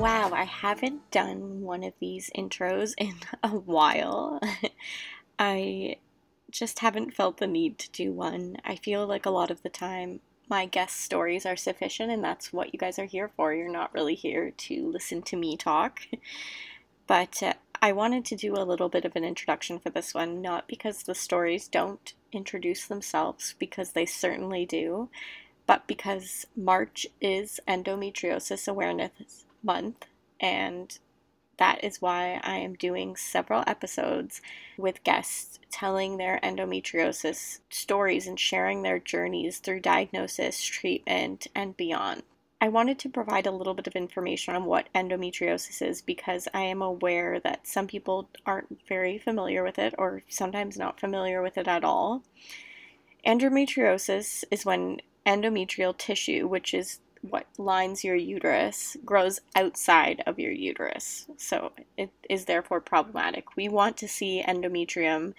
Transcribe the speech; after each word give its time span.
Wow, 0.00 0.30
I 0.32 0.44
haven't 0.44 1.10
done 1.10 1.60
one 1.60 1.84
of 1.84 1.92
these 2.00 2.30
intros 2.34 2.94
in 2.96 3.16
a 3.42 3.50
while. 3.50 4.40
I 5.38 5.96
just 6.50 6.78
haven't 6.78 7.12
felt 7.12 7.36
the 7.36 7.46
need 7.46 7.78
to 7.80 7.90
do 7.90 8.10
one. 8.10 8.56
I 8.64 8.76
feel 8.76 9.06
like 9.06 9.26
a 9.26 9.30
lot 9.30 9.50
of 9.50 9.62
the 9.62 9.68
time 9.68 10.20
my 10.48 10.64
guest 10.64 11.02
stories 11.02 11.44
are 11.44 11.54
sufficient, 11.54 12.10
and 12.10 12.24
that's 12.24 12.50
what 12.50 12.72
you 12.72 12.78
guys 12.78 12.98
are 12.98 13.04
here 13.04 13.30
for. 13.36 13.52
You're 13.52 13.70
not 13.70 13.92
really 13.92 14.14
here 14.14 14.52
to 14.52 14.90
listen 14.90 15.20
to 15.20 15.36
me 15.36 15.58
talk. 15.58 16.00
But 17.06 17.42
uh, 17.42 17.54
I 17.82 17.92
wanted 17.92 18.24
to 18.26 18.36
do 18.36 18.54
a 18.54 18.64
little 18.64 18.88
bit 18.88 19.04
of 19.04 19.16
an 19.16 19.24
introduction 19.24 19.80
for 19.80 19.90
this 19.90 20.14
one, 20.14 20.40
not 20.40 20.66
because 20.66 21.02
the 21.02 21.14
stories 21.14 21.68
don't 21.68 22.14
introduce 22.32 22.86
themselves, 22.86 23.54
because 23.58 23.92
they 23.92 24.06
certainly 24.06 24.64
do, 24.64 25.10
but 25.66 25.86
because 25.86 26.46
March 26.56 27.06
is 27.20 27.60
Endometriosis 27.68 28.66
Awareness 28.66 29.44
Month, 29.62 30.06
and 30.40 30.98
that 31.60 31.84
is 31.84 32.00
why 32.00 32.40
I 32.42 32.56
am 32.56 32.74
doing 32.74 33.16
several 33.16 33.62
episodes 33.66 34.40
with 34.78 35.04
guests 35.04 35.58
telling 35.70 36.16
their 36.16 36.40
endometriosis 36.42 37.60
stories 37.68 38.26
and 38.26 38.40
sharing 38.40 38.82
their 38.82 38.98
journeys 38.98 39.58
through 39.58 39.80
diagnosis, 39.80 40.62
treatment, 40.62 41.46
and 41.54 41.76
beyond. 41.76 42.22
I 42.62 42.68
wanted 42.68 42.98
to 43.00 43.08
provide 43.08 43.46
a 43.46 43.50
little 43.50 43.74
bit 43.74 43.86
of 43.86 43.96
information 43.96 44.54
on 44.54 44.64
what 44.64 44.88
endometriosis 44.94 45.80
is 45.80 46.02
because 46.02 46.48
I 46.52 46.62
am 46.62 46.82
aware 46.82 47.40
that 47.40 47.66
some 47.66 47.86
people 47.86 48.28
aren't 48.44 48.86
very 48.86 49.16
familiar 49.16 49.62
with 49.62 49.78
it 49.78 49.94
or 49.96 50.22
sometimes 50.28 50.78
not 50.78 51.00
familiar 51.00 51.42
with 51.42 51.56
it 51.56 51.68
at 51.68 51.84
all. 51.84 52.22
Endometriosis 53.26 54.44
is 54.50 54.66
when 54.66 55.00
endometrial 55.26 55.96
tissue, 55.96 56.46
which 56.46 56.74
is 56.74 57.00
what 57.22 57.46
lines 57.58 58.02
your 58.02 58.16
uterus 58.16 58.96
grows 59.04 59.40
outside 59.54 60.22
of 60.26 60.38
your 60.38 60.52
uterus. 60.52 61.26
So 61.36 61.72
it 61.96 62.10
is 62.28 62.46
therefore 62.46 62.80
problematic. 62.80 63.56
We 63.56 63.68
want 63.68 63.96
to 63.98 64.08
see 64.08 64.42
endometrium 64.46 65.34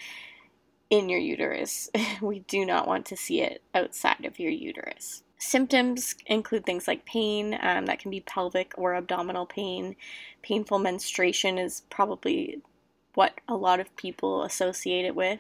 in 0.90 1.10
your 1.10 1.20
uterus. 1.20 1.90
we 2.22 2.40
do 2.40 2.66
not 2.66 2.88
want 2.88 3.06
to 3.08 3.18
see 3.18 3.42
it 3.42 3.64
outside 3.74 4.26
of 4.26 4.40
your 4.40 4.52
uterus. 4.52 5.24
Symptoms 5.40 6.14
include 6.28 6.68
things 6.68 6.88
like 6.88 7.04
pain, 7.04 7.58
um, 7.64 7.88
that 7.88 7.98
can 7.98 8.12
be 8.12 8.20
pelvic 8.20 8.74
or 8.78 8.94
abdominal 8.94 9.48
pain. 9.48 9.96
Painful 10.44 10.78
menstruation 10.78 11.58
is 11.58 11.82
probably 11.90 12.62
what 13.16 13.42
a 13.48 13.56
lot 13.56 13.80
of 13.80 13.96
people 13.96 14.44
associate 14.44 15.04
it 15.04 15.16
with. 15.16 15.40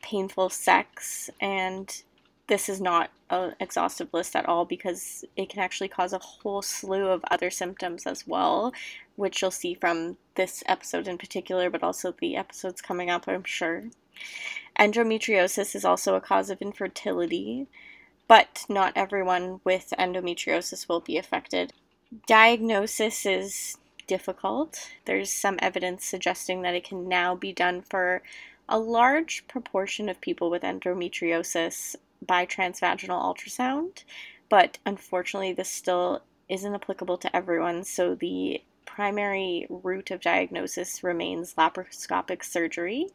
Painful 0.00 0.48
sex, 0.48 1.28
and 1.38 2.02
this 2.50 2.68
is 2.68 2.80
not 2.80 3.10
an 3.30 3.54
exhaustive 3.60 4.12
list 4.12 4.34
at 4.34 4.44
all 4.44 4.64
because 4.64 5.24
it 5.36 5.48
can 5.48 5.60
actually 5.60 5.86
cause 5.86 6.12
a 6.12 6.18
whole 6.18 6.60
slew 6.60 7.06
of 7.06 7.24
other 7.30 7.48
symptoms 7.48 8.06
as 8.06 8.26
well, 8.26 8.72
which 9.14 9.40
you'll 9.40 9.52
see 9.52 9.72
from 9.72 10.16
this 10.34 10.64
episode 10.66 11.06
in 11.06 11.16
particular, 11.16 11.70
but 11.70 11.84
also 11.84 12.12
the 12.12 12.34
episodes 12.34 12.82
coming 12.82 13.08
up, 13.08 13.28
I'm 13.28 13.44
sure. 13.44 13.84
Endometriosis 14.76 15.76
is 15.76 15.84
also 15.84 16.16
a 16.16 16.20
cause 16.20 16.50
of 16.50 16.60
infertility, 16.60 17.68
but 18.26 18.64
not 18.68 18.94
everyone 18.96 19.60
with 19.62 19.94
endometriosis 19.96 20.88
will 20.88 21.00
be 21.00 21.16
affected. 21.16 21.72
Diagnosis 22.26 23.24
is 23.26 23.78
difficult. 24.08 24.90
There's 25.04 25.32
some 25.32 25.56
evidence 25.62 26.04
suggesting 26.04 26.62
that 26.62 26.74
it 26.74 26.82
can 26.82 27.08
now 27.08 27.36
be 27.36 27.52
done 27.52 27.82
for 27.82 28.22
a 28.68 28.80
large 28.80 29.46
proportion 29.46 30.08
of 30.08 30.20
people 30.20 30.50
with 30.50 30.62
endometriosis 30.62 31.94
by 32.26 32.46
transvaginal 32.46 33.22
ultrasound, 33.22 34.04
but 34.48 34.78
unfortunately, 34.84 35.52
this 35.52 35.70
still 35.70 36.22
isn't 36.48 36.74
applicable 36.74 37.16
to 37.18 37.34
everyone. 37.34 37.84
So 37.84 38.14
the 38.14 38.62
primary 38.84 39.66
route 39.70 40.10
of 40.10 40.20
diagnosis 40.20 41.02
remains 41.04 41.54
laparoscopic 41.54 42.44
surgery 42.44 43.06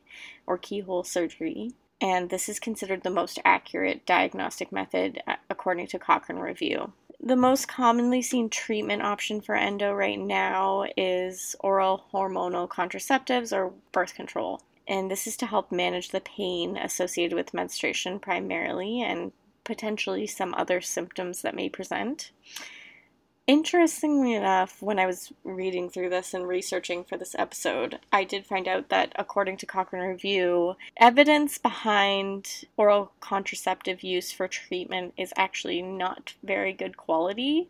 or 0.47 0.57
keyhole 0.57 1.03
surgery. 1.03 1.71
And 2.01 2.29
this 2.29 2.49
is 2.49 2.59
considered 2.59 3.03
the 3.03 3.09
most 3.09 3.39
accurate 3.45 4.05
diagnostic 4.05 4.71
method 4.71 5.21
uh, 5.27 5.35
according 5.49 5.87
to 5.87 5.99
Cochrane 5.99 6.39
Review. 6.39 6.93
The 7.21 7.35
most 7.35 7.67
commonly 7.67 8.21
seen 8.21 8.49
treatment 8.49 9.01
option 9.01 9.41
for 9.41 9.55
endo 9.55 9.93
right 9.93 10.19
now 10.19 10.85
is 10.97 11.55
oral 11.59 12.05
hormonal 12.13 12.67
contraceptives 12.69 13.55
or 13.55 13.73
birth 13.91 14.13
control 14.13 14.61
and 14.87 15.09
this 15.09 15.27
is 15.27 15.37
to 15.37 15.45
help 15.45 15.71
manage 15.71 16.09
the 16.09 16.21
pain 16.21 16.77
associated 16.77 17.35
with 17.35 17.53
menstruation 17.53 18.19
primarily 18.19 19.01
and 19.01 19.31
potentially 19.63 20.27
some 20.27 20.53
other 20.55 20.79
symptoms 20.81 21.41
that 21.41 21.55
may 21.55 21.69
present. 21.69 22.31
Interestingly 23.47 24.33
enough, 24.33 24.81
when 24.81 24.97
I 24.97 25.05
was 25.05 25.31
reading 25.43 25.89
through 25.89 26.09
this 26.09 26.33
and 26.33 26.47
researching 26.47 27.03
for 27.03 27.15
this 27.15 27.35
episode, 27.37 27.99
I 28.11 28.23
did 28.23 28.43
find 28.43 28.67
out 28.67 28.89
that 28.89 29.13
according 29.17 29.57
to 29.57 29.67
Cochrane 29.67 30.07
Review, 30.07 30.75
evidence 30.97 31.59
behind 31.59 32.65
oral 32.75 33.11
contraceptive 33.19 34.01
use 34.01 34.31
for 34.31 34.47
treatment 34.47 35.13
is 35.15 35.31
actually 35.37 35.83
not 35.83 36.33
very 36.43 36.73
good 36.73 36.97
quality. 36.97 37.69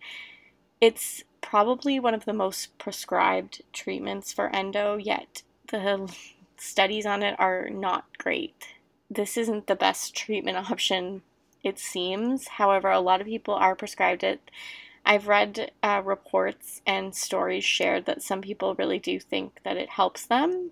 It's 0.79 1.23
probably 1.41 1.99
one 1.99 2.13
of 2.13 2.23
the 2.23 2.33
most 2.33 2.77
prescribed 2.77 3.61
treatments 3.73 4.31
for 4.31 4.55
endo, 4.55 4.95
yet 4.95 5.43
the 5.67 6.09
studies 6.65 7.05
on 7.05 7.23
it 7.23 7.35
are 7.39 7.69
not 7.69 8.17
great. 8.17 8.67
This 9.09 9.37
isn't 9.37 9.67
the 9.67 9.75
best 9.75 10.15
treatment 10.15 10.57
option, 10.71 11.21
it 11.63 11.79
seems. 11.79 12.47
However, 12.47 12.89
a 12.89 12.99
lot 12.99 13.21
of 13.21 13.27
people 13.27 13.53
are 13.53 13.75
prescribed 13.75 14.23
it. 14.23 14.51
I've 15.05 15.27
read 15.27 15.71
uh, 15.83 16.01
reports 16.03 16.81
and 16.85 17.13
stories 17.13 17.63
shared 17.63 18.05
that 18.05 18.23
some 18.23 18.41
people 18.41 18.75
really 18.75 18.97
do 18.97 19.19
think 19.19 19.59
that 19.63 19.77
it 19.77 19.89
helps 19.89 20.25
them, 20.25 20.71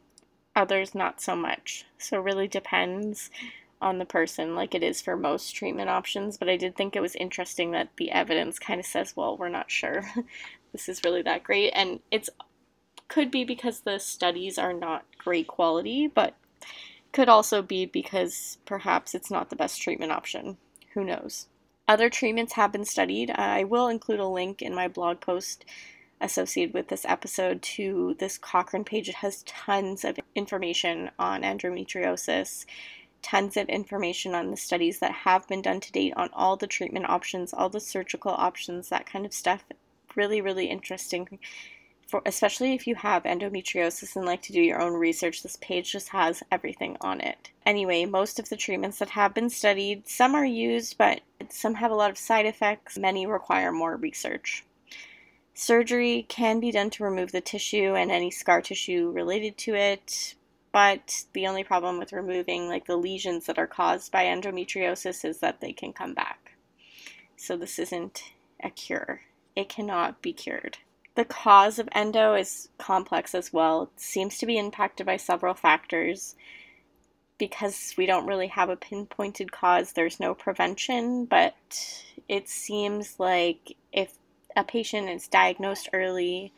others 0.56 0.96
not 0.96 1.22
so 1.22 1.36
much. 1.36 1.86
So, 2.00 2.18
it 2.18 2.24
really 2.24 2.48
depends 2.48 3.30
on 3.84 4.00
the 4.00 4.06
person, 4.06 4.56
like 4.56 4.74
it 4.74 4.82
is 4.82 5.02
for 5.02 5.16
most 5.16 5.56
treatment 5.56 5.90
options. 5.90 6.38
But 6.38 6.50
I 6.50 6.58
did 6.58 6.76
think 6.76 6.96
it 6.96 7.02
was 7.02 7.16
interesting 7.16 7.72
that 7.72 7.90
the 7.98 8.12
evidence 8.12 8.58
kind 8.58 8.80
of 8.80 8.86
says, 8.86 9.16
well, 9.16 9.38
we're 9.38 9.50
not 9.50 9.70
sure 9.70 10.04
this 10.72 10.90
is 10.90 11.04
really 11.04 11.22
that 11.22 11.44
great. 11.44 11.72
And 11.72 12.00
it's 12.10 12.30
could 13.14 13.30
be 13.30 13.44
because 13.44 13.82
the 13.82 14.00
studies 14.00 14.58
are 14.58 14.74
not 14.74 15.06
great 15.20 15.46
quality, 15.46 16.08
but 16.08 16.34
could 17.12 17.30
also 17.30 17.62
be 17.62 17.86
because 17.86 18.58
perhaps 18.66 19.14
it's 19.14 19.30
not 19.30 19.52
the 19.52 19.56
best 19.56 19.80
treatment 19.80 20.12
option. 20.12 20.58
Who 20.96 21.04
knows? 21.04 21.46
Other 21.88 22.10
treatments 22.10 22.54
have 22.54 22.72
been 22.72 22.86
studied. 22.86 23.30
I 23.30 23.66
will 23.66 23.88
include 23.88 24.20
a 24.20 24.26
link 24.26 24.64
in 24.64 24.74
my 24.74 24.88
blog 24.88 25.20
post 25.20 25.64
associated 26.22 26.74
with 26.74 26.88
this 26.88 27.06
episode 27.06 27.62
to 27.62 28.16
this 28.18 28.40
Cochrane 28.40 28.84
page. 28.84 29.10
It 29.10 29.16
has 29.16 29.44
tons 29.44 30.04
of 30.04 30.18
information 30.34 31.12
on 31.20 31.44
endometriosis, 31.44 32.66
tons 33.22 33.58
of 33.58 33.70
information 33.70 34.34
on 34.34 34.50
the 34.50 34.58
studies 34.58 34.98
that 35.00 35.12
have 35.12 35.48
been 35.48 35.62
done 35.62 35.82
to 35.82 35.92
date 35.92 36.14
on 36.18 36.32
all 36.34 36.58
the 36.58 36.66
treatment 36.66 37.08
options, 37.08 37.54
all 37.54 37.70
the 37.70 37.80
surgical 37.80 38.32
options, 38.32 38.90
that 38.90 39.06
kind 39.06 39.24
of 39.24 39.34
stuff. 39.34 39.66
Really, 40.16 40.42
really 40.42 40.66
interesting 40.66 41.40
for 42.08 42.22
especially 42.26 42.74
if 42.74 42.86
you 42.88 42.96
have 42.96 43.24
endometriosis 43.24 44.16
and 44.16 44.26
like 44.26 44.42
to 44.44 44.54
do 44.54 44.62
your 44.62 44.82
own 44.82 44.94
research, 44.94 45.42
this 45.42 45.58
page 45.58 45.92
just 45.92 46.10
has 46.10 46.44
everything 46.52 46.98
on 47.02 47.22
it. 47.22 47.52
Anyway, 47.66 48.06
most 48.06 48.40
of 48.40 48.50
the 48.50 48.58
treatments 48.58 49.00
that 49.00 49.12
have 49.12 49.34
been 49.34 49.50
studied, 49.50 50.08
some 50.08 50.36
are 50.36 50.46
used, 50.46 50.98
but 50.98 51.22
some 51.50 51.76
have 51.76 51.92
a 51.92 51.96
lot 51.96 52.10
of 52.10 52.18
side 52.18 52.46
effects. 52.46 52.98
Many 52.98 53.26
require 53.26 53.72
more 53.72 53.96
research. 53.96 54.64
Surgery 55.54 56.26
can 56.30 56.60
be 56.60 56.72
done 56.72 56.90
to 56.90 57.04
remove 57.04 57.32
the 57.32 57.42
tissue 57.42 57.96
and 57.96 58.12
any 58.12 58.32
scar 58.32 58.62
tissue 58.62 59.12
related 59.12 59.58
to 59.58 59.76
it, 59.76 60.36
but 60.72 61.26
the 61.34 61.48
only 61.48 61.64
problem 61.64 62.00
with 62.00 62.12
removing 62.12 62.68
like 62.68 62.86
the 62.86 62.98
lesions 62.98 63.46
that 63.46 63.60
are 63.60 63.68
caused 63.68 64.12
by 64.12 64.26
endometriosis 64.26 65.24
is 65.24 65.40
that 65.40 65.62
they 65.62 65.72
can 65.72 65.94
come 65.94 66.16
back. 66.16 66.54
So 67.38 67.56
this 67.56 67.78
isn't 67.78 68.24
a 68.64 68.72
cure. 68.72 69.22
It 69.56 69.70
cannot 69.70 70.22
be 70.22 70.34
cured. 70.34 70.80
The 71.16 71.26
cause 71.26 71.78
of 71.78 71.90
endo 71.92 72.34
is 72.34 72.70
complex 72.78 73.36
as 73.36 73.54
well. 73.54 73.84
It 73.84 74.00
seems 74.00 74.38
to 74.40 74.46
be 74.46 74.58
impacted 74.58 75.06
by 75.06 75.18
several 75.18 75.54
factors. 75.54 76.36
Because 77.38 77.94
we 77.98 78.06
don't 78.06 78.28
really 78.28 78.48
have 78.48 78.70
a 78.70 78.76
pinpointed 78.76 79.52
cause, 79.52 79.94
there's 79.94 80.20
no 80.20 80.34
prevention, 80.34 81.26
but 81.26 81.56
it 82.30 82.48
seems 82.48 83.20
like 83.20 83.76
if 83.92 84.18
a 84.56 84.64
patient 84.64 85.10
is 85.10 85.28
diagnosed 85.28 85.90
early 85.94 86.54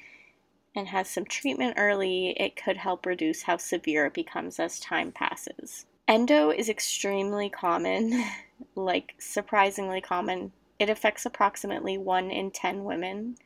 and 0.76 0.90
has 0.90 1.10
some 1.10 1.26
treatment 1.26 1.76
early, 1.78 2.32
it 2.38 2.62
could 2.62 2.78
help 2.78 3.06
reduce 3.06 3.44
how 3.44 3.58
severe 3.58 4.06
it 4.06 4.14
becomes 4.14 4.60
as 4.60 4.80
time 4.80 5.12
passes. 5.12 5.86
Endo 6.08 6.52
is 6.52 6.70
extremely 6.70 7.50
common, 7.50 8.24
like 8.76 9.16
surprisingly 9.18 10.02
common. 10.02 10.52
It 10.78 10.90
affects 10.90 11.26
approximately 11.26 11.98
1 11.98 12.30
in 12.32 12.52
10 12.52 12.84
women. 12.84 13.38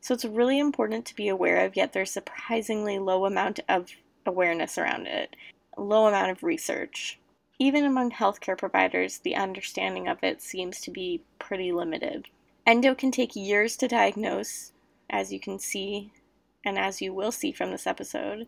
So 0.00 0.14
it's 0.14 0.24
really 0.24 0.58
important 0.58 1.04
to 1.06 1.14
be 1.14 1.28
aware 1.28 1.64
of, 1.64 1.76
yet 1.76 1.92
there's 1.92 2.10
surprisingly 2.10 2.98
low 2.98 3.26
amount 3.26 3.60
of 3.68 3.88
awareness 4.24 4.78
around 4.78 5.06
it, 5.06 5.36
low 5.76 6.06
amount 6.06 6.30
of 6.30 6.42
research. 6.42 7.18
Even 7.58 7.84
among 7.84 8.10
healthcare 8.10 8.56
providers, 8.56 9.18
the 9.18 9.36
understanding 9.36 10.08
of 10.08 10.18
it 10.22 10.40
seems 10.40 10.80
to 10.80 10.90
be 10.90 11.22
pretty 11.38 11.72
limited. 11.72 12.28
Endo 12.66 12.94
can 12.94 13.10
take 13.10 13.36
years 13.36 13.76
to 13.76 13.88
diagnose, 13.88 14.72
as 15.10 15.32
you 15.32 15.38
can 15.38 15.58
see, 15.58 16.12
and 16.64 16.78
as 16.78 17.02
you 17.02 17.12
will 17.12 17.32
see 17.32 17.52
from 17.52 17.70
this 17.70 17.86
episode, 17.86 18.46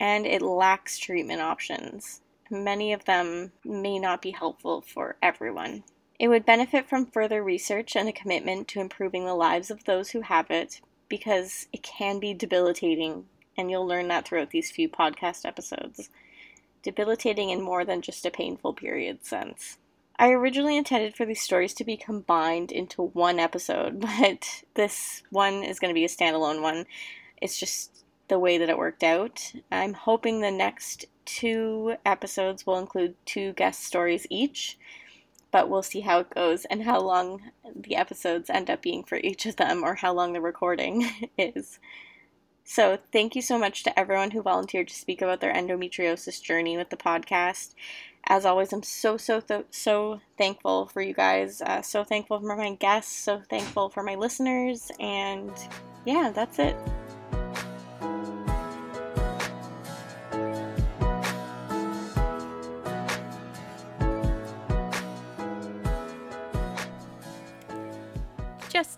and 0.00 0.26
it 0.26 0.42
lacks 0.42 0.98
treatment 0.98 1.40
options. 1.40 2.22
Many 2.50 2.94
of 2.94 3.04
them 3.04 3.52
may 3.64 3.98
not 3.98 4.22
be 4.22 4.30
helpful 4.30 4.80
for 4.80 5.16
everyone. 5.22 5.84
It 6.18 6.28
would 6.28 6.44
benefit 6.44 6.88
from 6.88 7.06
further 7.06 7.42
research 7.42 7.94
and 7.94 8.08
a 8.08 8.12
commitment 8.12 8.66
to 8.68 8.80
improving 8.80 9.24
the 9.24 9.34
lives 9.34 9.70
of 9.70 9.84
those 9.84 10.10
who 10.10 10.22
have 10.22 10.50
it 10.50 10.80
because 11.08 11.68
it 11.72 11.82
can 11.82 12.18
be 12.18 12.34
debilitating, 12.34 13.26
and 13.56 13.70
you'll 13.70 13.86
learn 13.86 14.08
that 14.08 14.26
throughout 14.26 14.50
these 14.50 14.70
few 14.70 14.88
podcast 14.88 15.44
episodes. 15.44 16.10
Debilitating 16.82 17.50
in 17.50 17.62
more 17.62 17.84
than 17.84 18.02
just 18.02 18.26
a 18.26 18.30
painful 18.30 18.72
period 18.72 19.24
sense. 19.24 19.78
I 20.18 20.30
originally 20.30 20.76
intended 20.76 21.16
for 21.16 21.24
these 21.24 21.40
stories 21.40 21.74
to 21.74 21.84
be 21.84 21.96
combined 21.96 22.72
into 22.72 23.02
one 23.02 23.38
episode, 23.38 24.00
but 24.20 24.64
this 24.74 25.22
one 25.30 25.62
is 25.62 25.78
going 25.78 25.90
to 25.90 25.98
be 25.98 26.04
a 26.04 26.08
standalone 26.08 26.62
one. 26.62 26.86
It's 27.40 27.58
just 27.58 28.04
the 28.26 28.38
way 28.38 28.58
that 28.58 28.68
it 28.68 28.78
worked 28.78 29.04
out. 29.04 29.52
I'm 29.70 29.94
hoping 29.94 30.40
the 30.40 30.50
next 30.50 31.06
two 31.24 31.94
episodes 32.04 32.66
will 32.66 32.78
include 32.78 33.14
two 33.24 33.52
guest 33.52 33.84
stories 33.84 34.26
each, 34.28 34.76
but 35.50 35.68
we'll 35.68 35.82
see 35.82 36.00
how 36.00 36.20
it 36.20 36.30
goes 36.30 36.64
and 36.66 36.82
how 36.82 37.00
long 37.00 37.42
the 37.74 37.96
episodes 37.96 38.50
end 38.50 38.70
up 38.70 38.82
being 38.82 39.04
for 39.04 39.16
each 39.16 39.46
of 39.46 39.56
them 39.56 39.82
or 39.82 39.94
how 39.94 40.12
long 40.12 40.32
the 40.32 40.40
recording 40.40 41.08
is. 41.38 41.78
So, 42.64 42.98
thank 43.12 43.34
you 43.34 43.40
so 43.40 43.58
much 43.58 43.82
to 43.84 43.98
everyone 43.98 44.32
who 44.32 44.42
volunteered 44.42 44.88
to 44.88 44.94
speak 44.94 45.22
about 45.22 45.40
their 45.40 45.54
endometriosis 45.54 46.42
journey 46.42 46.76
with 46.76 46.90
the 46.90 46.98
podcast. 46.98 47.74
As 48.24 48.44
always, 48.44 48.74
I'm 48.74 48.82
so, 48.82 49.16
so, 49.16 49.40
th- 49.40 49.64
so 49.70 50.20
thankful 50.36 50.86
for 50.86 51.00
you 51.00 51.14
guys. 51.14 51.62
Uh, 51.62 51.80
so 51.80 52.04
thankful 52.04 52.38
for 52.40 52.56
my 52.56 52.74
guests. 52.74 53.16
So 53.16 53.40
thankful 53.48 53.88
for 53.88 54.02
my 54.02 54.16
listeners. 54.16 54.90
And 55.00 55.50
yeah, 56.04 56.30
that's 56.34 56.58
it. 56.58 56.76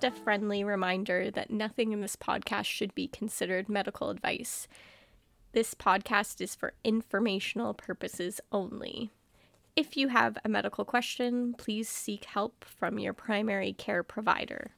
Just 0.00 0.16
a 0.16 0.22
friendly 0.22 0.64
reminder 0.64 1.30
that 1.30 1.50
nothing 1.50 1.92
in 1.92 2.00
this 2.00 2.16
podcast 2.16 2.64
should 2.64 2.94
be 2.94 3.06
considered 3.06 3.68
medical 3.68 4.08
advice. 4.08 4.66
This 5.52 5.74
podcast 5.74 6.40
is 6.40 6.54
for 6.54 6.72
informational 6.84 7.74
purposes 7.74 8.40
only. 8.50 9.10
If 9.76 9.98
you 9.98 10.08
have 10.08 10.38
a 10.42 10.48
medical 10.48 10.86
question, 10.86 11.54
please 11.58 11.86
seek 11.88 12.24
help 12.24 12.64
from 12.64 12.98
your 12.98 13.12
primary 13.12 13.74
care 13.74 14.02
provider. 14.02 14.70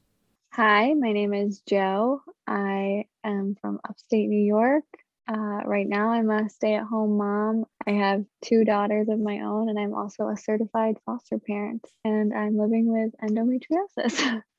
Hi, 0.54 0.92
my 0.94 1.12
name 1.12 1.34
is 1.34 1.60
Joe. 1.68 2.22
I 2.48 3.04
am 3.22 3.56
from 3.60 3.78
upstate 3.88 4.28
New 4.28 4.44
York. 4.44 4.84
Uh, 5.28 5.60
right 5.64 5.88
now, 5.88 6.10
I'm 6.10 6.30
a 6.30 6.48
stay 6.48 6.74
at 6.74 6.84
home 6.84 7.16
mom. 7.16 7.64
I 7.86 7.92
have 7.92 8.24
two 8.44 8.64
daughters 8.64 9.08
of 9.08 9.20
my 9.20 9.40
own, 9.40 9.68
and 9.68 9.78
I'm 9.78 9.94
also 9.94 10.28
a 10.28 10.36
certified 10.36 10.96
foster 11.06 11.38
parent, 11.38 11.86
and 12.04 12.34
I'm 12.34 12.58
living 12.58 12.92
with 12.92 13.12
endometriosis. 13.22 14.42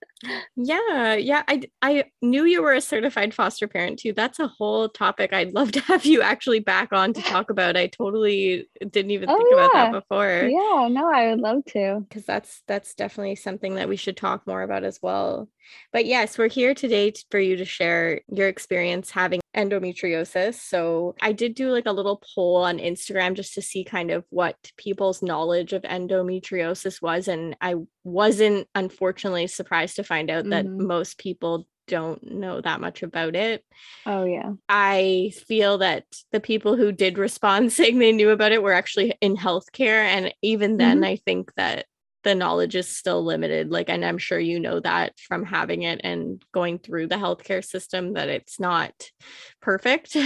yeah, 0.56 1.16
yeah. 1.16 1.44
I, 1.48 1.62
I 1.82 2.06
knew 2.22 2.46
you 2.46 2.62
were 2.62 2.74
a 2.74 2.82
certified 2.82 3.34
foster 3.34 3.68
parent 3.68 4.00
too. 4.00 4.14
That's 4.14 4.40
a 4.40 4.48
whole 4.48 4.90
topic 4.90 5.34
I'd 5.34 5.54
love 5.54 5.72
to 5.74 5.80
have 5.82 6.06
you 6.06 6.22
actually 6.22 6.60
back 6.60 6.94
on 6.94 7.14
to 7.14 7.22
talk 7.22 7.50
about. 7.50 7.78
I 7.78 7.88
totally 7.88 8.70
didn't 8.80 9.12
even 9.12 9.30
oh, 9.30 9.38
think 9.38 9.50
yeah. 9.52 9.56
about 9.58 9.74
that 9.74 9.92
before. 9.92 10.48
Yeah, 10.50 10.88
no, 10.90 11.12
I 11.12 11.30
would 11.30 11.40
love 11.40 11.66
to. 11.70 12.06
Because 12.08 12.26
that's 12.26 12.64
that's 12.68 12.94
definitely 12.94 13.36
something 13.36 13.76
that 13.76 13.90
we 13.90 13.96
should 13.96 14.18
talk 14.18 14.46
more 14.48 14.62
about 14.62 14.84
as 14.84 15.00
well. 15.02 15.50
But 15.92 16.06
yes, 16.06 16.38
we're 16.38 16.50
here 16.50 16.74
today 16.74 17.14
for 17.30 17.40
you 17.40 17.58
to 17.58 17.66
share 17.66 18.22
your 18.28 18.48
experience 18.48 19.12
having 19.12 19.42
endometriosis. 19.56 20.56
So 20.56 21.16
I 21.22 21.32
did 21.32 21.56
do 21.56 21.72
like 21.72 21.86
a 21.86 21.92
little 21.92 22.22
poll 22.36 22.58
on 22.58 22.80
Instagram 22.80 23.36
just 23.36 23.54
to 23.56 23.62
see 23.62 23.84
kind 23.84 24.12
of 24.12 24.26
what 24.30 24.56
people's 24.78 25.22
knowledge 25.22 25.74
of 25.74 25.84
endometriosis 25.84 27.02
was. 27.02 27.28
And 27.28 27.56
I 27.62 27.76
wasn't 28.04 28.68
unfortunately 28.76 29.48
surprised 29.48 29.98
to 29.98 30.04
find 30.04 30.30
out 30.30 30.50
that 30.50 30.66
mm-hmm. 30.66 30.88
most 30.88 31.18
people 31.18 31.68
don't 31.88 32.32
know 32.32 32.62
that 32.62 32.82
much 32.82 33.04
about 33.04 33.36
it. 33.36 33.64
Oh, 34.06 34.24
yeah. 34.24 34.54
I 34.70 35.34
feel 35.48 35.80
that 35.80 36.06
the 36.32 36.40
people 36.40 36.76
who 36.76 36.92
did 36.92 37.18
respond 37.18 37.72
saying 37.72 38.00
they 38.00 38.12
knew 38.12 38.30
about 38.30 38.52
it 38.52 38.64
were 38.64 38.74
actually 38.74 39.16
in 39.22 39.36
healthcare. 39.36 40.04
And 40.04 40.34
even 40.42 40.78
then, 40.78 40.98
mm-hmm. 40.98 41.06
I 41.06 41.16
think 41.18 41.54
that 41.56 41.86
the 42.24 42.36
knowledge 42.36 42.76
is 42.76 42.88
still 42.88 43.24
limited 43.24 43.70
like 43.70 43.90
and 43.90 44.06
i'm 44.06 44.18
sure 44.18 44.40
you 44.40 44.60
know 44.60 44.80
that 44.80 45.18
from 45.20 45.44
having 45.44 45.84
it 45.84 46.02
and 46.04 46.44
going 46.54 46.80
through 46.80 47.08
the 47.08 47.16
healthcare 47.16 47.64
system 47.64 48.14
that 48.14 48.30
it's 48.30 48.60
not 48.60 48.94
perfect 49.62 50.18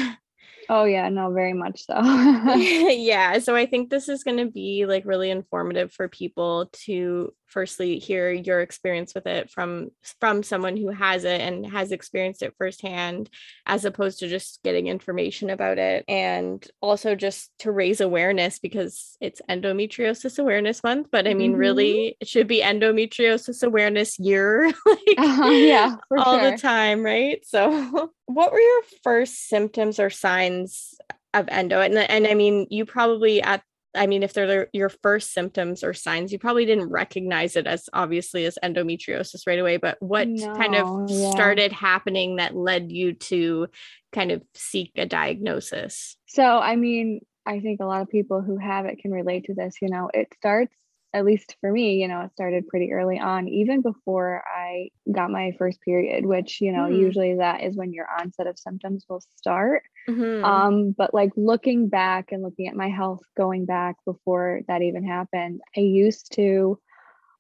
Oh 0.70 0.84
yeah, 0.84 1.08
no, 1.10 1.32
very 1.32 1.54
much 1.54 1.86
so. 1.86 1.96
yeah, 2.56 3.40
so 3.40 3.56
I 3.56 3.66
think 3.66 3.90
this 3.90 4.10
is 4.10 4.24
going 4.24 4.38
to 4.38 4.52
be 4.52 4.86
like 4.86 5.06
really 5.06 5.30
informative 5.30 5.94
for 5.94 6.10
people 6.10 6.70
to 6.86 7.34
firstly 7.48 8.00
hear 8.00 8.32
your 8.32 8.62
experience 8.62 9.14
with 9.14 9.26
it 9.26 9.50
from 9.50 9.90
from 10.20 10.44
someone 10.44 10.78
who 10.78 10.90
has 10.90 11.24
it 11.24 11.42
and 11.42 11.66
has 11.66 11.92
experienced 11.92 12.44
it 12.44 12.54
firsthand 12.58 13.30
as 13.66 13.86
opposed 13.86 14.20
to 14.20 14.28
just 14.28 14.62
getting 14.64 14.88
information 14.88 15.50
about 15.50 15.78
it 15.78 16.06
and 16.08 16.68
also 16.82 17.16
just 17.16 17.52
to 17.60 17.72
raise 17.72 18.02
awareness 18.02 18.60
because 18.60 19.18
it's 19.22 19.42
endometriosis 19.50 20.40
awareness 20.40 20.84
month 20.84 21.08
but 21.12 21.28
I 21.28 21.34
mean 21.34 21.52
mm-hmm. 21.52 21.60
really 21.60 22.18
it 22.20 22.28
should 22.28 22.48
be 22.48 22.62
endometriosis 22.62 23.64
awareness 23.64 24.20
year 24.20 24.66
like 24.86 25.18
uh-huh, 25.18 25.50
yeah 25.50 25.96
all 26.18 26.40
sure. 26.40 26.52
the 26.52 26.58
time, 26.58 27.04
right? 27.04 27.46
So 27.46 28.12
what 28.26 28.52
were 28.52 28.60
your 28.60 28.82
first 29.04 29.48
symptoms 29.48 30.00
or 30.00 30.10
signs 30.10 30.96
of 31.34 31.48
endo? 31.50 31.82
And, 31.82 31.98
and 31.98 32.28
I 32.28 32.34
mean, 32.34 32.68
you 32.70 32.86
probably 32.86 33.42
at 33.42 33.64
I 33.96 34.08
mean, 34.08 34.24
if 34.24 34.34
they're 34.34 34.70
your 34.74 34.90
first 34.90 35.34
symptoms 35.34 35.84
or 35.84 35.94
signs, 35.94 36.32
you 36.32 36.40
probably 36.40 36.66
didn't 36.66 36.90
recognize 36.90 37.56
it 37.56 37.68
as 37.68 37.90
obviously 37.94 38.46
as 38.46 38.58
endometriosis 38.64 39.48
right 39.48 39.60
away. 39.60 39.78
But 39.78 39.98
what 40.00 40.28
no, 40.28 40.54
kind 40.56 40.76
of 40.76 41.10
yeah. 41.10 41.32
started 41.32 41.72
happening 41.72 42.36
that 42.36 42.56
led 42.56 42.92
you 42.92 43.14
to 43.14 43.68
kind 44.12 44.32
of 44.32 44.44
seek 44.54 44.92
a 44.96 45.06
diagnosis? 45.06 46.18
So, 46.28 46.44
I 46.44 46.76
mean, 46.76 47.22
I 47.46 47.60
think 47.60 47.80
a 47.80 47.86
lot 47.86 48.02
of 48.02 48.10
people 48.10 48.42
who 48.42 48.58
have 48.58 48.86
it 48.86 49.00
can 49.00 49.12
relate 49.12 49.46
to 49.46 49.54
this. 49.54 49.76
You 49.82 49.90
know, 49.90 50.10
it 50.14 50.28
starts 50.38 50.74
at 51.18 51.26
least 51.26 51.58
for 51.60 51.72
me, 51.72 51.96
you 51.96 52.08
know, 52.08 52.22
it 52.22 52.32
started 52.32 52.68
pretty 52.68 52.94
early 52.94 53.20
on, 53.20 53.48
even 53.48 53.82
before 53.82 54.44
I 54.48 54.90
got 55.12 55.32
my 55.32 55.54
first 55.58 55.82
period, 55.82 56.26
which, 56.26 56.62
you 56.62 56.72
know, 56.72 56.84
mm-hmm. 56.84 57.02
usually 57.02 57.36
that 57.36 57.64
is 57.64 57.76
when 57.76 57.92
your 57.92 58.08
onset 58.10 58.48
of 58.48 58.60
symptoms 58.60 59.06
will 59.10 59.22
start. 59.36 59.84
Mm-hmm. 60.08 60.46
Um, 60.46 60.92
but 60.98 61.14
like 61.14 61.32
looking 61.36 61.90
back 61.90 62.32
and 62.32 62.44
looking 62.44 62.68
at 62.68 62.76
my 62.76 62.90
health 62.90 63.22
going 63.36 63.66
back 63.66 63.96
before 64.06 64.62
that 64.68 64.82
even 64.82 65.06
happened, 65.06 65.62
I 65.76 65.82
used 65.82 66.34
to 66.36 66.80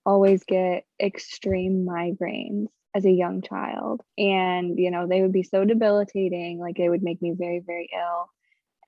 always 0.05 0.43
get 0.43 0.85
extreme 0.99 1.85
migraines 1.85 2.67
as 2.95 3.05
a 3.05 3.11
young 3.11 3.41
child. 3.41 4.01
And, 4.17 4.79
you 4.79 4.89
know, 4.89 5.07
they 5.07 5.21
would 5.21 5.33
be 5.33 5.43
so 5.43 5.65
debilitating, 5.65 6.59
like 6.59 6.79
it 6.79 6.89
would 6.89 7.03
make 7.03 7.21
me 7.21 7.33
very, 7.37 7.59
very 7.59 7.89
ill. 7.93 8.29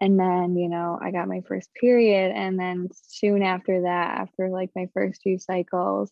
And 0.02 0.20
then, 0.20 0.56
you 0.56 0.70
know, 0.70 0.98
I 1.02 1.12
got 1.12 1.28
my 1.28 1.42
first 1.48 1.70
period. 1.74 2.32
And 2.32 2.58
then 2.58 2.90
soon 3.08 3.44
after 3.44 3.82
that, 3.82 4.20
after 4.20 4.50
like 4.50 4.70
my 4.76 4.88
first 4.94 5.22
few 5.22 5.40
cycles, 5.40 6.12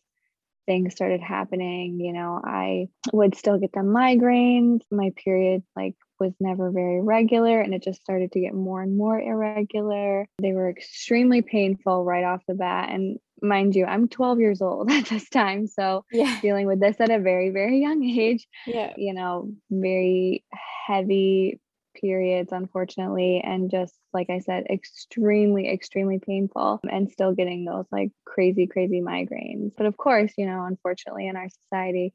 things 0.65 0.93
started 0.93 1.21
happening. 1.21 1.99
You 1.99 2.13
know, 2.13 2.41
I 2.43 2.89
would 3.13 3.35
still 3.35 3.57
get 3.57 3.71
the 3.71 3.79
migraines. 3.79 4.81
My 4.91 5.11
period, 5.23 5.63
like, 5.75 5.95
was 6.19 6.33
never 6.39 6.71
very 6.71 7.01
regular 7.01 7.61
and 7.61 7.73
it 7.73 7.83
just 7.83 8.01
started 8.01 8.31
to 8.31 8.39
get 8.39 8.53
more 8.53 8.81
and 8.81 8.97
more 8.97 9.19
irregular. 9.19 10.27
They 10.41 10.53
were 10.53 10.69
extremely 10.69 11.41
painful 11.41 12.03
right 12.03 12.23
off 12.23 12.41
the 12.47 12.55
bat. 12.55 12.89
And 12.89 13.19
mind 13.41 13.75
you, 13.75 13.85
I'm 13.85 14.07
12 14.07 14.39
years 14.39 14.61
old 14.61 14.91
at 14.91 15.05
this 15.05 15.29
time. 15.29 15.67
So 15.67 16.05
yeah. 16.11 16.39
dealing 16.41 16.67
with 16.67 16.79
this 16.79 16.99
at 16.99 17.11
a 17.11 17.19
very, 17.19 17.49
very 17.49 17.79
young 17.79 18.03
age. 18.03 18.47
Yeah. 18.65 18.93
You 18.97 19.13
know, 19.13 19.51
very 19.69 20.43
heavy 20.87 21.59
periods, 21.99 22.51
unfortunately, 22.51 23.41
and 23.43 23.69
just 23.69 23.93
like 24.13 24.29
I 24.29 24.39
said, 24.39 24.65
extremely, 24.69 25.69
extremely 25.69 26.19
painful 26.19 26.79
and 26.89 27.11
still 27.11 27.33
getting 27.33 27.65
those 27.65 27.85
like 27.91 28.11
crazy, 28.25 28.67
crazy 28.67 29.01
migraines. 29.01 29.71
But 29.75 29.85
of 29.85 29.97
course, 29.97 30.31
you 30.37 30.45
know, 30.45 30.63
unfortunately, 30.63 31.27
in 31.27 31.35
our 31.35 31.49
society, 31.49 32.13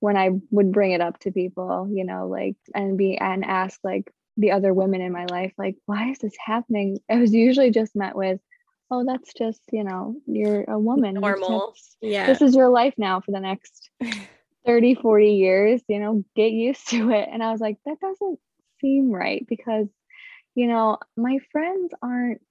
when 0.00 0.16
I 0.16 0.30
would 0.50 0.72
bring 0.72 0.92
it 0.92 1.00
up 1.00 1.18
to 1.20 1.32
people, 1.32 1.88
you 1.92 2.04
know, 2.04 2.28
like 2.28 2.56
and 2.74 2.98
be 2.98 3.16
and 3.18 3.44
ask 3.44 3.78
like 3.84 4.12
the 4.36 4.52
other 4.52 4.72
women 4.72 5.00
in 5.00 5.12
my 5.12 5.26
life, 5.26 5.52
like, 5.58 5.76
why 5.86 6.10
is 6.10 6.18
this 6.18 6.34
happening? 6.44 6.98
I 7.10 7.16
was 7.16 7.32
usually 7.32 7.70
just 7.70 7.94
met 7.94 8.16
with, 8.16 8.40
oh, 8.90 9.04
that's 9.06 9.32
just, 9.34 9.60
you 9.72 9.84
know, 9.84 10.16
you're 10.26 10.64
a 10.68 10.78
woman. 10.78 11.14
Normal. 11.14 11.74
yeah. 12.00 12.26
This 12.26 12.42
is 12.42 12.54
your 12.54 12.68
life 12.68 12.94
now 12.96 13.20
for 13.20 13.30
the 13.30 13.40
next 13.40 13.90
30, 14.66 14.96
40 14.96 15.34
years, 15.34 15.82
you 15.88 15.98
know, 15.98 16.24
get 16.34 16.52
used 16.52 16.88
to 16.88 17.10
it. 17.10 17.28
And 17.30 17.42
I 17.42 17.52
was 17.52 17.60
like, 17.60 17.78
that 17.84 18.00
doesn't 18.00 18.38
seem 18.82 19.10
right 19.10 19.46
because, 19.48 19.86
you 20.54 20.66
know, 20.66 20.98
my 21.16 21.38
friends 21.50 21.92
aren't 22.02 22.42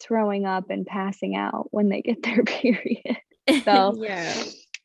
throwing 0.00 0.44
up 0.44 0.70
and 0.70 0.84
passing 0.84 1.36
out 1.36 1.68
when 1.70 1.88
they 1.88 2.02
get 2.02 2.22
their 2.22 2.42
period. 2.44 3.00
So, 3.62 3.94
yeah. 4.02 4.32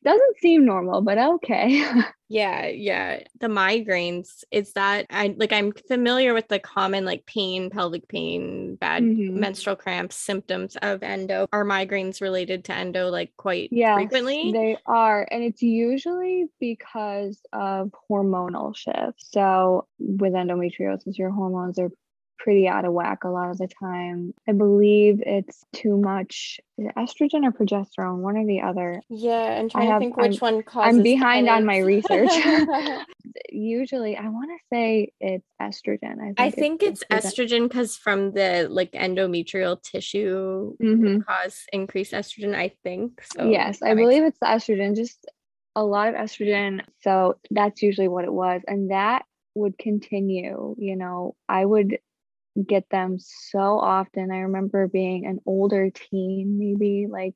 Doesn't 0.02 0.38
seem 0.38 0.64
normal, 0.64 1.02
but 1.02 1.18
okay. 1.18 1.84
yeah, 2.28 2.66
yeah. 2.66 3.20
The 3.40 3.48
migraines, 3.48 4.44
is 4.50 4.72
that 4.72 5.06
I 5.10 5.34
like 5.36 5.52
I'm 5.52 5.72
familiar 5.88 6.32
with 6.32 6.48
the 6.48 6.58
common 6.58 7.04
like 7.04 7.26
pain, 7.26 7.70
pelvic 7.70 8.08
pain, 8.08 8.76
bad 8.76 9.02
mm-hmm. 9.02 9.38
menstrual 9.38 9.76
cramps, 9.76 10.16
symptoms 10.16 10.76
of 10.80 11.02
endo. 11.02 11.46
Are 11.52 11.64
migraines 11.64 12.20
related 12.20 12.64
to 12.66 12.74
endo 12.74 13.08
like 13.08 13.32
quite 13.36 13.68
yes, 13.72 13.96
frequently? 13.96 14.52
They 14.52 14.76
are. 14.86 15.26
And 15.30 15.42
it's 15.42 15.62
usually 15.62 16.46
because 16.58 17.40
of 17.52 17.92
hormonal 18.10 18.74
shifts. 18.74 19.28
So 19.32 19.86
with 19.98 20.32
endometriosis, 20.32 21.18
your 21.18 21.30
hormones 21.30 21.78
are 21.78 21.90
pretty 22.40 22.66
out 22.66 22.84
of 22.84 22.92
whack 22.92 23.24
a 23.24 23.28
lot 23.28 23.50
of 23.50 23.58
the 23.58 23.68
time. 23.68 24.32
I 24.48 24.52
believe 24.52 25.22
it's 25.24 25.64
too 25.72 25.96
much 25.96 26.58
estrogen 26.96 27.44
or 27.44 27.52
progesterone, 27.52 28.18
one 28.18 28.36
or 28.36 28.46
the 28.46 28.62
other. 28.62 29.02
Yeah, 29.10 29.58
I'm 29.58 29.68
trying 29.68 29.88
I 29.88 29.92
have, 29.92 30.00
to 30.00 30.06
think 30.06 30.16
which 30.16 30.42
I'm, 30.42 30.54
one 30.54 30.62
causes. 30.62 30.96
I'm 30.96 31.02
behind 31.02 31.48
on 31.48 31.64
my 31.66 31.78
research. 31.78 32.30
Usually, 33.50 34.16
I 34.16 34.28
want 34.28 34.50
to 34.50 34.66
say 34.72 35.12
it's 35.20 35.46
estrogen. 35.60 36.20
I 36.20 36.24
think, 36.24 36.40
I 36.40 36.50
think 36.50 36.82
it's, 36.82 37.04
it's 37.10 37.26
estrogen 37.26 37.64
because 37.64 37.96
from 37.96 38.32
the 38.32 38.66
like 38.70 38.92
endometrial 38.92 39.80
tissue 39.82 40.74
mm-hmm. 40.82 41.20
cause 41.20 41.64
increased 41.72 42.12
estrogen. 42.12 42.54
I 42.54 42.72
think 42.82 43.22
so. 43.34 43.48
Yes, 43.48 43.82
I 43.82 43.94
believe 43.94 44.22
sense. 44.22 44.30
it's 44.30 44.38
the 44.40 44.46
estrogen. 44.46 44.96
Just 44.96 45.26
a 45.76 45.84
lot 45.84 46.08
of 46.08 46.14
estrogen. 46.14 46.80
So 47.02 47.36
that's 47.50 47.82
usually 47.82 48.08
what 48.08 48.24
it 48.24 48.32
was, 48.32 48.62
and 48.66 48.90
that 48.90 49.24
would 49.54 49.76
continue. 49.76 50.74
You 50.78 50.96
know, 50.96 51.34
I 51.48 51.64
would 51.64 51.98
get 52.66 52.88
them 52.90 53.18
so 53.18 53.78
often. 53.78 54.30
I 54.30 54.40
remember 54.40 54.88
being 54.88 55.26
an 55.26 55.40
older 55.46 55.90
teen, 55.90 56.58
maybe 56.58 57.06
like 57.08 57.34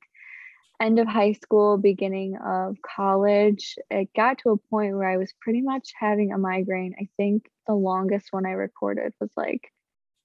end 0.81 0.99
of 0.99 1.07
high 1.07 1.33
school, 1.33 1.77
beginning 1.77 2.37
of 2.37 2.77
college. 2.81 3.75
It 3.89 4.09
got 4.15 4.39
to 4.39 4.51
a 4.51 4.57
point 4.57 4.95
where 4.95 5.09
I 5.09 5.17
was 5.17 5.33
pretty 5.41 5.61
much 5.61 5.91
having 5.97 6.33
a 6.33 6.37
migraine. 6.37 6.95
I 6.99 7.07
think 7.17 7.45
the 7.67 7.73
longest 7.73 8.27
one 8.31 8.45
I 8.45 8.51
recorded 8.51 9.13
was 9.19 9.31
like 9.35 9.71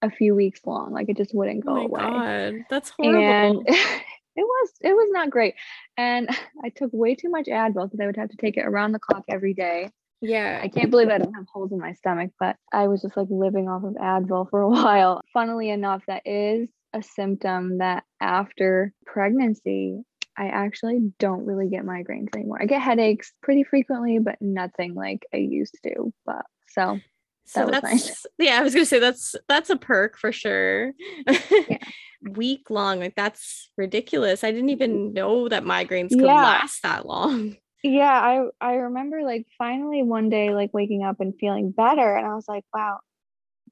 a 0.03 0.11
few 0.11 0.35
weeks 0.35 0.61
long. 0.65 0.93
Like 0.93 1.09
it 1.09 1.17
just 1.17 1.35
wouldn't 1.35 1.65
go 1.65 1.77
oh 1.77 1.87
away. 1.87 2.01
God, 2.01 2.55
that's 2.69 2.91
horrible. 2.91 3.21
And 3.21 3.63
it 3.69 4.03
was 4.37 4.73
it 4.81 4.93
was 4.93 5.09
not 5.13 5.31
great. 5.31 5.55
And 5.97 6.29
I 6.65 6.71
took 6.71 6.91
way 6.93 7.15
too 7.15 7.31
much 7.31 7.47
Advil 7.47 7.87
because 7.87 8.01
I 8.01 8.07
would 8.07 8.17
have 8.17 8.31
to 8.31 8.37
take 8.37 8.57
it 8.57 8.67
around 8.67 8.93
the 8.93 8.99
clock 8.99 9.25
every 9.29 9.55
day. 9.55 9.91
Yeah. 10.21 10.61
I 10.63 10.69
can't 10.69 10.91
believe 10.91 11.09
I 11.09 11.19
don't 11.19 11.35
have 11.35 11.47
holes 11.53 11.73
in 11.73 11.79
my 11.79 11.95
stomach, 11.95 12.31
but 12.39 12.57
I 12.73 12.89
was 12.89 13.03
just 13.03 13.17
like 13.17 13.29
living 13.31 13.69
off 13.69 13.85
of 13.85 13.95
Advil 13.95 14.49
for 14.51 14.61
a 14.61 14.69
while. 14.69 15.21
Funnily 15.33 15.71
enough, 15.71 16.03
that 16.07 16.23
is 16.25 16.69
a 16.93 17.03
symptom 17.03 17.79
that 17.79 18.05
after 18.21 18.93
pregnancy, 19.07 20.03
I 20.37 20.47
actually 20.47 21.13
don't 21.19 21.45
really 21.45 21.69
get 21.69 21.85
migraines 21.85 22.35
anymore. 22.35 22.61
I 22.61 22.67
get 22.67 22.83
headaches 22.83 23.33
pretty 23.43 23.65
frequently, 23.65 24.19
but 24.19 24.37
nothing 24.41 24.95
like 24.95 25.27
I 25.35 25.39
used 25.39 25.79
to. 25.85 26.13
But 26.25 26.45
so 26.69 27.01
so 27.47 27.67
that 27.67 27.83
that's 27.83 28.07
nice. 28.07 28.27
yeah, 28.39 28.59
I 28.59 28.63
was 28.63 28.75
gonna 28.75 28.87
say 28.87 29.01
that's 29.01 29.35
that's 29.49 29.71
a 29.71 29.77
perk 29.77 30.17
for 30.17 30.33
sure. 30.33 30.93
Yeah. 31.27 31.79
Week 32.23 32.69
long, 32.69 33.01
like 33.01 33.15
that's 33.17 33.71
ridiculous. 33.79 34.45
I 34.45 34.51
didn't 34.51 34.69
even 34.71 35.15
know 35.15 35.49
that 35.49 35.65
migraines 35.65 36.11
could 36.11 36.21
yeah. 36.21 36.35
last 36.35 36.83
that 36.83 37.07
long 37.07 37.57
yeah 37.83 38.21
i 38.21 38.45
i 38.61 38.75
remember 38.75 39.23
like 39.23 39.47
finally 39.57 40.03
one 40.03 40.29
day 40.29 40.55
like 40.55 40.73
waking 40.75 41.03
up 41.03 41.21
and 41.21 41.35
feeling 41.39 41.71
better 41.71 42.17
and 42.17 42.27
i 42.27 42.35
was 42.35 42.49
like 42.49 42.65
wow 42.75 42.99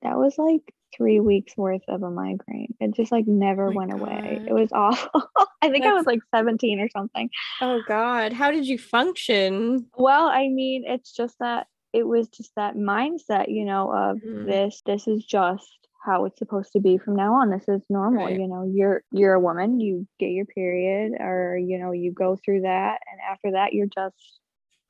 that 0.02 0.16
was 0.16 0.38
like 0.38 0.62
three 0.96 1.20
weeks 1.20 1.56
worth 1.56 1.82
of 1.88 2.02
a 2.02 2.10
migraine. 2.10 2.74
It 2.80 2.94
just 2.94 3.12
like 3.12 3.26
never 3.26 3.66
oh 3.66 3.72
went 3.72 3.90
God. 3.90 4.00
away. 4.00 4.44
It 4.48 4.52
was 4.52 4.70
awful. 4.72 5.22
I 5.60 5.70
think 5.70 5.84
That's... 5.84 5.92
i 5.92 5.94
was 5.94 6.06
like 6.06 6.20
17 6.34 6.80
or 6.80 6.88
something. 6.90 7.30
Oh 7.60 7.82
god 7.86 8.32
how 8.32 8.50
did 8.50 8.66
you 8.66 8.78
function? 8.78 9.86
Well 9.96 10.26
i 10.26 10.48
mean 10.48 10.84
it's 10.86 11.12
just 11.12 11.36
that 11.40 11.66
it 11.92 12.06
was 12.06 12.28
just 12.28 12.52
that 12.56 12.76
mindset 12.76 13.48
you 13.48 13.64
know 13.64 13.92
of 13.92 14.18
mm-hmm. 14.18 14.46
this 14.46 14.82
this 14.84 15.08
is 15.08 15.24
just 15.24 15.87
how 16.00 16.24
it's 16.24 16.38
supposed 16.38 16.72
to 16.72 16.80
be 16.80 16.98
from 16.98 17.16
now 17.16 17.34
on. 17.34 17.50
This 17.50 17.68
is 17.68 17.82
normal 17.88 18.26
right. 18.26 18.38
you 18.38 18.46
know 18.46 18.70
you're 18.72 19.02
you're 19.12 19.34
a 19.34 19.40
woman 19.40 19.80
you 19.80 20.06
get 20.18 20.30
your 20.30 20.46
period 20.46 21.12
or 21.18 21.56
you 21.56 21.78
know 21.78 21.92
you 21.92 22.12
go 22.12 22.36
through 22.36 22.62
that 22.62 23.00
and 23.10 23.20
after 23.30 23.52
that 23.52 23.72
you're 23.72 23.86
just 23.86 24.40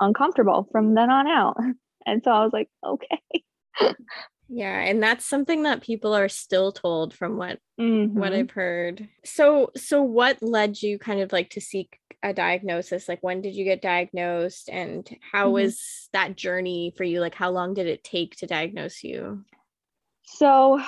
uncomfortable 0.00 0.68
from 0.70 0.94
then 0.94 1.10
on 1.10 1.26
out. 1.26 1.56
And 2.06 2.22
so 2.24 2.30
i 2.30 2.42
was 2.42 2.54
like 2.54 2.70
okay. 2.82 3.20
Yeah 4.48 4.80
and 4.80 5.02
that's 5.02 5.26
something 5.26 5.64
that 5.64 5.82
people 5.82 6.14
are 6.14 6.30
still 6.30 6.72
told 6.72 7.12
from 7.12 7.36
what 7.36 7.58
mm-hmm. 7.78 8.18
what 8.18 8.32
i've 8.32 8.50
heard. 8.50 9.06
So 9.26 9.72
so 9.76 10.02
what 10.02 10.38
led 10.40 10.80
you 10.80 10.98
kind 10.98 11.20
of 11.20 11.32
like 11.32 11.50
to 11.50 11.60
seek 11.60 11.98
a 12.22 12.32
diagnosis? 12.32 13.10
Like 13.10 13.18
when 13.22 13.42
did 13.42 13.54
you 13.54 13.64
get 13.64 13.82
diagnosed 13.82 14.70
and 14.70 15.06
how 15.32 15.46
mm-hmm. 15.46 15.54
was 15.54 16.08
that 16.14 16.34
journey 16.34 16.94
for 16.96 17.04
you? 17.04 17.20
Like 17.20 17.34
how 17.34 17.50
long 17.50 17.74
did 17.74 17.88
it 17.88 18.02
take 18.02 18.36
to 18.36 18.46
diagnose 18.46 19.04
you 19.04 19.44
so 20.36 20.80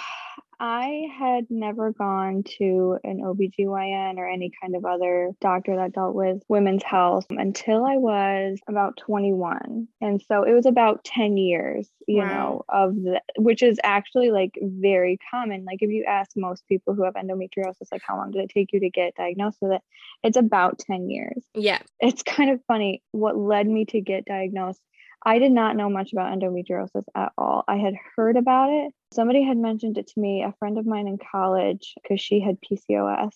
I 0.63 1.07
had 1.19 1.47
never 1.49 1.91
gone 1.91 2.43
to 2.59 2.99
an 3.03 3.23
OBGYN 3.23 4.19
or 4.19 4.29
any 4.29 4.53
kind 4.61 4.77
of 4.77 4.85
other 4.85 5.31
doctor 5.41 5.75
that 5.77 5.95
dealt 5.95 6.15
with 6.15 6.43
women's 6.49 6.83
health 6.83 7.25
until 7.31 7.87
I 7.87 7.97
was 7.97 8.59
about 8.69 8.99
21. 8.99 9.89
And 10.03 10.21
so 10.29 10.43
it 10.43 10.53
was 10.53 10.67
about 10.67 11.03
10 11.05 11.39
years, 11.39 11.89
you 12.07 12.19
wow. 12.19 12.27
know, 12.27 12.65
of 12.69 12.95
the, 12.95 13.23
which 13.39 13.63
is 13.63 13.81
actually 13.83 14.31
like 14.31 14.59
very 14.61 15.19
common. 15.31 15.65
Like 15.65 15.79
if 15.81 15.89
you 15.89 16.05
ask 16.07 16.33
most 16.37 16.67
people 16.69 16.95
who 16.95 17.05
have 17.05 17.15
endometriosis, 17.15 17.91
like 17.91 18.03
how 18.07 18.19
long 18.19 18.31
did 18.31 18.43
it 18.43 18.51
take 18.51 18.75
you 18.75 18.81
to 18.81 18.91
get 18.91 19.15
diagnosed 19.15 19.59
with 19.63 19.73
it? 19.73 19.83
It's 20.23 20.37
about 20.37 20.79
10 20.79 21.09
years. 21.09 21.43
Yeah. 21.55 21.79
It's 22.01 22.23
kind 22.23 22.51
of 22.51 22.61
funny. 22.69 23.03
What 23.13 23.39
led 23.39 23.67
me 23.67 23.87
to 23.87 24.01
get 24.03 24.27
diagnosed 24.27 24.83
I 25.23 25.39
did 25.39 25.53
not 25.53 25.77
know 25.77 25.91
much 25.91 26.13
about 26.13 26.33
endometriosis 26.33 27.05
at 27.15 27.33
all. 27.37 27.65
I 27.69 27.77
had 27.77 27.95
heard 28.17 28.37
about 28.37 28.71
it. 28.71 28.95
Somebody 29.13 29.43
had 29.43 29.57
mentioned 29.57 29.99
it 29.99 30.07
to 30.09 30.21
me, 30.21 30.43
a 30.43 30.55
friend 30.59 30.79
of 30.79 30.87
mine 30.87 31.09
in 31.09 31.19
college, 31.19 31.95
because 32.03 32.21
she 32.21 32.41
had 32.41 32.59
PCOS. 32.61 33.33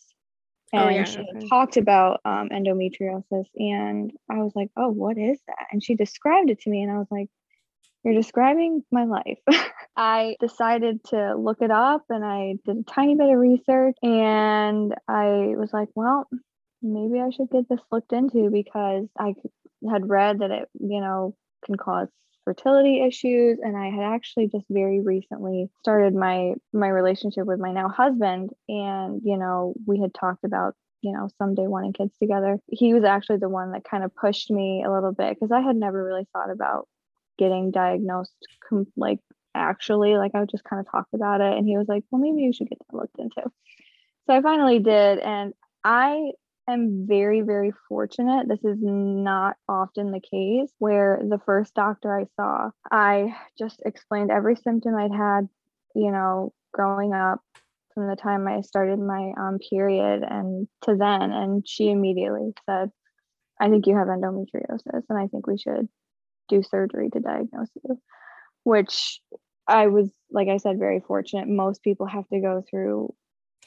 And 0.73 0.83
oh, 0.83 0.89
yeah, 0.89 1.05
she 1.05 1.21
okay. 1.21 1.47
talked 1.49 1.77
about 1.77 2.21
um, 2.25 2.49
endometriosis. 2.51 3.47
And 3.57 4.13
I 4.31 4.37
was 4.39 4.53
like, 4.55 4.71
oh, 4.77 4.89
what 4.89 5.19
is 5.19 5.39
that? 5.47 5.67
And 5.73 5.83
she 5.83 5.95
described 5.95 6.51
it 6.51 6.61
to 6.63 6.71
me. 6.71 6.83
And 6.83 6.93
I 6.93 6.99
was 6.99 7.09
like, 7.11 7.29
you're 8.05 8.15
describing 8.15 8.85
my 8.91 9.05
life. 9.05 9.39
I 9.97 10.37
decided 10.41 11.03
to 11.07 11.37
look 11.37 11.63
it 11.63 11.71
up 11.71 12.05
and 12.11 12.25
I 12.25 12.57
did 12.65 12.79
a 12.79 12.83
tiny 12.83 13.15
bit 13.15 13.31
of 13.31 13.39
research. 13.39 13.97
And 14.03 14.95
I 15.09 15.55
was 15.57 15.73
like, 15.73 15.89
well, 15.95 16.29
maybe 16.83 17.21
I 17.21 17.31
should 17.31 17.51
get 17.51 17.69
this 17.69 17.81
looked 17.91 18.13
into 18.13 18.51
because 18.51 19.07
I 19.19 19.35
had 19.91 20.09
read 20.09 20.41
that 20.41 20.51
it, 20.51 20.69
you 20.79 21.01
know, 21.01 21.35
can 21.65 21.77
cause 21.77 22.09
fertility 22.45 23.03
issues 23.03 23.59
and 23.63 23.77
i 23.77 23.89
had 23.89 24.05
actually 24.05 24.49
just 24.49 24.67
very 24.69 25.01
recently 25.01 25.69
started 25.81 26.15
my 26.15 26.53
my 26.73 26.89
relationship 26.89 27.47
with 27.47 27.59
my 27.59 27.73
now 27.73 27.89
husband 27.89 28.51
and 28.69 29.23
you 29.25 29.37
know 29.37 29.75
we 29.87 29.99
had 30.01 30.13
talked 30.15 30.45
about 30.45 30.75
you 31.05 31.13
know 31.13 31.29
someday 31.39 31.67
wanting 31.67 31.93
kids 31.93 32.15
together. 32.19 32.59
He 32.69 32.95
was 32.95 33.05
actually 33.05 33.37
the 33.37 33.49
one 33.49 33.73
that 33.73 33.85
kind 33.85 34.03
of 34.03 34.17
pushed 34.17 34.51
me 34.51 34.83
a 34.85 34.91
little 34.91 35.13
bit 35.13 35.35
because 35.35 35.53
i 35.53 35.61
had 35.61 35.77
never 35.77 36.03
really 36.03 36.27
thought 36.33 36.51
about 36.51 36.89
getting 37.39 37.71
diagnosed 37.71 38.35
com- 38.69 38.87
like 38.97 39.21
actually 39.55 40.17
like 40.17 40.33
i 40.35 40.41
would 40.41 40.51
just 40.51 40.65
kind 40.65 40.81
of 40.81 40.91
talk 40.91 41.07
about 41.15 41.41
it 41.41 41.57
and 41.57 41.67
he 41.67 41.77
was 41.77 41.87
like 41.87 42.03
well 42.11 42.21
maybe 42.21 42.43
you 42.43 42.53
should 42.53 42.69
get 42.69 42.79
that 42.79 42.97
looked 42.97 43.19
into. 43.19 43.43
So 44.27 44.35
i 44.35 44.41
finally 44.41 44.79
did 44.79 45.19
and 45.19 45.53
i 45.85 46.31
am 46.73 47.07
very, 47.07 47.43
very 47.43 47.73
fortunate. 47.89 48.49
This 48.49 48.65
is 48.65 48.79
not 48.81 49.57
often 49.69 50.11
the 50.11 50.21
case 50.21 50.73
where 50.79 51.21
the 51.23 51.41
first 51.45 51.75
doctor 51.75 52.19
I 52.19 52.27
saw, 52.37 52.71
I 52.91 53.37
just 53.59 53.83
explained 53.85 54.31
every 54.31 54.57
symptom 54.57 54.95
I'd 54.95 55.13
had, 55.13 55.49
you 55.95 56.11
know, 56.11 56.53
growing 56.73 57.13
up 57.13 57.41
from 57.95 58.09
the 58.09 58.17
time 58.17 58.49
I 58.49 58.61
started 58.63 58.99
my 58.99 59.33
um, 59.39 59.59
period 59.71 60.23
and 60.29 60.67
to 60.83 60.97
then. 60.97 61.33
And 61.33 61.67
she 61.67 61.91
immediately 61.91 62.53
said, 62.69 62.91
I 63.61 63.69
think 63.69 63.87
you 63.87 63.97
have 63.97 64.09
endometriosis 64.09 65.05
and 65.09 65.19
I 65.19 65.29
think 65.29 65.47
we 65.47 65.59
should 65.59 65.89
do 66.49 66.63
surgery 66.63 67.11
to 67.11 67.21
diagnose 67.21 67.69
you, 67.83 68.01
which 68.65 69.21
I 69.67 69.87
was, 69.87 70.11
like 70.31 70.49
I 70.49 70.59
said, 70.59 70.79
very 70.79 71.01
fortunate. 71.07 71.49
Most 71.49 71.83
people 71.83 72.07
have 72.07 72.29
to 72.29 72.41
go 72.41 72.63
through 72.69 73.15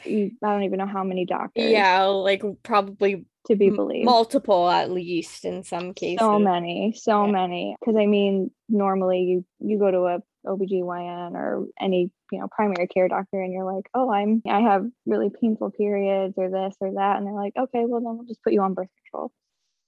I 0.06 0.32
don't 0.42 0.64
even 0.64 0.80
know 0.80 0.88
how 0.88 1.04
many 1.04 1.26
doctors. 1.26 1.70
Yeah, 1.70 2.04
like 2.06 2.44
probably 2.64 3.26
to 3.48 3.56
be 3.56 3.70
believed. 3.70 4.06
Multiple 4.06 4.70
at 4.70 4.92
least 4.92 5.46
in 5.46 5.64
some 5.64 5.94
cases. 5.94 6.20
So 6.20 6.40
many, 6.40 6.94
so 6.98 7.26
yeah. 7.26 7.32
many. 7.32 7.76
Because 7.80 7.96
I 7.96 8.06
mean, 8.06 8.52
normally 8.70 9.22
you 9.22 9.46
you 9.60 9.80
go 9.80 9.92
to 9.92 10.06
a 10.06 10.20
OBGYN 10.46 11.34
or 11.34 11.68
any, 11.80 12.12
you 12.32 12.40
know, 12.40 12.48
primary 12.50 12.88
care 12.88 13.08
doctor 13.08 13.42
and 13.42 13.52
you're 13.52 13.72
like, 13.72 13.90
oh, 13.94 14.12
I'm 14.12 14.42
I 14.48 14.62
have 14.62 14.86
really 15.06 15.30
painful 15.30 15.72
periods 15.72 16.36
or 16.38 16.50
this 16.50 16.76
or 16.80 16.94
that. 16.94 17.18
And 17.18 17.28
they're 17.28 17.34
like, 17.34 17.54
okay, 17.58 17.84
well 17.86 18.02
then 18.02 18.18
we'll 18.18 18.28
just 18.28 18.44
put 18.44 18.54
you 18.54 18.62
on 18.62 18.74
birth 18.74 18.90
control. 19.04 19.32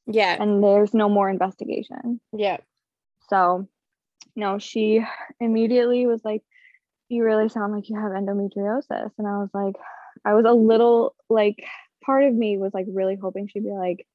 Yeah. 0.08 0.36
And 0.40 0.64
there's 0.64 0.94
no 0.94 1.08
more 1.10 1.30
investigation. 1.30 2.20
Yeah. 2.36 2.58
So 3.30 3.68
no, 4.36 4.60
she 4.60 5.06
immediately 5.40 6.08
was 6.08 6.22
like, 6.24 6.44
You 7.10 7.24
really 7.24 7.50
sound 7.50 7.74
like 7.74 7.90
you 7.90 8.00
have 8.00 8.12
endometriosis. 8.12 9.12
And 9.18 9.28
I 9.28 9.38
was 9.38 9.50
like, 9.54 9.76
I 10.26 10.34
was 10.34 10.46
a 10.46 10.54
little 10.54 11.16
like 11.30 11.64
part 12.04 12.24
of 12.24 12.34
me 12.34 12.58
was 12.58 12.74
like 12.74 12.86
really 12.90 13.18
hoping 13.22 13.48
she'd 13.48 13.64
be 13.64 13.72
like, 13.72 14.06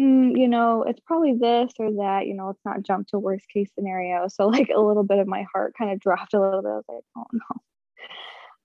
mm, 0.00 0.38
you 0.38 0.48
know, 0.48 0.84
it's 0.84 1.00
probably 1.00 1.34
this 1.34 1.72
or 1.78 1.90
that, 1.92 2.26
you 2.26 2.34
know, 2.34 2.46
let's 2.46 2.64
not 2.64 2.82
jump 2.82 3.08
to 3.08 3.18
worst 3.18 3.46
case 3.48 3.70
scenario. 3.74 4.28
So 4.28 4.46
like 4.48 4.70
a 4.74 4.80
little 4.80 5.04
bit 5.04 5.18
of 5.18 5.26
my 5.26 5.44
heart 5.52 5.74
kind 5.76 5.90
of 5.90 6.00
dropped 6.00 6.34
a 6.34 6.40
little 6.40 6.62
bit. 6.62 6.70
I 6.70 6.74
was 6.74 6.84
like, 6.88 7.04
oh 7.16 7.26
no. 7.32 7.60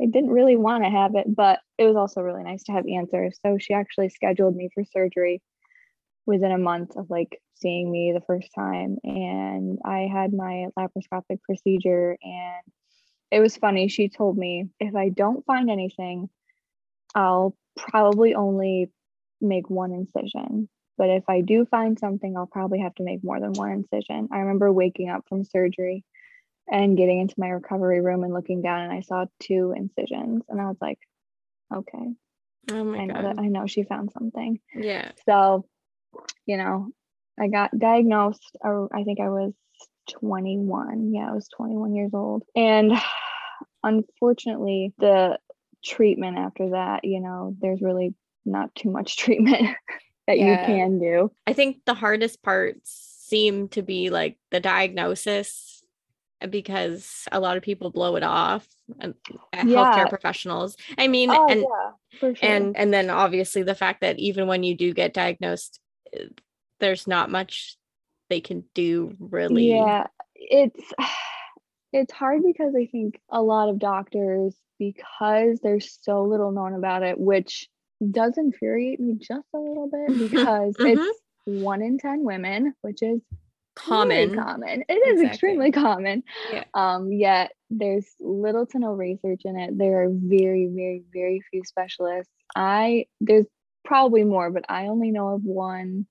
I 0.01 0.05
didn't 0.07 0.31
really 0.31 0.57
want 0.57 0.83
to 0.83 0.89
have 0.89 1.15
it, 1.15 1.33
but 1.33 1.59
it 1.77 1.85
was 1.85 1.95
also 1.95 2.21
really 2.21 2.43
nice 2.43 2.63
to 2.63 2.71
have 2.71 2.85
answers. 2.87 3.37
So 3.45 3.57
she 3.59 3.73
actually 3.73 4.09
scheduled 4.09 4.55
me 4.55 4.69
for 4.73 4.83
surgery 4.83 5.41
within 6.25 6.51
a 6.51 6.57
month 6.57 6.95
of 6.97 7.09
like 7.09 7.39
seeing 7.55 7.91
me 7.91 8.11
the 8.11 8.25
first 8.25 8.49
time. 8.55 8.97
And 9.03 9.79
I 9.85 10.09
had 10.11 10.33
my 10.33 10.67
laparoscopic 10.77 11.41
procedure. 11.43 12.17
And 12.21 12.73
it 13.31 13.39
was 13.39 13.55
funny. 13.55 13.87
She 13.87 14.09
told 14.09 14.37
me 14.37 14.69
if 14.79 14.95
I 14.95 15.09
don't 15.09 15.45
find 15.45 15.69
anything, 15.69 16.29
I'll 17.15 17.55
probably 17.77 18.35
only 18.35 18.89
make 19.41 19.69
one 19.69 19.91
incision. 19.91 20.69
But 20.97 21.09
if 21.09 21.23
I 21.27 21.41
do 21.41 21.65
find 21.65 21.97
something, 21.97 22.37
I'll 22.37 22.47
probably 22.47 22.79
have 22.79 22.93
to 22.95 23.03
make 23.03 23.23
more 23.23 23.39
than 23.39 23.53
one 23.53 23.71
incision. 23.71 24.29
I 24.31 24.39
remember 24.39 24.71
waking 24.71 25.09
up 25.09 25.25
from 25.27 25.43
surgery 25.43 26.03
and 26.71 26.97
getting 26.97 27.19
into 27.19 27.35
my 27.37 27.49
recovery 27.49 27.99
room 28.01 28.23
and 28.23 28.33
looking 28.33 28.61
down 28.61 28.81
and 28.83 28.93
I 28.93 29.01
saw 29.01 29.25
two 29.41 29.73
incisions 29.75 30.43
and 30.47 30.61
I 30.61 30.65
was 30.65 30.77
like, 30.79 30.99
okay. 31.73 32.13
Oh 32.71 32.83
my 32.83 32.99
I 32.99 33.05
know 33.05 33.13
god. 33.15 33.23
that 33.23 33.39
I 33.39 33.47
know 33.47 33.65
she 33.65 33.83
found 33.83 34.11
something. 34.11 34.59
Yeah. 34.75 35.11
So, 35.27 35.65
you 36.45 36.57
know, 36.57 36.89
I 37.39 37.47
got 37.47 37.77
diagnosed. 37.77 38.55
uh, 38.63 38.85
I 38.93 39.03
think 39.03 39.19
I 39.19 39.29
was 39.29 39.53
21. 40.11 41.11
Yeah, 41.13 41.29
I 41.29 41.33
was 41.33 41.47
21 41.49 41.95
years 41.95 42.11
old. 42.13 42.43
And 42.55 42.93
unfortunately, 43.83 44.93
the 44.99 45.39
treatment 45.83 46.37
after 46.37 46.71
that, 46.71 47.03
you 47.03 47.19
know, 47.19 47.55
there's 47.59 47.81
really 47.81 48.13
not 48.45 48.73
too 48.75 48.89
much 48.89 49.17
treatment 49.23 49.75
that 50.27 50.37
Yeah. 50.39 50.45
you 50.61 50.65
can 50.65 50.99
do. 50.99 51.31
I 51.45 51.53
think 51.53 51.77
the 51.85 51.93
hardest 51.93 52.41
parts 52.41 52.89
seem 53.19 53.67
to 53.69 53.81
be 53.81 54.09
like 54.09 54.37
the 54.51 54.59
diagnosis 54.59 55.83
uh, 56.41 56.47
because 56.47 57.27
a 57.31 57.39
lot 57.39 57.57
of 57.57 57.63
people 57.63 57.89
blow 57.89 58.15
it 58.15 58.23
off 58.23 58.67
and 58.99 59.13
uh, 59.53 59.63
Yeah. 59.63 59.63
healthcare 59.63 60.09
professionals. 60.09 60.77
I 60.97 61.07
mean, 61.07 61.29
Oh, 61.31 61.47
and 61.49 61.61
yeah, 61.61 61.91
sure. 62.19 62.35
and 62.41 62.77
and 62.77 62.93
then 62.93 63.09
obviously 63.09 63.63
the 63.63 63.75
fact 63.75 64.01
that 64.01 64.19
even 64.19 64.47
when 64.47 64.63
you 64.63 64.75
do 64.75 64.93
get 64.93 65.13
diagnosed 65.13 65.79
uh, 66.15 66.25
there's 66.79 67.07
not 67.07 67.29
much 67.31 67.77
they 68.29 68.41
can 68.41 68.63
do 68.73 69.13
really. 69.19 69.67
Yeah, 69.67 70.07
it's 70.35 70.91
it's 71.93 72.11
hard 72.11 72.41
because 72.43 72.73
I 72.75 72.87
think 72.87 73.19
a 73.29 73.41
lot 73.41 73.69
of 73.69 73.79
doctors 73.79 74.55
because 74.79 75.59
there's 75.61 75.97
so 76.01 76.23
little 76.23 76.51
known 76.51 76.73
about 76.73 77.03
it, 77.03 77.17
which 77.19 77.69
does 78.11 78.37
infuriate 78.37 78.99
me 78.99 79.13
just 79.15 79.47
a 79.53 79.57
little 79.57 79.89
bit 79.89 80.17
because 80.31 80.75
Mhm. 80.77 80.93
it's 80.93 81.19
one 81.45 81.81
in 81.81 81.97
10 81.97 82.23
women, 82.23 82.73
which 82.81 83.01
is 83.01 83.21
Common. 83.75 84.35
common. 84.35 84.83
It 84.87 84.93
is 84.93 85.13
Exactly. 85.21 85.27
extremely 85.27 85.71
common. 85.71 86.23
Yeah. 86.51 86.63
Um, 86.75 87.11
yet 87.11 87.53
there's 87.71 88.07
little 88.19 88.65
to 88.67 88.79
no 88.79 88.91
research 88.93 89.41
in 89.45 89.57
it. 89.57 89.77
There 89.77 90.03
are 90.03 90.09
very, 90.11 90.67
very, 90.67 91.03
very 91.11 91.41
few 91.49 91.63
specialists. 91.63 92.31
I 92.55 93.05
there's 93.19 93.47
probably 93.83 94.23
more, 94.23 94.51
but 94.51 94.65
I 94.69 94.87
only 94.87 95.09
know 95.11 95.29
of 95.29 95.43
one 95.43 96.05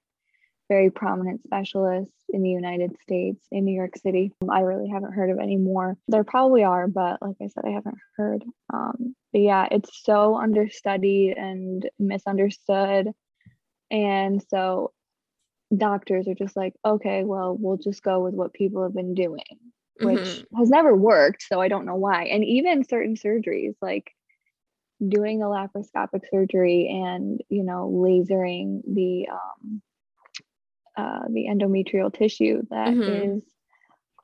very 0.73 0.91
prominent 0.91 1.43
specialist 1.43 2.11
in 2.31 2.43
the 2.43 2.49
United 2.49 2.99
States 3.03 3.45
in 3.51 3.67
New 3.67 3.75
York 3.75 3.95
City. 3.99 4.33
Um, 4.41 4.49
I 4.49 4.61
really 4.61 4.89
haven't 4.89 5.13
heard 5.13 5.29
of 5.29 5.39
any 5.39 5.59
more. 5.59 5.99
There 6.09 6.25
probably 6.25 6.65
are, 6.65 6.89
but 6.89 7.21
like 7.21 7.37
I 7.43 7.49
said, 7.49 7.65
I 7.67 7.73
haven't 7.73 7.99
heard. 8.17 8.43
Um, 8.73 9.15
but 9.35 9.43
yeah, 9.43 9.69
it's 9.71 10.03
so 10.03 10.35
understudied 10.37 11.37
and 11.37 11.87
misunderstood. 11.99 13.09
And 13.91 14.43
so 14.49 14.93
doctors 15.77 16.27
are 16.27 16.35
just 16.35 16.57
like, 16.57 16.73
okay, 16.87 17.23
well, 17.23 17.55
we'll 17.59 17.77
just 17.77 18.03
go 18.03 18.21
with 18.21 18.33
what 18.33 18.55
people 18.55 18.83
have 18.83 18.95
been 18.95 19.13
doing, 19.13 19.45
which 20.01 20.21
Mhm. 20.21 20.47
has 20.57 20.71
never 20.71 20.97
worked. 20.97 21.43
So 21.43 21.61
I 21.61 21.69
don't 21.69 21.85
know 21.85 21.97
why. 21.97 22.25
And 22.25 22.43
even 22.45 22.85
certain 22.85 23.17
surgeries, 23.17 23.75
like 23.83 24.11
doing 25.07 25.43
a 25.43 25.47
laparoscopic 25.47 26.23
surgery 26.31 26.89
and, 26.89 27.43
you 27.51 27.63
know, 27.63 27.91
lasering 27.93 28.81
the, 28.87 29.29
um, 29.29 29.83
uh, 30.97 31.21
the 31.31 31.47
endometrial 31.47 32.13
tissue 32.13 32.63
that 32.71 32.93
is 32.95 32.99
Mhm. 33.05 33.43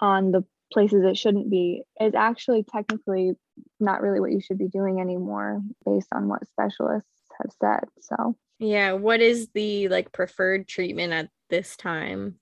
on 0.01 0.31
the 0.33 0.45
places 0.73 1.03
it 1.05 1.17
shouldn't 1.17 1.49
be 1.51 1.83
is 2.01 2.15
actually 2.15 2.63
technically 2.63 3.33
not 3.81 4.03
really 4.03 4.21
what 4.21 4.31
you 4.33 4.41
should 4.41 4.59
be 4.59 4.69
doing 4.69 5.01
anymore 5.01 5.63
based 5.87 6.09
on 6.13 6.29
what 6.29 6.47
specialists 6.47 7.09
have 7.41 7.51
said. 7.61 7.89
So 8.01 8.37
Yeah, 8.59 8.93
what 8.93 9.21
is 9.21 9.49
the 9.55 9.89
like 9.89 10.13
preferred 10.13 10.69
treatment 10.69 11.13
at 11.13 11.31
this 11.49 11.77
time 11.77 12.39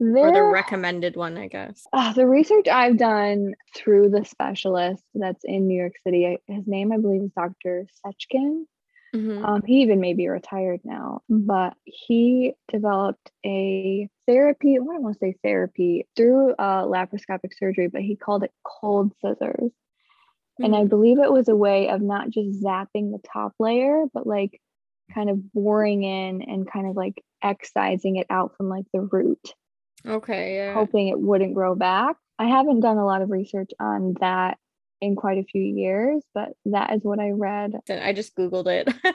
or 0.00 0.32
the 0.32 0.42
recommended 0.42 1.14
one, 1.16 1.36
I 1.38 1.46
guess? 1.48 1.86
uh, 1.92 2.12
the 2.12 2.26
research 2.26 2.66
I've 2.68 2.98
done 2.98 3.54
through 3.76 4.10
the 4.10 4.24
specialist 4.24 5.04
that's 5.14 5.44
in 5.44 5.66
New 5.68 5.78
York 5.78 5.94
City, 6.04 6.38
his 6.46 6.66
name 6.66 6.92
I 6.92 6.96
believe 6.98 7.22
is 7.22 7.30
Dr. 7.32 7.86
Seckin. 8.04 8.66
Mhm. 9.14 9.48
Um, 9.48 9.62
he 9.64 9.82
even 9.82 10.00
may 10.00 10.14
be 10.14 10.28
retired 10.28 10.80
now, 10.84 11.22
but 11.28 11.74
he 11.84 12.54
developed 12.68 13.30
a 13.46 14.08
therapy. 14.26 14.76
I 14.76 14.80
want 14.80 15.14
to 15.14 15.18
say 15.18 15.36
therapy 15.44 16.08
through 16.16 16.52
uh, 16.54 16.84
laparoscopic 16.86 17.54
surgery, 17.56 17.88
but 17.88 18.02
he 18.02 18.16
called 18.16 18.42
it 18.44 18.52
cold 18.64 19.12
scissors. 19.20 19.70
And 20.62 20.74
I 20.74 20.84
Mhm. 20.84 20.86
believe 20.86 21.18
it 21.18 21.32
was 21.32 21.48
a 21.48 21.56
way 21.56 21.88
of 21.88 22.02
not 22.02 22.30
just 22.30 22.62
zapping 22.62 23.12
the 23.12 23.20
top 23.32 23.54
layer, 23.60 24.06
but 24.12 24.26
like 24.26 24.60
kind 25.14 25.30
of 25.30 25.52
boring 25.52 26.02
in 26.04 26.42
and 26.42 26.70
kind 26.70 26.88
of 26.88 26.96
like 26.96 27.22
excising 27.42 28.16
it 28.16 28.26
out 28.30 28.56
from 28.56 28.68
like 28.68 28.86
the 28.92 29.02
root, 29.02 29.54
Okay, 30.04 30.56
yeah. 30.56 30.86
hoping 30.86 31.08
it 31.08 31.18
wouldn't 31.18 31.54
grow 31.54 31.74
back. 31.74 32.16
I 32.38 32.46
haven't 32.46 32.80
done 32.80 32.98
a 32.98 33.06
lot 33.06 33.22
of 33.22 33.30
research 33.30 33.70
on 33.80 34.14
that 34.20 34.58
in 35.00 35.14
quite 35.16 35.38
a 35.38 35.44
few 35.44 35.62
years, 35.62 36.22
but 36.34 36.50
that 36.66 36.92
is 36.92 37.02
what 37.02 37.20
I 37.20 37.30
read. 37.30 37.72
And 37.88 38.02
I 38.02 38.12
just 38.12 38.34
Googled 38.36 38.66
it. 38.66 38.88
uh, 39.04 39.12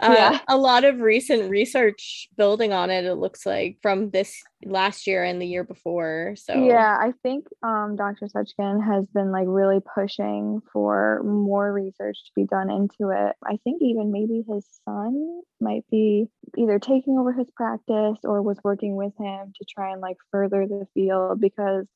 Yeah. 0.00 0.38
A 0.48 0.56
lot 0.56 0.84
of 0.84 1.00
recent 1.00 1.50
research 1.50 2.28
building 2.36 2.72
on 2.72 2.90
it, 2.90 3.04
it 3.04 3.14
looks 3.14 3.46
like 3.46 3.78
from 3.82 4.10
this 4.10 4.42
last 4.64 5.06
year 5.06 5.24
and 5.24 5.40
the 5.40 5.46
year 5.46 5.64
before. 5.64 6.34
So, 6.36 6.54
Yeah, 6.54 6.96
I 7.00 7.12
think 7.22 7.46
um, 7.62 7.96
Dr. 7.96 8.26
Seckin 8.26 8.84
has 8.84 9.06
been 9.06 9.32
like 9.32 9.46
really 9.48 9.80
pushing 9.94 10.60
for 10.72 11.22
more 11.24 11.72
research 11.72 12.18
to 12.26 12.32
be 12.36 12.44
done 12.44 12.70
into 12.70 13.10
it. 13.10 13.34
I 13.44 13.58
think 13.64 13.80
even 13.82 14.12
maybe 14.12 14.44
his 14.48 14.66
son 14.84 15.40
might 15.60 15.84
be 15.90 16.26
either 16.58 16.78
taking 16.78 17.18
over 17.18 17.32
his 17.32 17.50
practice 17.56 18.18
or 18.24 18.42
was 18.42 18.58
working 18.62 18.96
with 18.96 19.12
him 19.18 19.52
to 19.56 19.64
try 19.64 19.92
and 19.92 20.00
like 20.00 20.16
further 20.30 20.66
the 20.66 20.86
field 20.94 21.40
because 21.40 21.86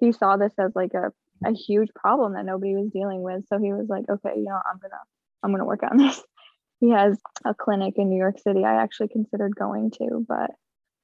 he 0.00 0.12
saw 0.12 0.36
this 0.36 0.52
as 0.58 0.72
like 0.74 0.92
a, 0.94 1.12
a 1.44 1.52
huge 1.52 1.88
problem 1.94 2.34
that 2.34 2.44
nobody 2.44 2.74
was 2.74 2.90
dealing 2.92 3.22
with. 3.22 3.44
So 3.48 3.58
he 3.58 3.72
was 3.72 3.86
like, 3.88 4.04
okay, 4.08 4.32
you 4.36 4.44
know, 4.44 4.58
I'm 4.70 4.78
gonna 4.80 5.00
I'm 5.42 5.50
gonna 5.52 5.64
work 5.64 5.82
on 5.82 5.96
this. 5.96 6.22
He 6.80 6.90
has 6.90 7.16
a 7.46 7.54
clinic 7.54 7.94
in 7.96 8.10
New 8.10 8.18
York 8.18 8.38
City. 8.40 8.62
I 8.64 8.82
actually 8.82 9.08
considered 9.08 9.56
going 9.56 9.90
to, 9.92 10.26
but 10.28 10.50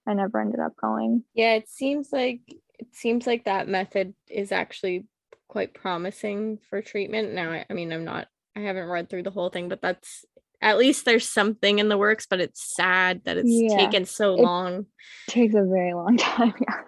I 0.06 0.12
never 0.12 0.38
ended 0.40 0.60
up 0.60 0.72
going. 0.76 1.24
yeah, 1.32 1.54
it 1.54 1.70
seems 1.70 2.08
like 2.12 2.40
it 2.78 2.88
seems 2.92 3.26
like 3.26 3.44
that 3.44 3.66
method 3.68 4.12
is 4.28 4.52
actually 4.52 5.06
quite 5.48 5.72
promising 5.72 6.58
for 6.68 6.82
treatment. 6.82 7.32
Now, 7.32 7.52
I, 7.52 7.64
I 7.70 7.72
mean, 7.72 7.92
I'm 7.92 8.04
not, 8.04 8.26
I 8.56 8.60
haven't 8.60 8.88
read 8.90 9.08
through 9.08 9.22
the 9.22 9.30
whole 9.30 9.48
thing, 9.48 9.68
but 9.70 9.80
that's 9.80 10.24
at 10.60 10.76
least 10.76 11.04
there's 11.06 11.26
something 11.26 11.78
in 11.78 11.88
the 11.88 11.96
works. 11.96 12.26
But 12.28 12.40
it's 12.40 12.74
sad 12.76 13.22
that 13.24 13.38
it's 13.38 13.48
Yeah, 13.50 13.76
taken 13.76 14.04
so 14.04 14.34
it- 14.34 14.40
long. 14.40 14.86
takes 15.28 15.54
a 15.54 15.62
very 15.64 15.94
long 15.94 16.16
time. 16.18 16.52
Yeah. 16.60 16.80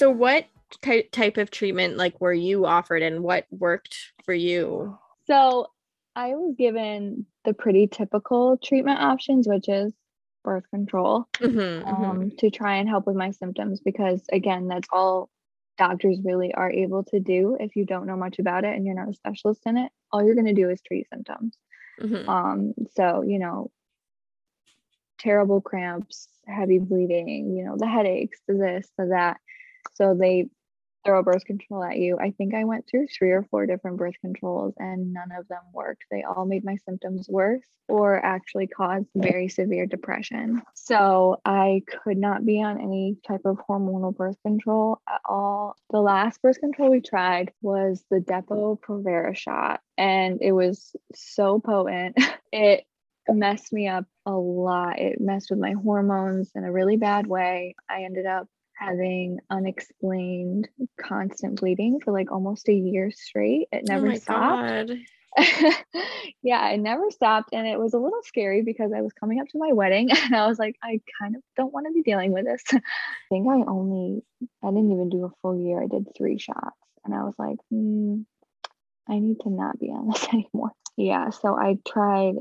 So, 0.00 0.08
what 0.08 0.46
ty- 0.80 1.08
type 1.12 1.36
of 1.36 1.50
treatment 1.50 1.98
like 1.98 2.18
were 2.22 2.32
you 2.32 2.64
offered, 2.64 3.02
and 3.02 3.22
what 3.22 3.44
worked 3.50 4.12
for 4.24 4.32
you? 4.32 4.98
So 5.26 5.66
I 6.16 6.28
was 6.28 6.54
given 6.56 7.26
the 7.44 7.52
pretty 7.52 7.86
typical 7.86 8.56
treatment 8.56 8.98
options, 9.00 9.46
which 9.46 9.68
is 9.68 9.92
birth 10.42 10.64
control 10.70 11.28
Mhm, 11.34 11.84
mhm. 11.84 11.86
um, 11.86 12.30
to 12.38 12.48
try 12.48 12.76
and 12.76 12.88
help 12.88 13.06
with 13.06 13.14
my 13.14 13.30
symptoms 13.30 13.80
because, 13.80 14.24
again, 14.32 14.68
that's 14.68 14.88
all 14.90 15.28
doctors 15.76 16.18
really 16.24 16.54
are 16.54 16.70
able 16.70 17.04
to 17.04 17.20
do 17.20 17.58
if 17.60 17.76
you 17.76 17.84
don't 17.84 18.06
know 18.06 18.16
much 18.16 18.38
about 18.38 18.64
it 18.64 18.74
and 18.74 18.86
you're 18.86 18.94
not 18.94 19.10
a 19.10 19.12
specialist 19.12 19.60
in 19.66 19.76
it. 19.76 19.92
All 20.12 20.24
you're 20.24 20.34
going 20.34 20.46
to 20.46 20.54
do 20.54 20.70
is 20.70 20.80
treat 20.80 21.10
symptoms. 21.10 21.58
Mhm. 22.00 22.26
Um, 22.26 22.72
so, 22.96 23.20
you 23.20 23.38
know, 23.38 23.70
terrible 25.18 25.60
cramps, 25.60 26.26
heavy 26.46 26.78
bleeding, 26.78 27.54
you 27.54 27.64
know, 27.66 27.76
the 27.76 27.86
headaches, 27.86 28.40
the 28.48 28.54
this, 28.54 28.90
the 28.96 29.04
that. 29.08 29.38
So 29.94 30.14
they 30.14 30.46
throw 31.04 31.22
birth 31.22 31.44
control 31.44 31.82
at 31.82 31.96
you. 31.96 32.18
I 32.18 32.30
think 32.32 32.54
I 32.54 32.64
went 32.64 32.86
through 32.88 33.06
three 33.06 33.30
or 33.30 33.42
four 33.50 33.66
different 33.66 33.96
birth 33.96 34.14
controls 34.20 34.74
and 34.78 35.12
none 35.12 35.32
of 35.32 35.48
them 35.48 35.62
worked. 35.72 36.04
They 36.10 36.22
all 36.22 36.44
made 36.44 36.64
my 36.64 36.76
symptoms 36.84 37.26
worse 37.28 37.66
or 37.88 38.24
actually 38.24 38.66
caused 38.66 39.06
very 39.14 39.48
severe 39.48 39.86
depression. 39.86 40.62
So 40.74 41.40
I 41.44 41.82
could 42.04 42.18
not 42.18 42.44
be 42.44 42.62
on 42.62 42.80
any 42.80 43.16
type 43.26 43.42
of 43.44 43.58
hormonal 43.68 44.14
birth 44.14 44.36
control 44.44 45.00
at 45.08 45.20
all. 45.28 45.74
The 45.90 46.00
last 46.00 46.42
birth 46.42 46.60
control 46.60 46.90
we 46.90 47.00
tried 47.00 47.52
was 47.62 48.04
the 48.10 48.18
Depo-Provera 48.18 49.36
shot 49.36 49.80
and 49.96 50.40
it 50.42 50.52
was 50.52 50.94
so 51.14 51.60
potent. 51.60 52.16
It 52.52 52.84
messed 53.28 53.72
me 53.72 53.86
up 53.86 54.06
a 54.26 54.32
lot. 54.32 54.98
It 54.98 55.20
messed 55.20 55.50
with 55.50 55.60
my 55.60 55.70
hormones 55.72 56.50
in 56.56 56.64
a 56.64 56.72
really 56.72 56.96
bad 56.96 57.28
way. 57.28 57.76
I 57.88 58.02
ended 58.02 58.26
up 58.26 58.48
having 58.80 59.38
unexplained 59.50 60.68
constant 60.98 61.60
bleeding 61.60 62.00
for 62.02 62.12
like 62.12 62.32
almost 62.32 62.68
a 62.68 62.74
year 62.74 63.10
straight. 63.10 63.68
It 63.72 63.84
Oh 63.88 63.92
never 63.94 64.06
my 64.06 64.16
stopped. 64.16 64.88
God. 64.88 64.98
yeah, 66.42 66.70
it 66.70 66.80
never 66.80 67.10
stopped. 67.10 67.50
And 67.52 67.66
it 67.66 67.78
was 67.78 67.92
a 67.92 67.98
little 67.98 68.22
scary 68.24 68.62
because 68.62 68.92
I 68.96 69.02
was 69.02 69.12
coming 69.12 69.38
up 69.38 69.48
to 69.48 69.58
my 69.58 69.72
wedding 69.72 70.10
and 70.24 70.34
I 70.34 70.46
was 70.46 70.58
like, 70.58 70.76
I 70.82 71.00
kind 71.20 71.36
of 71.36 71.42
don't 71.56 71.72
want 71.72 71.86
to 71.86 71.92
be 71.92 72.02
dealing 72.02 72.32
with 72.32 72.46
this. 72.46 72.62
I 72.72 72.80
think 73.28 73.46
I 73.46 73.62
only, 73.70 74.22
I 74.64 74.68
didn't 74.68 74.92
even 74.92 75.10
do 75.10 75.26
a 75.26 75.32
full 75.42 75.58
year. 75.58 75.82
I 75.82 75.86
did 75.86 76.06
three 76.16 76.38
shots. 76.38 76.76
And 77.04 77.14
I 77.14 77.22
was 77.24 77.34
like, 77.38 77.56
hmm, 77.70 78.22
I 79.08 79.18
need 79.18 79.40
to 79.40 79.50
not 79.50 79.78
be 79.78 79.88
on 79.88 80.08
this 80.08 80.26
anymore. 80.32 80.72
Yeah. 80.96 81.30
So 81.30 81.54
I 81.54 81.76
tried 81.86 82.36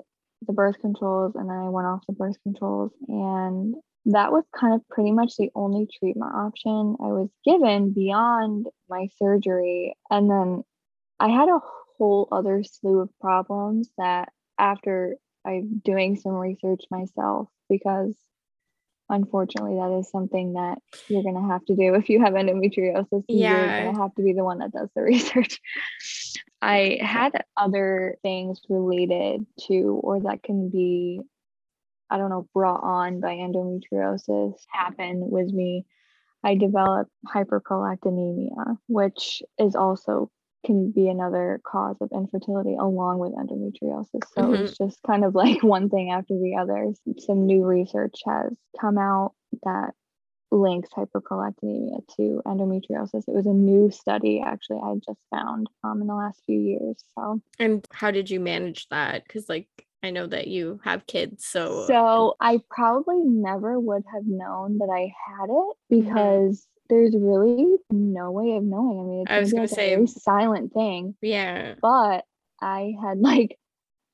the 0.48 0.54
birth 0.54 0.80
controls 0.80 1.36
and 1.36 1.50
then 1.50 1.58
I 1.58 1.70
went 1.70 1.88
off 1.88 2.06
the 2.08 2.14
birth 2.14 2.38
controls. 2.44 2.92
And 3.08 3.76
that 4.06 4.32
was 4.32 4.44
kind 4.56 4.74
of 4.74 4.88
pretty 4.90 5.12
much 5.12 5.36
the 5.38 5.50
only 5.56 5.88
treatment 6.00 6.34
option 6.34 6.96
I 7.00 7.08
was 7.08 7.30
given 7.46 7.92
beyond 7.92 8.68
my 8.90 9.08
surgery. 9.18 9.96
And 10.10 10.30
then 10.30 10.64
I 11.20 11.30
had 11.30 11.50
a 11.50 11.60
whole 11.98 12.28
other 12.32 12.64
slew 12.64 13.02
of 13.02 13.10
problems 13.20 13.90
that 13.98 14.30
after 14.58 15.18
I'm 15.46 15.82
doing 15.84 16.16
some 16.16 16.34
research 16.34 16.84
myself, 16.90 17.50
because 17.70 18.16
unfortunately 19.10 19.76
that 19.76 19.98
is 20.00 20.10
something 20.10 20.54
that 20.54 20.78
you're 21.08 21.24
going 21.24 21.36
to 21.36 21.50
have 21.52 21.66
to 21.66 21.76
do 21.76 21.96
if 21.96 22.10
you 22.10 22.22
have 22.24 22.34
endometriosis. 22.34 23.24
Yeah. 23.28 23.58
You're 23.58 23.84
going 23.84 23.96
to 23.96 24.02
have 24.02 24.16
to 24.16 24.24
be 24.24 24.34
the 24.34 24.44
one 24.44 24.60
that 24.60 24.72
does 24.72 24.90
the 24.96 25.02
research. 25.04 25.60
I 26.62 27.00
had 27.02 27.32
other 27.58 28.18
things 28.22 28.60
related 28.70 29.46
to, 29.68 30.00
or 30.04 30.20
that 30.22 30.44
can 30.44 30.70
be, 30.70 31.22
I 32.10 32.18
don't 32.18 32.30
know, 32.30 32.48
brought 32.54 32.84
on 32.84 33.20
by 33.20 33.36
endometriosis 33.36 34.56
happened 34.72 35.32
with 35.32 35.48
me. 35.48 35.86
I 36.44 36.56
developed 36.56 37.12
hyperprolactinemia, 37.28 38.78
which 38.88 39.44
is 39.60 39.76
also 39.76 40.32
can 40.66 40.92
be 40.92 41.08
another 41.08 41.62
cause 41.66 41.96
of 42.02 42.10
infertility 42.14 42.76
along 42.76 43.20
with 43.20 43.34
endometriosis. 43.34 44.24
So 44.34 44.54
it's 44.54 44.78
just 44.78 45.00
kind 45.04 45.24
of 45.24 45.36
like 45.36 45.64
one 45.64 45.90
thing 45.90 46.12
after 46.12 46.38
the 46.38 46.58
other. 46.60 46.92
Some 47.20 47.46
new 47.46 47.66
research 47.66 48.16
has 48.26 48.54
come 48.80 48.98
out 48.98 49.34
that 49.64 49.92
links 50.52 50.90
hyperprolactinemia 50.90 52.06
to 52.18 52.42
endometriosis. 52.46 53.28
It 53.28 53.36
was 53.36 53.46
a 53.46 53.54
new 53.54 53.92
study 53.92 54.42
actually 54.46 54.80
I 54.84 54.96
just 54.96 55.20
found 55.32 55.68
um, 55.84 56.02
in 56.02 56.08
the 56.08 56.16
last 56.16 56.42
few 56.46 56.60
years. 56.60 56.98
So 57.16 57.42
And 57.60 57.86
how 57.92 58.12
did 58.12 58.30
you 58.30 58.40
manage 58.40 58.90
that? 58.90 59.24
Because, 59.24 59.48
like, 59.48 59.68
I 60.02 60.12
know 60.12 60.28
that 60.28 60.48
you 60.48 60.80
have 60.86 61.06
kids. 61.08 61.46
So, 61.46 61.86
So 61.88 62.36
I 62.40 62.60
probably 62.70 63.20
never 63.24 63.80
would 63.80 64.04
have 64.14 64.26
known 64.26 64.78
that 64.80 64.90
I 64.90 65.12
had 65.28 65.50
it 65.50 65.76
Mm-hmm. 65.92 65.96
because 66.06 66.68
there's 66.90 67.14
really 67.16 67.76
no 67.92 68.32
way 68.32 68.56
of 68.58 68.64
knowing. 68.64 69.00
I 69.00 69.04
mean, 69.04 69.22
it's 69.22 69.32
I 69.32 69.40
was 69.40 69.52
gonna 69.52 69.64
like 69.64 69.70
say- 69.72 69.94
a 69.94 69.96
very 69.98 70.08
silent 70.08 70.74
thing, 70.74 71.16
yeah. 71.22 71.76
but 71.82 72.26
I 72.62 72.94
had 73.02 73.20
like 73.30 73.58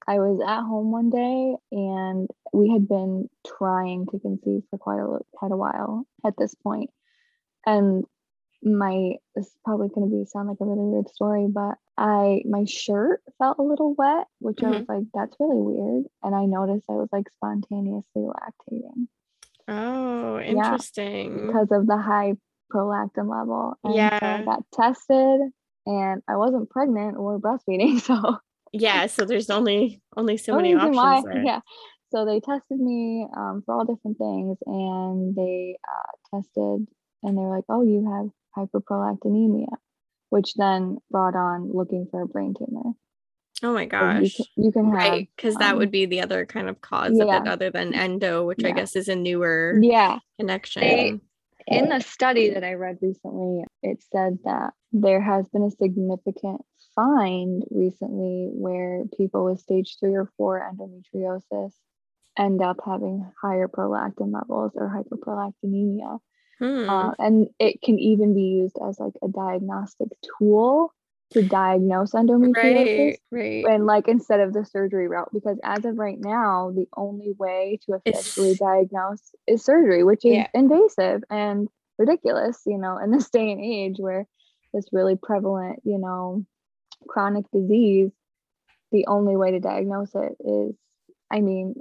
I 0.08 0.20
was 0.20 0.40
at 0.46 0.62
home 0.62 0.92
one 0.92 1.10
day 1.10 1.56
and 1.72 2.30
we 2.54 2.70
had 2.72 2.88
been 2.88 3.28
trying 3.58 4.06
to 4.08 4.20
conceive 4.20 4.62
for 4.70 4.78
quite 4.78 5.00
a 5.00 5.20
quite 5.34 5.52
a 5.52 5.58
while 5.58 6.06
at 6.26 6.36
this. 6.38 6.54
And 7.66 8.06
my 8.66 9.14
this 9.36 9.46
is 9.46 9.56
probably 9.64 9.90
going 9.90 10.10
to 10.10 10.16
be 10.18 10.26
sound 10.26 10.50
like 10.50 10.58
a 10.60 10.66
really 10.66 10.90
weird 10.90 11.08
story, 11.10 11.48
but 11.48 11.76
I 11.98 12.42
my 12.50 12.66
shirt 12.66 13.22
felt 13.38 13.60
a 13.60 13.64
little 13.64 13.94
wet, 13.96 14.26
which 14.40 14.64
I 14.64 14.72
was 14.72 14.86
like, 14.90 15.04
that's 15.14 15.36
really 15.40 15.62
weird. 15.62 16.06
And 16.24 16.34
I 16.36 16.46
noticed 16.46 16.86
I 16.90 16.94
was 16.94 17.10
like 17.12 17.30
spontaneously 17.36 18.24
lactating 18.24 19.08
Oh, 19.68 20.40
interesting. 20.40 21.48
because 21.48 21.68
of 21.72 21.88
the 21.88 21.98
high 21.98 22.34
prolactin 22.74 23.30
level. 23.30 23.76
And 23.84 23.94
so 23.94 23.98
Yeah. 23.98 24.20
I 24.22 24.44
got 24.44 24.64
tested 24.74 25.42
and 25.86 26.22
I 26.28 26.36
wasn't 26.38 26.70
pregnant 26.70 27.18
or 27.18 27.40
breastfeeding. 27.40 28.02
So 28.06 28.38
yeah. 28.74 29.06
So 29.08 29.24
there's 29.26 29.50
only 29.50 30.02
only 30.18 30.38
so 30.38 30.54
only 30.54 30.74
many 30.74 30.98
options. 30.98 31.26
why- 31.34 31.44
yeah. 31.46 31.60
So 32.12 32.26
they 32.26 32.40
tested 32.40 32.80
me 32.80 33.28
um, 33.36 33.64
for 33.66 33.76
all 33.76 33.86
different 33.86 34.18
things, 34.18 34.58
and 34.66 35.36
they 35.36 35.78
uh, 35.84 36.38
tested, 36.38 36.88
and 37.24 37.38
they're 37.38 37.50
like, 37.50 37.66
"Oh, 37.68 37.82
you 37.84 38.10
have 38.10 38.30
hyperprolactinemia," 38.58 39.76
which 40.30 40.54
then 40.56 40.98
brought 41.12 41.36
on 41.36 41.72
looking 41.72 42.08
for 42.10 42.22
a 42.22 42.28
brain 42.28 42.54
tumor. 42.58 42.94
Oh 43.64 43.74
my 43.74 43.84
So 43.84 43.84
you 43.84 43.90
gosh. 43.90 44.36
can, 44.36 44.46
you 44.58 44.72
can 44.72 44.86
have 44.86 44.94
Right. 44.94 45.30
Because 45.36 45.56
that 45.56 45.74
um, 45.74 45.78
would 45.78 45.92
be 45.92 46.06
the 46.06 46.22
other 46.22 46.46
kind 46.46 46.68
of 46.68 46.82
cause 46.82 47.18
of 47.18 47.28
it, 47.28 47.48
other 47.48 47.70
than 47.70 47.94
endo, 47.94 48.46
which 48.46 48.64
I 48.64 48.72
guess 48.72 48.96
is 48.96 49.08
a 49.08 49.16
newer 49.16 49.80
yeah. 49.82 50.20
connection. 50.40 51.22
In 51.68 51.90
the 51.90 52.00
study 52.00 52.52
that 52.52 52.64
I 52.64 52.74
read 52.74 53.00
recently, 53.02 53.64
it 53.82 54.04
said 54.12 54.38
that 54.44 54.74
there 54.92 55.22
has 55.22 55.48
been 55.50 55.64
a 55.64 55.72
significant 55.72 56.62
find 56.94 57.64
recently 57.72 58.50
where 58.54 59.04
people 59.18 59.46
with 59.46 59.60
stage 59.60 59.98
three 60.00 60.14
or 60.14 60.30
four 60.38 60.62
endometriosis 60.62 61.72
end 62.38 62.62
up 62.62 62.78
having 62.86 63.32
higher 63.42 63.68
prolactin 63.68 64.34
levels 64.34 64.74
or 64.76 64.90
hyperprolactinemia. 64.90 66.20
Hmm. 66.60 66.90
Uh, 66.90 67.12
and 67.20 67.48
it 67.60 67.82
can 67.82 68.00
even 68.00 68.34
be 68.34 68.42
used 68.62 68.78
as 68.88 69.00
like 69.00 69.14
a 69.24 69.28
diagnostic 69.28 70.10
tool 70.40 70.94
to 71.32 71.42
diagnose 71.42 72.12
endometriosis. 72.14 72.98
right. 72.98 73.20
Right. 73.32 73.66
And 73.68 73.86
like 73.86 74.08
instead 74.08 74.40
of 74.40 74.54
the 74.54 74.64
surgery 74.66 75.08
route, 75.08 75.30
because 75.34 75.58
as 75.64 75.84
of 75.86 75.98
right 75.98 76.20
now, 76.20 76.72
the 76.76 76.88
only 76.96 77.34
way 77.38 77.80
to 77.86 78.00
It's- 78.06 78.20
officially 78.28 78.56
diagnose 78.56 79.34
is 79.48 79.64
surgery, 79.66 80.04
which 80.04 80.24
is 80.26 80.34
Yeah. 80.34 80.48
invasive 80.54 81.24
and 81.30 81.68
ridiculous, 81.98 82.62
you 82.66 82.78
know, 82.78 82.98
in 83.00 83.12
this 83.12 83.30
day 83.32 83.52
and 83.52 83.62
age 83.62 83.98
where 84.00 84.28
this 84.74 84.86
really 84.92 85.16
prevalent, 85.16 85.80
you 85.84 85.98
know, 85.98 86.46
chronic 87.08 87.46
disease, 87.52 88.12
the 88.92 89.08
only 89.08 89.36
way 89.36 89.52
to 89.52 89.60
diagnose 89.60 90.14
it 90.16 90.36
is, 90.40 90.76
I 91.32 91.42
mean, 91.42 91.76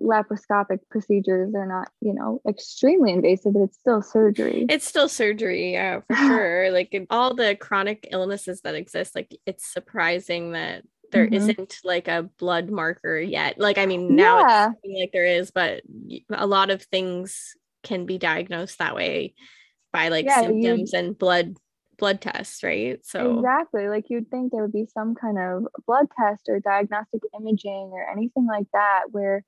laparoscopic 0.00 0.78
procedures 0.90 1.54
are 1.54 1.66
not, 1.66 1.88
you 2.00 2.14
know, 2.14 2.40
extremely 2.48 3.12
invasive, 3.12 3.52
but 3.52 3.62
it's 3.62 3.78
still 3.78 4.02
surgery. 4.02 4.66
It's 4.68 4.86
still 4.86 5.08
surgery, 5.08 5.72
yeah, 5.72 6.00
for 6.08 6.16
sure. 6.16 6.70
Like 6.70 6.94
in 6.94 7.06
all 7.10 7.34
the 7.34 7.56
chronic 7.56 8.08
illnesses 8.10 8.62
that 8.62 8.74
exist, 8.74 9.14
like 9.14 9.36
it's 9.46 9.66
surprising 9.66 10.52
that 10.52 10.84
there 11.12 11.28
Mhm. 11.28 11.58
not 11.58 11.76
like 11.84 12.08
a 12.08 12.22
blood 12.38 12.70
marker 12.70 13.18
yet. 13.18 13.58
Like 13.58 13.78
I 13.78 13.86
mean, 13.86 14.16
now 14.16 14.38
Yeah. 14.38 14.72
like 14.98 15.12
there 15.12 15.24
is, 15.26 15.50
but 15.50 15.82
a 16.30 16.46
lot 16.46 16.70
of 16.70 16.82
things 16.82 17.54
can 17.82 18.06
be 18.06 18.18
diagnosed 18.18 18.78
that 18.78 18.94
way 18.94 19.34
by 19.92 20.08
like 20.08 20.26
Yeah, 20.26 20.40
symptoms 20.40 20.92
and 20.94 21.18
blood 21.18 21.56
blood 21.98 22.20
tests, 22.20 22.62
right? 22.62 23.04
So 23.04 23.36
Exactly. 23.38 23.88
Like 23.88 24.08
you'd 24.08 24.30
think 24.30 24.52
there 24.52 24.62
would 24.62 24.72
be 24.72 24.86
some 24.86 25.14
kind 25.14 25.38
of 25.38 25.66
blood 25.86 26.06
test 26.16 26.48
or 26.48 26.60
diagnostic 26.60 27.22
imaging 27.38 27.90
or 27.92 28.08
anything 28.10 28.46
like 28.46 28.66
that 28.72 29.04
where, 29.10 29.44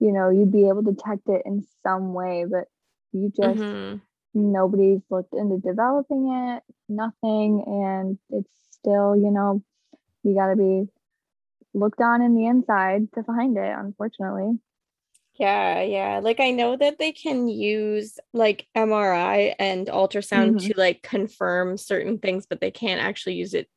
you 0.00 0.12
know, 0.12 0.30
you'd 0.30 0.52
be 0.52 0.68
able 0.68 0.82
to 0.84 0.92
detect 0.92 1.28
it 1.28 1.42
in 1.46 1.64
some 1.82 2.14
way, 2.14 2.44
but 2.50 2.68
you 3.12 3.30
just 3.34 3.62
Mhm. 3.64 4.00
nobody's 4.34 5.00
looked 5.10 5.34
into 5.34 5.58
developing 5.58 6.28
it, 6.32 6.62
nothing, 6.88 7.62
and 7.66 8.18
it's 8.30 8.52
still, 8.72 9.16
you 9.16 9.30
know, 9.30 9.62
you 10.24 10.34
got 10.34 10.48
to 10.48 10.56
be 10.56 10.88
looked 11.74 12.00
on 12.00 12.22
in 12.22 12.34
the 12.34 12.46
inside 12.46 13.12
to 13.14 13.22
find 13.24 13.56
it, 13.56 13.76
unfortunately. 13.78 14.58
Yeah, 15.34 15.82
yeah. 15.82 16.20
Like 16.22 16.38
I 16.40 16.50
know 16.52 16.76
that 16.76 16.98
they 16.98 17.10
can 17.12 17.48
use 17.48 18.18
like 18.32 18.68
MRI 18.76 19.54
and 19.58 19.88
ultrasound 19.88 20.58
Mhm. 20.58 20.68
to 20.68 20.74
like 20.78 21.02
confirm 21.02 21.76
certain 21.76 22.18
things, 22.18 22.46
but 22.46 22.60
they 22.60 22.70
can't 22.70 23.00
actually 23.00 23.34
use 23.34 23.54
it 23.54 23.68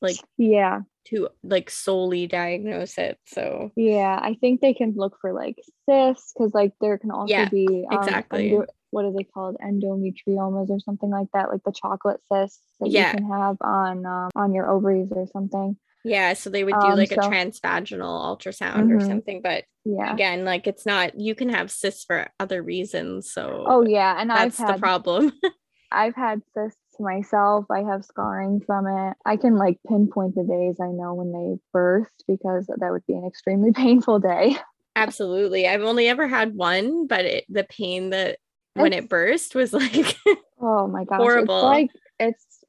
like 0.00 0.16
Yeah. 0.36 0.82
To 1.06 1.28
like 1.42 1.70
solely 1.70 2.26
diagnose 2.26 2.98
it. 2.98 3.18
So 3.26 3.70
Yeah, 3.76 4.18
I 4.20 4.34
think 4.40 4.60
they 4.60 4.74
can 4.74 4.94
look 4.96 5.16
for 5.20 5.32
like 5.32 5.56
cysts 5.88 6.32
because 6.32 6.54
like 6.54 6.72
there 6.80 6.98
can 6.98 7.10
also 7.10 7.30
Yeah, 7.30 7.48
be 7.48 7.86
um, 7.90 7.98
exactly. 7.98 8.50
endo- 8.50 8.66
what 8.90 9.04
are 9.04 9.12
they 9.12 9.24
called 9.24 9.56
endometriomas 9.64 10.70
or 10.70 10.78
something 10.80 11.10
like 11.10 11.28
that, 11.34 11.48
like 11.50 11.62
the 11.64 11.72
chocolate 11.72 12.20
cysts 12.32 12.62
that 12.80 12.90
Yeah. 12.90 13.12
you 13.12 13.18
can 13.20 13.30
have 13.30 13.56
on 13.60 14.06
um, 14.06 14.30
on 14.34 14.54
your 14.54 14.70
ovaries 14.70 15.08
or 15.10 15.26
something. 15.32 15.76
yeah, 16.04 16.34
so 16.34 16.50
they 16.50 16.64
would 16.64 16.78
do 16.80 16.88
Um, 16.88 16.96
like 16.98 17.12
a 17.12 17.16
so- 17.16 17.30
transvaginal 17.30 18.38
ultrasound 18.38 18.90
or 18.90 18.98
Mhm. 18.98 19.06
something. 19.06 19.40
But 19.42 19.64
Yeah. 19.84 20.12
again, 20.12 20.44
like 20.44 20.66
it's 20.66 20.86
not 20.86 21.18
you 21.18 21.34
can 21.34 21.48
have 21.48 21.70
cysts 21.70 22.04
for 22.04 22.28
other 22.38 22.62
reasons. 22.62 23.32
So 23.32 23.64
Oh 23.66 23.84
yeah, 23.86 24.20
and 24.20 24.30
that's 24.30 24.60
I've 24.60 24.74
the 24.74 24.78
problem. 24.78 25.32
I've 25.90 26.14
had 26.14 26.42
cysts 26.54 26.78
to 26.96 27.02
myself. 27.02 27.66
I 27.70 27.80
have 27.80 28.04
scarring 28.04 28.60
from 28.60 28.86
it. 28.86 29.16
I 29.24 29.36
can 29.36 29.56
like 29.56 29.78
pinpoint 29.88 30.34
the 30.34 30.44
days 30.44 30.76
I 30.80 30.88
know 30.88 31.14
when 31.14 31.32
they 31.32 31.60
burst 31.72 32.24
because 32.26 32.66
that 32.66 32.90
would 32.90 33.06
be 33.06 33.14
an 33.14 33.26
extremely 33.26 33.72
painful 33.74 34.18
day. 34.18 34.56
Absolutely. 34.96 35.66
I've 35.66 35.82
only 35.82 36.08
ever 36.08 36.28
had 36.28 36.54
one, 36.54 37.06
but 37.06 37.24
it, 37.24 37.44
the 37.48 37.64
pain 37.64 38.10
that 38.10 38.38
when 38.74 38.92
it 38.92 39.08
burst 39.08 39.54
was 39.54 39.72
like 39.72 40.16
oh 40.60 40.86
my 40.86 41.04
gosh, 41.04 41.18
horrible. 41.18 41.56
It's 41.56 41.64
like 41.64 41.90
it's 42.18 42.64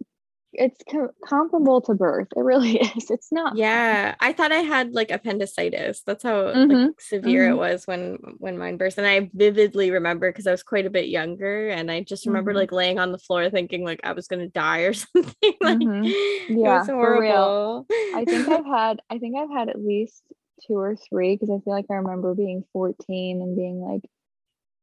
it's 0.57 0.81
co- 0.89 1.11
comparable 1.25 1.81
to 1.81 1.93
birth. 1.93 2.27
It 2.35 2.39
really 2.39 2.77
is. 2.97 3.09
It's 3.09 3.31
not. 3.31 3.57
Yeah, 3.57 4.15
I 4.19 4.33
thought 4.33 4.51
I 4.51 4.59
had 4.59 4.93
like 4.93 5.11
appendicitis. 5.11 6.01
That's 6.05 6.23
how 6.23 6.43
mm-hmm. 6.43 6.71
like, 6.71 7.01
severe 7.01 7.43
mm-hmm. 7.43 7.53
it 7.53 7.57
was 7.57 7.85
when 7.85 8.17
when 8.37 8.57
mine 8.57 8.77
burst, 8.77 8.97
and 8.97 9.07
I 9.07 9.29
vividly 9.33 9.91
remember 9.91 10.29
because 10.29 10.47
I 10.47 10.51
was 10.51 10.63
quite 10.63 10.85
a 10.85 10.89
bit 10.89 11.07
younger, 11.07 11.69
and 11.69 11.91
I 11.91 12.01
just 12.01 12.25
remember 12.25 12.51
mm-hmm. 12.51 12.59
like 12.59 12.71
laying 12.71 12.99
on 12.99 13.11
the 13.11 13.17
floor 13.17 13.49
thinking 13.49 13.83
like 13.83 14.01
I 14.03 14.13
was 14.13 14.27
gonna 14.27 14.47
die 14.47 14.81
or 14.81 14.93
something. 14.93 15.53
like 15.61 15.79
mm-hmm. 15.79 16.03
yeah, 16.57 16.77
it 16.77 16.79
was 16.79 16.87
horrible. 16.87 17.85
I 17.89 18.25
think 18.25 18.47
I've 18.47 18.65
had. 18.77 19.01
I 19.09 19.19
think 19.19 19.37
I've 19.37 19.51
had 19.51 19.69
at 19.69 19.79
least 19.79 20.23
two 20.67 20.77
or 20.77 20.95
three 20.95 21.35
because 21.35 21.49
I 21.49 21.59
feel 21.63 21.73
like 21.73 21.85
I 21.89 21.95
remember 21.95 22.33
being 22.33 22.63
14 22.71 23.41
and 23.41 23.57
being 23.57 23.81
like, 23.81 24.09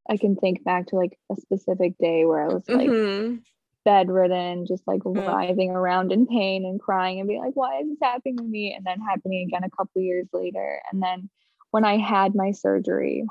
I 0.09 0.19
can 0.19 0.37
think 0.37 0.63
back 0.65 0.89
to 0.89 0.97
like 0.97 1.19
a 1.31 1.37
specific 1.37 1.97
day 1.99 2.25
where 2.25 2.43
I 2.43 2.53
was 2.53 2.69
like 2.69 2.89
mm-hmm 2.89 3.37
bedridden, 3.85 4.67
just 4.67 4.83
like 4.87 5.01
mm. 5.01 5.27
writhing 5.27 5.71
around 5.71 6.13
in 6.13 6.27
pain 6.27 6.65
and 6.65 6.81
crying 6.81 7.21
and 7.21 7.29
being 7.29 7.41
like, 7.41 7.55
why 7.55 7.81
is 7.81 7.89
this 7.89 7.99
happening 8.03 8.37
to 8.39 8.45
me? 8.45 8.75
And 8.75 8.85
then 8.87 9.01
happening 9.01 9.47
again 9.47 9.65
a 9.65 9.77
couple 9.77 10.03
years 10.03 10.29
later. 10.33 10.81
And 10.91 11.03
then 11.03 11.29
when 11.71 11.85
I 11.85 11.99
had 11.99 12.35
my 12.35 12.53
surgery, 12.53 13.25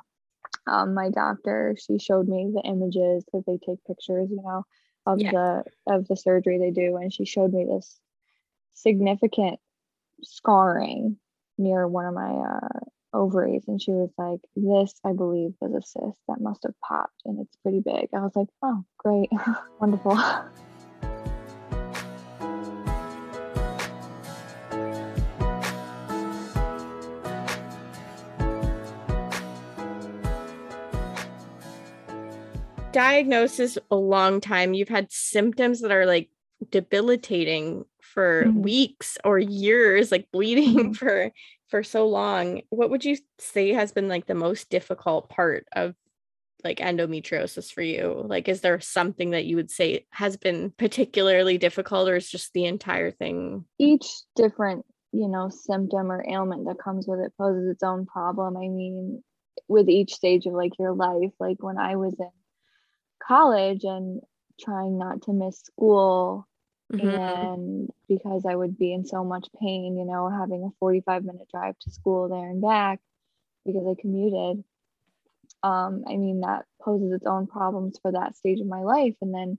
um, 0.67 0.93
my 0.93 1.09
doctor, 1.09 1.75
she 1.79 1.97
showed 1.97 2.27
me 2.27 2.51
the 2.53 2.61
images 2.61 3.23
because 3.25 3.43
they 3.45 3.57
take 3.65 3.83
pictures, 3.85 4.29
you 4.29 4.41
know, 4.43 4.65
of 5.05 5.19
yeah. 5.19 5.31
the 5.31 5.63
of 5.87 6.07
the 6.07 6.15
surgery 6.15 6.59
they 6.59 6.71
do. 6.71 6.97
And 6.97 7.13
she 7.13 7.25
showed 7.25 7.53
me 7.53 7.65
this 7.65 7.99
significant 8.73 9.59
scarring 10.23 11.17
near 11.57 11.87
one 11.87 12.05
of 12.05 12.13
my 12.13 12.31
uh, 12.31 12.79
ovaries 13.13 13.63
and 13.67 13.81
she 13.81 13.91
was 13.91 14.09
like 14.17 14.39
this 14.55 14.93
i 15.05 15.13
believe 15.13 15.53
was 15.59 15.73
a 15.73 15.81
cyst 15.81 16.17
that 16.27 16.39
must 16.39 16.63
have 16.63 16.73
popped 16.81 17.21
and 17.25 17.39
it's 17.39 17.55
pretty 17.57 17.79
big 17.79 18.07
i 18.15 18.19
was 18.19 18.35
like 18.35 18.47
oh 18.63 18.83
great 18.97 19.29
wonderful 19.79 20.17
diagnosis 32.91 33.77
a 33.89 33.95
long 33.95 34.41
time 34.41 34.73
you've 34.73 34.89
had 34.89 35.11
symptoms 35.11 35.81
that 35.81 35.91
are 35.91 36.05
like 36.05 36.29
debilitating 36.69 37.85
for 38.01 38.43
mm-hmm. 38.45 38.61
weeks 38.61 39.17
or 39.23 39.39
years 39.39 40.11
like 40.11 40.27
bleeding 40.31 40.75
mm-hmm. 40.75 40.91
for 40.93 41.31
for 41.71 41.81
so 41.81 42.07
long, 42.07 42.61
what 42.69 42.89
would 42.89 43.03
you 43.03 43.17
say 43.39 43.69
has 43.69 43.91
been 43.93 44.09
like 44.09 44.27
the 44.27 44.35
most 44.35 44.69
difficult 44.69 45.29
part 45.29 45.67
of 45.71 45.95
like 46.63 46.77
endometriosis 46.77 47.71
for 47.71 47.81
you? 47.81 48.23
Like, 48.27 48.47
is 48.47 48.61
there 48.61 48.79
something 48.79 49.31
that 49.31 49.45
you 49.45 49.55
would 49.55 49.71
say 49.71 50.05
has 50.11 50.37
been 50.37 50.71
particularly 50.77 51.57
difficult, 51.57 52.07
or 52.07 52.17
is 52.17 52.29
just 52.29 52.53
the 52.53 52.65
entire 52.65 53.09
thing? 53.09 53.65
Each 53.79 54.05
different, 54.35 54.85
you 55.11 55.27
know, 55.27 55.49
symptom 55.49 56.11
or 56.11 56.23
ailment 56.29 56.67
that 56.67 56.77
comes 56.77 57.07
with 57.07 57.19
it 57.21 57.33
poses 57.37 57.69
its 57.69 57.83
own 57.83 58.05
problem. 58.05 58.57
I 58.57 58.67
mean, 58.67 59.23
with 59.67 59.89
each 59.89 60.13
stage 60.13 60.45
of 60.45 60.53
like 60.53 60.73
your 60.77 60.93
life, 60.93 61.31
like 61.39 61.63
when 61.63 61.77
I 61.77 61.95
was 61.95 62.15
in 62.19 62.29
college 63.25 63.83
and 63.85 64.21
trying 64.59 64.97
not 64.97 65.23
to 65.23 65.33
miss 65.33 65.61
school 65.61 66.47
Mm-hmm. 66.91 67.07
And 67.07 67.89
because 68.07 68.45
I 68.45 68.55
would 68.55 68.77
be 68.77 68.93
in 68.93 69.05
so 69.05 69.23
much 69.23 69.47
pain, 69.59 69.97
you 69.97 70.05
know, 70.05 70.29
having 70.29 70.63
a 70.63 70.75
45 70.79 71.23
minute 71.23 71.47
drive 71.49 71.77
to 71.79 71.91
school 71.91 72.27
there 72.29 72.49
and 72.49 72.61
back 72.61 72.99
because 73.65 73.85
I 73.87 73.99
commuted, 73.99 74.63
um, 75.63 76.03
I 76.07 76.17
mean, 76.17 76.41
that 76.41 76.65
poses 76.81 77.11
its 77.13 77.25
own 77.25 77.47
problems 77.47 77.99
for 78.01 78.11
that 78.11 78.35
stage 78.35 78.59
of 78.59 78.67
my 78.67 78.81
life. 78.81 79.15
And 79.21 79.33
then, 79.33 79.57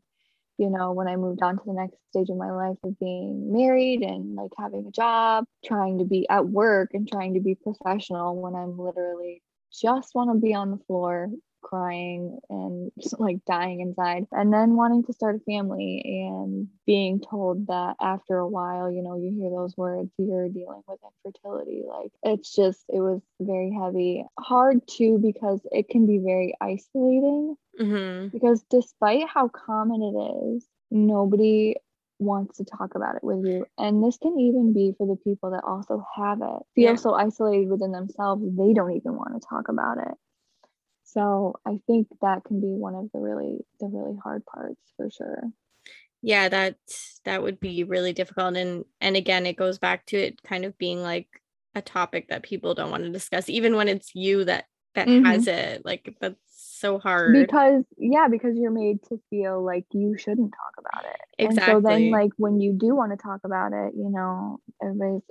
you 0.58 0.68
know, 0.68 0.92
when 0.92 1.08
I 1.08 1.16
moved 1.16 1.42
on 1.42 1.56
to 1.56 1.64
the 1.64 1.72
next 1.72 1.96
stage 2.10 2.28
of 2.28 2.36
my 2.36 2.50
life 2.50 2.78
of 2.82 2.98
being 2.98 3.52
married 3.52 4.02
and 4.02 4.34
like 4.34 4.52
having 4.58 4.86
a 4.86 4.90
job, 4.90 5.46
trying 5.64 5.98
to 5.98 6.04
be 6.04 6.28
at 6.28 6.46
work 6.46 6.90
and 6.92 7.08
trying 7.08 7.34
to 7.34 7.40
be 7.40 7.54
professional 7.54 8.40
when 8.40 8.54
I'm 8.54 8.78
literally 8.78 9.42
just 9.72 10.14
want 10.14 10.30
to 10.30 10.38
be 10.38 10.52
on 10.54 10.70
the 10.70 10.84
floor 10.86 11.30
crying 11.62 12.38
and 12.50 12.90
just 13.00 13.18
like 13.20 13.44
dying 13.46 13.80
inside 13.80 14.26
and 14.32 14.52
then 14.52 14.76
wanting 14.76 15.04
to 15.04 15.12
start 15.12 15.36
a 15.36 15.40
family 15.40 16.02
and 16.04 16.68
being 16.86 17.20
told 17.20 17.66
that 17.68 17.96
after 18.00 18.38
a 18.38 18.48
while 18.48 18.90
you 18.90 19.02
know 19.02 19.16
you 19.16 19.30
hear 19.30 19.50
those 19.50 19.76
words 19.76 20.10
you're 20.18 20.48
dealing 20.48 20.82
with 20.86 20.98
infertility 21.24 21.82
like 21.86 22.10
it's 22.22 22.54
just 22.54 22.84
it 22.88 23.00
was 23.00 23.20
very 23.40 23.72
heavy 23.72 24.24
hard 24.38 24.80
too 24.86 25.18
because 25.22 25.60
it 25.70 25.88
can 25.88 26.06
be 26.06 26.18
very 26.18 26.54
isolating 26.60 27.56
mm-hmm. 27.80 28.28
because 28.28 28.62
despite 28.70 29.26
how 29.28 29.48
common 29.48 30.02
it 30.02 30.54
is 30.54 30.66
nobody 30.90 31.74
wants 32.18 32.58
to 32.58 32.64
talk 32.64 32.94
about 32.94 33.16
it 33.16 33.24
with 33.24 33.44
you. 33.44 33.66
And 33.76 34.02
this 34.02 34.16
can 34.16 34.38
even 34.38 34.72
be 34.72 34.94
for 34.96 35.06
the 35.06 35.16
people 35.16 35.50
that 35.50 35.64
also 35.66 36.04
have 36.14 36.40
it, 36.40 36.62
feel 36.74 36.90
yeah. 36.90 36.94
so 36.94 37.14
isolated 37.14 37.68
within 37.68 37.90
themselves, 37.90 38.42
they 38.44 38.72
don't 38.72 38.92
even 38.92 39.14
want 39.14 39.34
to 39.34 39.48
talk 39.48 39.68
about 39.68 39.98
it 39.98 40.14
so 41.12 41.54
i 41.66 41.78
think 41.86 42.08
that 42.20 42.44
can 42.44 42.60
be 42.60 42.68
one 42.68 42.94
of 42.94 43.10
the 43.12 43.20
really 43.20 43.58
the 43.80 43.86
really 43.86 44.16
hard 44.22 44.44
parts 44.46 44.80
for 44.96 45.10
sure. 45.10 45.42
Yeah 46.24 46.48
that 46.48 46.76
that 47.24 47.42
would 47.42 47.58
be 47.58 47.82
really 47.82 48.12
difficult 48.12 48.56
and 48.56 48.84
and 49.00 49.16
again 49.16 49.44
it 49.44 49.56
goes 49.56 49.78
back 49.78 50.06
to 50.06 50.16
it 50.16 50.42
kind 50.42 50.64
of 50.64 50.78
being 50.78 51.02
like 51.02 51.26
a 51.74 51.82
topic 51.82 52.28
that 52.28 52.42
people 52.42 52.74
don't 52.74 52.90
want 52.90 53.02
to 53.02 53.10
discuss 53.10 53.48
even 53.48 53.74
when 53.74 53.88
it's 53.88 54.14
you 54.14 54.44
that 54.44 54.66
that 54.94 55.08
mm-hmm. 55.08 55.24
has 55.24 55.46
it 55.46 55.84
like 55.84 56.14
that's 56.20 56.36
so 56.54 56.98
hard. 56.98 57.32
Because 57.34 57.84
yeah 57.96 58.28
because 58.28 58.56
you're 58.56 58.70
made 58.70 59.02
to 59.08 59.20
feel 59.30 59.64
like 59.64 59.84
you 59.92 60.16
shouldn't 60.18 60.52
talk 60.52 60.74
about 60.78 61.04
it. 61.04 61.20
Exactly 61.38 61.74
and 61.74 61.82
so 61.82 61.88
then 61.88 62.10
like 62.10 62.30
when 62.36 62.60
you 62.60 62.72
do 62.72 62.94
want 62.94 63.12
to 63.12 63.16
talk 63.16 63.40
about 63.44 63.72
it 63.72 63.94
you 63.96 64.10
know 64.10 64.58
everybody's 64.82 65.22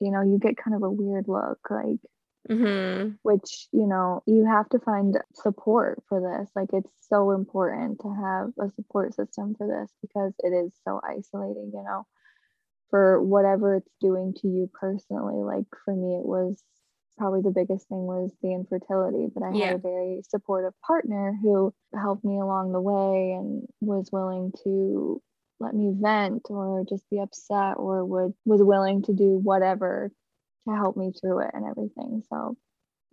you 0.00 0.10
know 0.10 0.22
you 0.22 0.38
get 0.38 0.56
kind 0.56 0.74
of 0.74 0.82
a 0.82 0.90
weird 0.90 1.26
look 1.28 1.58
like 1.70 2.00
mm-hmm. 2.48 3.10
which 3.22 3.68
you 3.72 3.86
know 3.86 4.22
you 4.26 4.44
have 4.46 4.68
to 4.68 4.78
find 4.78 5.18
support 5.34 6.02
for 6.08 6.20
this 6.20 6.50
like 6.54 6.70
it's 6.72 6.90
so 7.08 7.32
important 7.32 8.00
to 8.00 8.08
have 8.08 8.50
a 8.58 8.70
support 8.74 9.14
system 9.14 9.54
for 9.56 9.66
this 9.66 9.90
because 10.00 10.32
it 10.38 10.54
is 10.54 10.72
so 10.86 11.00
isolating 11.04 11.70
you 11.74 11.82
know 11.82 12.06
for 12.88 13.22
whatever 13.22 13.76
it's 13.76 13.92
doing 14.00 14.34
to 14.34 14.48
you 14.48 14.70
personally 14.72 15.42
like 15.42 15.66
for 15.84 15.94
me 15.94 16.16
it 16.16 16.24
was 16.24 16.62
probably 17.18 17.42
the 17.42 17.50
biggest 17.50 17.86
thing 17.88 18.06
was 18.06 18.32
the 18.42 18.52
infertility 18.52 19.26
but 19.34 19.42
i 19.42 19.52
yeah. 19.52 19.66
had 19.66 19.74
a 19.74 19.78
very 19.78 20.22
supportive 20.28 20.72
partner 20.80 21.36
who 21.42 21.72
helped 21.94 22.24
me 22.24 22.38
along 22.38 22.72
the 22.72 22.80
way 22.80 23.32
and 23.32 23.66
was 23.80 24.10
willing 24.10 24.52
to 24.64 25.20
let 25.60 25.74
me 25.74 25.92
vent 25.94 26.46
or 26.48 26.84
just 26.88 27.08
be 27.10 27.18
upset 27.20 27.74
or 27.76 28.04
would 28.04 28.32
was 28.46 28.62
willing 28.62 29.02
to 29.02 29.12
do 29.12 29.38
whatever 29.42 30.10
to 30.68 30.74
help 30.74 30.96
me 30.96 31.12
through 31.18 31.40
it 31.40 31.50
and 31.52 31.66
everything. 31.66 32.22
So 32.28 32.56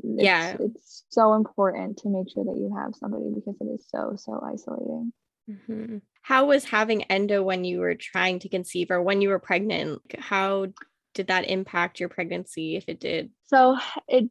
it's, 0.03 0.23
yeah, 0.23 0.55
it's 0.59 1.03
so 1.09 1.33
important 1.33 1.97
to 1.99 2.09
make 2.09 2.29
sure 2.31 2.45
that 2.45 2.57
you 2.57 2.73
have 2.77 2.95
somebody 2.95 3.31
because 3.33 3.55
it 3.59 3.65
is 3.65 3.85
so 3.89 4.13
so 4.15 4.39
isolating. 4.43 5.13
Mm-hmm. 5.49 5.97
How 6.21 6.45
was 6.45 6.65
having 6.65 7.03
endo 7.03 7.41
when 7.41 7.63
you 7.63 7.79
were 7.79 7.95
trying 7.95 8.39
to 8.39 8.49
conceive 8.49 8.91
or 8.91 9.01
when 9.01 9.21
you 9.21 9.29
were 9.29 9.39
pregnant? 9.39 10.01
How 10.19 10.67
did 11.13 11.27
that 11.27 11.49
impact 11.49 11.99
your 11.99 12.09
pregnancy 12.09 12.75
if 12.75 12.85
it 12.87 12.99
did? 12.99 13.31
So 13.45 13.77
it 14.07 14.29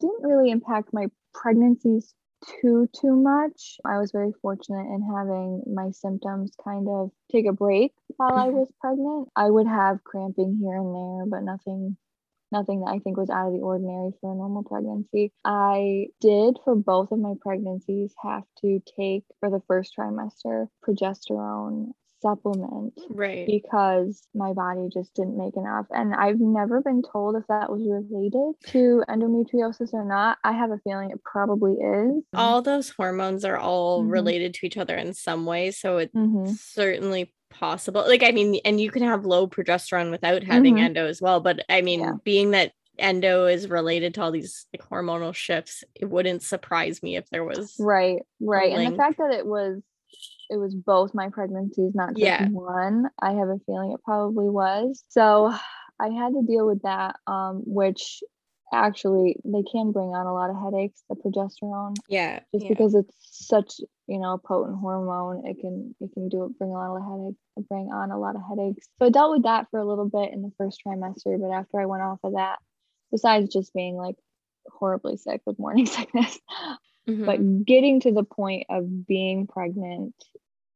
didn't 0.00 0.22
really 0.22 0.50
impact 0.50 0.90
my 0.92 1.06
pregnancies 1.32 2.14
too 2.60 2.88
too 3.00 3.16
much. 3.16 3.78
I 3.84 3.98
was 3.98 4.12
very 4.12 4.32
fortunate 4.42 4.86
in 4.94 5.02
having 5.02 5.62
my 5.66 5.90
symptoms 5.90 6.52
kind 6.62 6.88
of 6.88 7.10
take 7.32 7.46
a 7.46 7.52
break 7.52 7.92
while 8.16 8.36
I 8.36 8.48
mm-hmm. 8.48 8.58
was 8.58 8.72
pregnant. 8.80 9.28
I 9.34 9.50
would 9.50 9.66
have 9.66 10.04
cramping 10.04 10.58
here 10.60 10.76
and 10.76 10.94
there, 10.94 11.26
but 11.26 11.42
nothing 11.42 11.96
nothing 12.52 12.80
that 12.80 12.92
I 12.92 12.98
think 12.98 13.16
was 13.16 13.30
out 13.30 13.48
of 13.48 13.52
the 13.52 13.60
ordinary 13.60 14.12
for 14.20 14.32
a 14.32 14.36
normal 14.36 14.62
pregnancy. 14.62 15.32
I 15.44 16.06
did 16.20 16.58
for 16.64 16.74
both 16.74 17.12
of 17.12 17.18
my 17.18 17.34
pregnancies 17.40 18.14
have 18.22 18.44
to 18.62 18.80
take 18.96 19.24
for 19.40 19.50
the 19.50 19.62
first 19.68 19.94
trimester 19.98 20.68
progesterone 20.86 21.92
supplement 22.20 22.94
right 23.10 23.46
because 23.46 24.26
my 24.34 24.52
body 24.52 24.88
just 24.92 25.14
didn't 25.14 25.36
make 25.36 25.56
enough 25.56 25.86
and 25.90 26.14
i've 26.14 26.40
never 26.40 26.80
been 26.80 27.02
told 27.02 27.36
if 27.36 27.44
that 27.48 27.70
was 27.70 27.82
related 27.86 28.54
to 28.66 29.04
endometriosis 29.08 29.92
or 29.92 30.04
not 30.04 30.36
i 30.42 30.52
have 30.52 30.70
a 30.70 30.78
feeling 30.78 31.10
it 31.10 31.22
probably 31.22 31.74
is 31.74 32.24
all 32.34 32.60
those 32.60 32.90
hormones 32.90 33.44
are 33.44 33.56
all 33.56 34.00
mm-hmm. 34.00 34.10
related 34.10 34.52
to 34.52 34.66
each 34.66 34.76
other 34.76 34.96
in 34.96 35.14
some 35.14 35.46
way 35.46 35.70
so 35.70 35.98
it's 35.98 36.14
mm-hmm. 36.14 36.52
certainly 36.54 37.32
possible. 37.58 38.04
Like, 38.06 38.22
I 38.22 38.30
mean, 38.30 38.60
and 38.64 38.80
you 38.80 38.90
can 38.90 39.02
have 39.02 39.26
low 39.26 39.46
progesterone 39.48 40.10
without 40.10 40.42
having 40.42 40.76
mm-hmm. 40.76 40.84
endo 40.84 41.06
as 41.06 41.20
well. 41.20 41.40
But 41.40 41.64
I 41.68 41.82
mean, 41.82 42.00
yeah. 42.00 42.12
being 42.24 42.52
that 42.52 42.72
endo 42.98 43.46
is 43.46 43.68
related 43.68 44.14
to 44.14 44.22
all 44.22 44.32
these 44.32 44.66
like 44.72 44.88
hormonal 44.88 45.34
shifts, 45.34 45.84
it 45.94 46.06
wouldn't 46.06 46.42
surprise 46.42 47.02
me 47.02 47.16
if 47.16 47.28
there 47.30 47.44
was 47.44 47.76
right, 47.78 48.22
right. 48.40 48.72
And 48.72 48.92
the 48.92 48.96
fact 48.96 49.18
that 49.18 49.32
it 49.32 49.46
was 49.46 49.82
it 50.50 50.56
was 50.56 50.74
both 50.74 51.14
my 51.14 51.28
pregnancies, 51.28 51.94
not 51.94 52.10
just 52.10 52.20
Yeah. 52.20 52.48
one. 52.48 53.08
I 53.20 53.32
have 53.32 53.48
a 53.48 53.58
feeling 53.66 53.92
it 53.92 54.02
probably 54.02 54.48
was. 54.48 55.04
So 55.08 55.52
I 56.00 56.08
had 56.08 56.32
to 56.32 56.42
deal 56.46 56.66
with 56.66 56.82
that, 56.82 57.16
um, 57.26 57.62
which 57.66 58.22
actually 58.72 59.36
they 59.44 59.62
can 59.62 59.92
bring 59.92 60.08
on 60.14 60.26
a 60.26 60.32
lot 60.32 60.50
of 60.50 60.56
headaches, 60.62 61.02
the 61.08 61.16
progesterone, 61.16 61.96
Yeah. 62.08 62.40
just 62.54 62.64
yeah. 62.64 62.68
because 62.70 62.94
it's 62.94 63.14
such, 63.20 63.80
you 64.06 64.18
know, 64.18 64.34
a 64.34 64.38
potent 64.38 64.78
hormone. 64.78 65.46
It 65.46 65.58
can 65.60 65.94
it 66.00 66.12
can 66.12 66.28
do 66.28 66.54
bring 66.58 66.70
a 66.70 66.74
lot 66.74 66.96
of 66.96 67.02
headaches, 67.02 67.40
bring 67.68 67.90
on 67.92 68.10
a 68.10 68.18
lot 68.18 68.36
of 68.36 68.42
headaches. 68.48 68.88
So 68.98 69.06
I 69.06 69.10
dealt 69.10 69.32
with 69.32 69.42
that 69.44 69.66
for 69.70 69.80
a 69.80 69.84
little 69.86 70.08
bit 70.08 70.32
in 70.32 70.42
the 70.42 70.52
first 70.58 70.80
trimester, 70.86 71.40
but 71.40 71.50
after 71.50 71.80
I 71.80 71.86
went 71.86 72.02
off 72.02 72.18
of 72.24 72.32
that, 72.34 72.58
besides 73.10 73.52
just 73.52 73.72
being 73.74 73.96
like 73.96 74.16
horribly 74.66 75.16
sick 75.16 75.40
with 75.46 75.58
morning 75.58 75.86
sickness, 75.96 76.38
Mhm. 77.08 77.24
but 77.26 77.64
getting 77.66 78.00
to 78.00 78.12
the 78.12 78.24
point 78.24 78.66
of 78.68 79.06
being 79.06 79.46
pregnant 79.46 80.14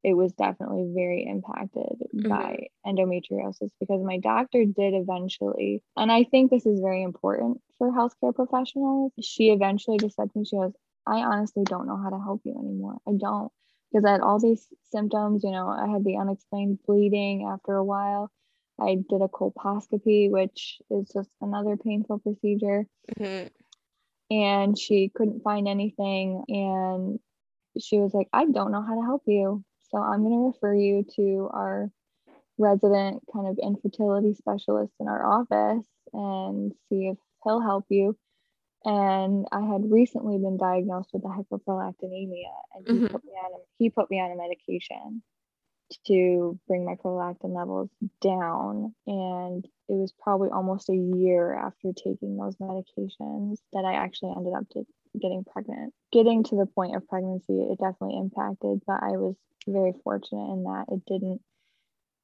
it 0.04 0.14
was 0.14 0.32
definitely 0.32 0.90
very 0.94 1.24
impacted 1.24 1.96
by 2.28 2.66
endometriosis 2.86 3.70
because 3.80 4.02
my 4.02 4.18
doctor 4.18 4.64
did 4.64 4.94
eventually 4.94 5.82
and 5.96 6.10
i 6.10 6.24
think 6.24 6.50
this 6.50 6.66
is 6.66 6.80
very 6.80 7.02
important 7.02 7.60
for 7.78 7.90
healthcare 7.92 8.34
professionals 8.34 9.12
she 9.20 9.50
eventually 9.50 9.98
just 9.98 10.16
said 10.16 10.30
to 10.32 10.38
me 10.38 10.44
she 10.44 10.56
goes 10.56 10.72
i 11.06 11.18
honestly 11.18 11.64
don't 11.64 11.86
know 11.86 11.96
how 11.96 12.10
to 12.10 12.18
help 12.18 12.40
you 12.44 12.52
anymore. 12.58 12.96
I 13.08 13.12
don't. 13.18 13.50
Because 13.90 14.04
i 14.04 14.12
had 14.12 14.20
all 14.20 14.38
these 14.40 14.66
symptoms 14.90 15.42
you 15.44 15.50
know 15.50 15.68
i 15.68 15.86
had 15.88 16.04
the 16.04 16.16
unexplained 16.16 16.78
bleeding 16.86 17.48
after 17.52 17.74
a 17.74 17.84
while. 17.84 18.30
I 18.80 18.94
did 18.94 19.20
a 19.22 19.28
colposcopy 19.28 20.30
which 20.30 20.78
is 20.90 21.10
just 21.12 21.30
another 21.40 21.76
painful 21.76 22.18
procedure. 22.20 22.86
Mhm. 23.18 23.50
and 24.30 24.78
she 24.78 25.10
couldn't 25.14 25.42
find 25.42 25.68
anything 25.68 26.44
and 26.48 27.20
she 27.78 27.98
was 27.98 28.12
like 28.14 28.28
i 28.32 28.44
don't 28.46 28.72
know 28.72 28.82
how 28.82 28.94
to 28.94 29.02
help 29.02 29.22
you 29.26 29.62
so 29.92 29.98
i'm 29.98 30.22
going 30.24 30.32
to 30.32 30.46
refer 30.48 30.74
you 30.74 31.04
to 31.16 31.48
our 31.52 31.90
resident 32.58 33.22
kind 33.32 33.46
of 33.48 33.58
infertility 33.62 34.34
specialist 34.34 34.92
in 35.00 35.08
our 35.08 35.24
office 35.24 35.86
and 36.12 36.72
see 36.88 37.08
if 37.08 37.18
he'll 37.44 37.60
help 37.60 37.84
you 37.88 38.16
and 38.84 39.46
i 39.52 39.60
had 39.60 39.90
recently 39.90 40.38
been 40.38 40.56
diagnosed 40.56 41.10
with 41.12 41.24
a 41.24 41.28
hyperprolactinemia 41.28 42.52
and 42.74 42.84
he 42.86 42.94
Mhm. 42.94 43.10
put 43.10 43.24
me 43.24 43.32
on 43.32 43.52
a, 43.54 43.64
he 43.78 43.90
put 43.90 44.10
me 44.10 44.20
on 44.20 44.30
a 44.32 44.36
medication 44.36 45.22
to 46.06 46.58
bring 46.66 46.84
my 46.86 46.94
prolactin 46.94 47.54
levels 47.54 47.90
down 48.20 48.94
and 49.06 49.64
it 49.88 49.94
was 49.94 50.12
probably 50.22 50.48
almost 50.50 50.88
a 50.88 50.96
year 50.96 51.54
after 51.54 51.92
taking 51.92 52.36
those 52.36 52.56
medications 52.56 53.58
that 53.72 53.84
i 53.84 53.92
actually 53.94 54.32
ended 54.36 54.54
up 54.54 54.68
to 54.70 54.84
getting 55.20 55.44
pregnant 55.44 55.92
getting 56.12 56.42
to 56.44 56.56
the 56.56 56.66
point 56.66 56.96
of 56.96 57.06
pregnancy 57.08 57.60
it 57.70 57.78
definitely 57.78 58.16
impacted 58.18 58.80
but 58.86 59.02
i 59.02 59.10
was 59.12 59.34
very 59.68 59.92
fortunate 60.04 60.52
in 60.52 60.64
that 60.64 60.84
it 60.88 61.02
didn't 61.06 61.40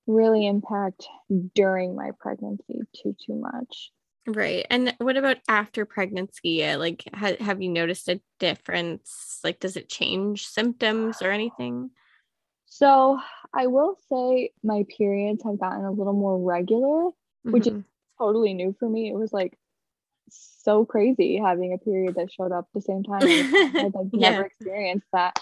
really 0.07 0.47
impact 0.47 1.07
during 1.55 1.95
my 1.95 2.11
pregnancy 2.19 2.81
too 2.97 3.15
too 3.25 3.35
much 3.35 3.91
Right. 4.27 4.67
And 4.69 4.95
what 4.99 5.17
about 5.17 5.39
after 5.49 5.87
pregnancy? 5.87 6.63
Uh, 6.63 6.77
Like, 6.79 7.03
ha- 7.15 7.37
have 7.41 7.63
you 7.63 7.71
noticed 7.71 8.11
a 8.11 8.21
difference? 8.39 9.41
Like, 9.43 9.59
does 9.59 9.75
it 9.79 9.89
change 9.89 10.47
symptoms 10.47 11.23
or 11.23 11.31
anything? 11.31 11.91
so 12.67 13.19
i 13.55 13.67
will 13.67 13.97
say 14.11 14.51
my 14.63 14.85
periods 14.95 15.43
have 15.45 15.59
gotten 15.59 15.85
a 15.87 15.91
little 15.91 16.13
more 16.13 16.39
regular 16.39 17.11
Which 17.45 17.67
is- 17.67 17.73
Mhm. 17.73 17.85
totally 18.19 18.53
new 18.53 18.75
for 18.79 18.87
me 18.89 19.09
it 19.09 19.15
was 19.15 19.33
like 19.33 19.58
so 20.31 20.85
crazy 20.85 21.39
having 21.43 21.73
a 21.73 21.79
period 21.79 22.17
that 22.17 22.33
showed 22.33 22.53
up 22.53 22.67
the 22.75 22.81
same 22.81 23.03
time. 23.05 23.25
I'd 23.79 23.95
like 23.95 24.09
Yeah. 24.13 24.31
never 24.31 24.45
experienced 24.47 25.07
that 25.13 25.39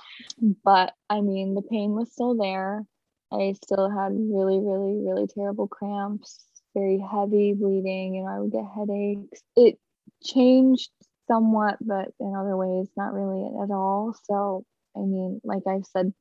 but 0.64 0.92
i 1.10 1.20
mean 1.20 1.54
the 1.54 1.62
pain 1.62 1.92
was 1.92 2.12
still 2.12 2.34
there 2.36 2.84
i 3.32 3.54
still 3.64 3.90
had 3.90 4.12
really 4.12 4.58
really 4.60 4.96
really 5.04 5.26
terrible 5.26 5.68
cramps 5.68 6.44
very 6.74 6.98
heavy 6.98 7.54
bleeding 7.54 8.14
you 8.14 8.22
know 8.22 8.28
i 8.28 8.38
would 8.38 8.52
get 8.52 8.64
headaches 8.74 9.42
it 9.56 9.78
changed 10.22 10.90
somewhat 11.28 11.76
but 11.80 12.08
in 12.20 12.34
other 12.34 12.56
ways 12.56 12.88
not 12.96 13.12
really 13.12 13.46
at 13.62 13.70
all 13.70 14.14
so 14.24 14.64
i 14.96 15.00
mean 15.00 15.40
like 15.44 15.62
i've 15.68 15.86
said 15.86 16.12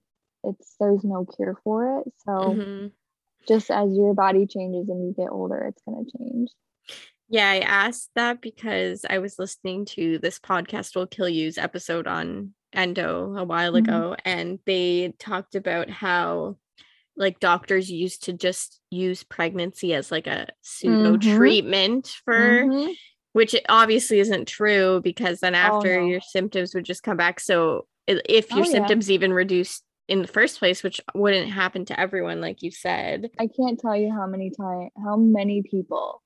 it's 0.44 0.76
there's 0.80 1.04
no 1.04 1.26
cure 1.26 1.58
for 1.64 2.00
it 2.00 2.14
so 2.26 2.58
Mhm. 2.58 2.92
just 3.48 3.70
as 3.70 3.94
your 3.96 4.14
body 4.14 4.48
changes 4.48 4.90
and 4.90 5.06
you 5.06 5.14
get 5.16 5.30
older 5.32 5.58
it's 5.70 5.82
going 5.84 6.04
to 6.06 6.18
change 6.18 6.50
Yeah, 7.28 7.50
I 7.50 7.60
asked 7.60 8.12
that 8.16 8.42
because 8.42 9.06
I 9.10 9.18
was 9.20 9.40
listening 9.40 9.86
to 9.86 10.20
this 10.20 10.40
podcast 10.40 10.96
will 10.96 11.08
kill 11.08 11.28
you's 11.30 11.58
episode 11.58 12.08
on 12.08 12.54
endo 12.74 13.36
a 13.36 13.44
while 13.44 13.74
Mhm. 13.74 13.78
ago, 13.80 14.16
and 14.26 14.60
they 14.66 15.14
talked 15.18 15.56
about 15.56 15.90
how 15.90 16.58
like 17.18 17.40
doctors 17.40 17.90
used 17.90 18.24
to 18.26 18.34
just 18.34 18.82
use 18.92 19.24
pregnancy 19.24 19.94
as 19.94 20.12
like 20.12 20.28
a 20.28 20.48
pseudo 20.62 21.16
Mhm. 21.16 21.38
treatment 21.38 22.08
for 22.26 22.66
Mhm. 22.66 22.94
which 23.32 23.56
obviously 23.70 24.20
isn't 24.20 24.48
true 24.50 25.00
because 25.02 25.40
then 25.40 25.56
after 25.56 26.02
no. 26.02 26.06
your 26.08 26.20
symptoms 26.22 26.76
would 26.76 26.84
just 26.86 27.04
come 27.04 27.16
back. 27.18 27.40
So 27.40 27.88
if 28.08 28.50
your 28.52 28.60
Oh, 28.60 28.64
yeah. 28.66 28.72
symptoms 28.72 29.10
even 29.10 29.32
reduced 29.34 29.84
in 30.10 30.22
the 30.22 30.28
first 30.28 30.60
place, 30.60 30.84
which 30.84 31.00
wouldn't 31.16 31.50
happen 31.50 31.86
to 31.86 31.98
everyone, 32.00 32.40
like 32.42 32.62
you 32.62 32.70
said. 32.72 33.32
I 33.40 33.48
can't 33.48 33.80
tell 33.80 33.96
you 33.96 34.12
how 34.12 34.28
many 34.28 34.52
time 34.52 34.90
how 35.04 35.16
many 35.16 35.64
people 35.64 36.22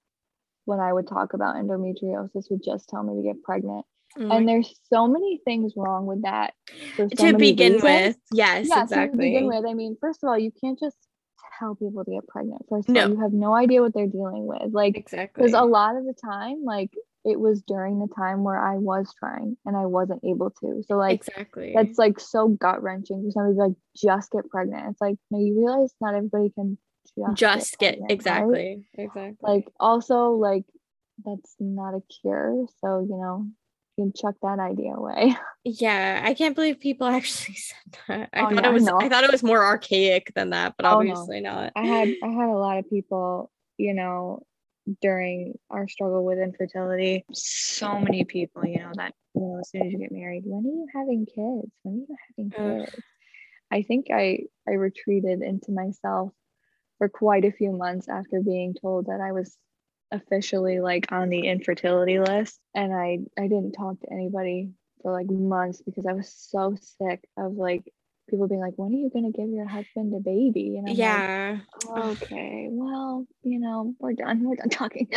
when 0.70 0.80
I 0.80 0.94
would 0.94 1.08
talk 1.08 1.34
about 1.34 1.56
endometriosis 1.56 2.50
would 2.52 2.64
just 2.64 2.88
tell 2.90 3.04
me 3.04 3.22
to 3.22 3.28
get 3.28 3.42
pregnant. 3.44 3.86
My- 4.18 4.38
And 4.38 4.48
there's 4.48 4.80
so 4.92 5.08
many 5.08 5.42
things 5.46 5.74
wrong 5.76 6.06
with 6.06 6.22
that. 6.24 6.54
so 6.96 7.08
to 7.08 7.38
begin 7.38 7.74
reasons. 7.74 7.84
with, 7.84 8.18
yes, 8.32 8.68
yeah, 8.70 8.84
exactly. 8.84 9.12
to 9.12 9.18
begin 9.18 9.48
with, 9.48 9.66
I 9.66 9.74
mean, 9.74 9.98
first 10.00 10.24
of 10.24 10.30
all, 10.30 10.38
you 10.38 10.52
can't 10.64 10.80
just 10.80 10.98
tell 11.60 11.76
people 11.76 12.06
to 12.06 12.12
get 12.12 12.28
pregnant. 12.28 12.62
First 12.70 12.88
of 12.90 12.96
No. 12.96 13.04
all, 13.04 13.10
you 13.10 13.20
have 13.22 13.34
no 13.34 13.54
idea 13.54 13.82
what 13.82 13.94
they're 13.94 14.08
dealing 14.08 14.46
with. 14.48 14.72
Like 14.74 14.96
Exactly. 14.98 15.44
because 15.44 15.54
a 15.54 15.66
lot 15.66 15.96
of 15.98 16.06
the 16.06 16.14
time, 16.24 16.64
like 16.64 16.92
it 17.26 17.38
was 17.40 17.62
during 17.64 18.00
the 18.00 18.08
time 18.16 18.44
where 18.46 18.58
I 18.58 18.78
was 18.78 19.14
trying 19.20 19.58
and 19.66 19.76
I 19.76 19.86
wasn't 19.88 20.24
able 20.24 20.52
to. 20.62 20.82
So 20.88 20.96
like 20.96 21.20
exactly. 21.28 21.74
that's 21.76 21.98
like 22.00 22.18
so 22.20 22.48
gut 22.48 22.82
wrenching 22.82 23.22
for 23.24 23.32
somebody 23.32 23.56
to 23.56 23.62
like 23.68 23.74
just 23.96 24.32
get 24.32 24.50
pregnant. 24.50 24.92
It's 24.92 25.02
like 25.02 25.18
no, 25.30 25.38
you 25.40 25.58
realize 25.60 25.94
not 26.00 26.16
everybody 26.16 26.50
can 26.52 26.78
just, 27.36 27.78
get, 27.80 28.00
pregnant, 28.00 28.02
right? 28.02 28.14
exactly. 28.14 28.88
Exactly. 28.98 29.36
Like 29.42 29.68
also 29.80 30.32
like 30.32 30.66
that's 31.26 31.56
not 31.60 31.94
a 31.96 32.02
cure. 32.22 32.66
So 32.82 33.00
you 33.02 33.18
know 33.18 33.46
you 33.98 34.06
can 34.06 34.14
chuck 34.14 34.36
that 34.42 34.60
idea 34.60 34.94
away. 34.94 35.36
yeah, 35.64 36.22
I 36.24 36.34
can't 36.34 36.56
believe 36.56 36.80
people 36.80 37.08
actually 37.18 37.56
said 37.56 38.00
that. 38.08 38.30
I 38.34 38.46
Oh, 38.46 38.56
thought 38.56 38.66
it 38.66 38.74
was 38.74 38.86
know. 38.86 38.98
I 39.00 39.10
thought 39.10 39.24
it 39.24 39.32
was 39.32 39.44
more 39.44 39.64
archaic 39.64 40.32
than 40.36 40.52
that, 40.52 40.76
but 40.78 40.86
Oh, 40.86 41.02
no. 41.02 41.12
obviously 41.12 41.42
not. 41.42 41.74
I 41.76 41.84
had 41.86 42.10
I 42.24 42.28
had 42.28 42.50
a 42.50 42.58
lot 42.58 42.78
of 42.78 42.90
people, 42.90 43.52
you 43.78 43.94
know, 43.94 44.46
during 45.02 45.58
our 45.70 45.88
struggle 45.88 46.24
with 46.26 46.40
infertility. 46.40 47.26
So 47.34 48.00
many 48.00 48.24
people, 48.24 48.66
you 48.66 48.80
know, 48.80 48.92
that 48.96 49.14
you 49.36 49.42
know, 49.42 49.60
as 49.60 49.70
soon 49.70 49.86
as 49.86 49.94
you 49.94 50.00
get 50.00 50.12
married, 50.12 50.44
when 50.46 50.66
are 50.66 50.68
you 50.68 50.88
having 50.94 51.26
kids? 51.26 51.72
When 51.84 51.96
are 51.96 51.98
you 51.98 52.18
having 52.38 52.52
Ugh. 52.80 52.86
kids? 52.90 53.06
I 53.72 53.82
think 53.84 54.08
I 54.12 54.40
I 54.68 54.72
retreated 54.72 55.42
into 55.42 55.72
myself 55.72 56.32
for 57.00 57.10
quite 57.10 57.46
a 57.46 57.52
few 57.52 57.72
months 57.72 58.08
after 58.08 58.42
being 58.42 58.76
told 58.80 59.08
that 59.08 59.22
I 59.22 59.32
was 59.32 59.58
officially 60.12 60.80
like 60.80 61.12
on 61.12 61.30
the 61.30 61.48
infertility 61.48 62.20
list. 62.20 62.60
And 62.76 62.94
I 62.94 63.20
I 63.42 63.44
didn't 63.44 63.72
talk 63.72 64.00
to 64.02 64.12
anybody 64.12 64.70
for 65.02 65.12
like 65.12 65.30
months 65.30 65.82
because 65.82 66.06
I 66.06 66.14
was 66.14 66.32
so 66.32 66.76
sick 67.00 67.24
of 67.38 67.54
like 67.54 67.92
people 68.30 68.48
being 68.48 68.62
like 68.62 68.74
when 68.76 68.94
are 68.94 68.98
you 68.98 69.10
going 69.10 69.32
to 69.32 69.36
give 69.36 69.50
your 69.50 69.68
husband 69.68 70.14
a 70.14 70.20
baby? 70.20 70.78
And 70.78 70.90
I'm 70.90 70.94
like, 70.94 70.98
yeah. 70.98 71.60
okay 71.88 72.68
well 72.70 73.26
you 73.42 73.60
know 73.60 73.96
we're 74.00 74.14
done. 74.14 74.44
We're 74.44 74.56
done 74.56 74.70
talking. 74.70 75.10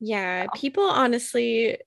Yeah, 0.00 0.44
So. 0.44 0.50
people 0.60 0.84
honestly, 0.84 1.78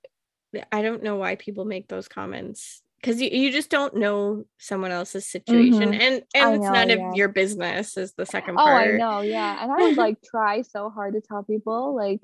I 0.71 0.81
don't 0.81 1.03
know 1.03 1.15
why 1.15 1.35
people 1.35 1.65
make 1.65 1.87
those 1.87 2.07
comments 2.07 2.81
because 2.99 3.21
you, 3.21 3.29
you 3.31 3.51
just 3.51 3.69
don't 3.69 3.95
know 3.95 4.43
someone 4.57 4.91
else's 4.91 5.25
situation, 5.25 5.91
Mhm. 5.93 5.99
and 6.01 6.23
I 6.35 6.39
and 6.39 6.55
it's 6.55 6.63
know, 6.65 6.71
none 6.73 6.89
yeah. 6.89 7.09
of 7.09 7.15
your 7.15 7.29
business. 7.29 7.97
Is 7.97 8.13
the 8.13 8.25
second 8.25 8.55
part? 8.55 8.67
oh 8.69 8.71
part? 8.85 8.93
i 8.95 8.97
know 8.97 9.21
yeah 9.21 9.62
and 9.63 9.71
i 9.71 9.75
would 9.75 9.97
like 10.06 10.17
try 10.23 10.62
so 10.62 10.89
hard 10.89 11.13
to 11.13 11.21
tell 11.21 11.43
people 11.43 11.95
like 11.95 12.21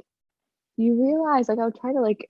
you 0.77 1.01
realize 1.01 1.47
like 1.49 1.59
i 1.59 1.65
would 1.65 1.79
try 1.79 1.93
to 1.93 2.01
like 2.01 2.29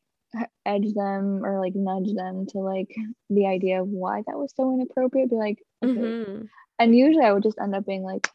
edge 0.66 0.94
them 0.94 1.44
or 1.46 1.60
like 1.60 1.74
nudge 1.76 2.14
them 2.14 2.46
to 2.48 2.60
like 2.60 2.94
the 3.30 3.48
idea 3.48 3.82
of 3.82 3.88
why 3.88 4.22
that 4.28 4.38
was 4.38 4.54
so 4.56 4.74
inappropriate 4.74 5.30
be 5.30 5.36
like 5.36 5.60
okay 5.84 5.94
Mhm. 5.94 6.48
and 6.80 6.96
usually 6.96 7.24
i 7.24 7.32
would 7.32 7.44
just 7.44 7.58
end 7.60 7.74
up 7.74 7.86
being 7.86 8.04
like 8.04 8.28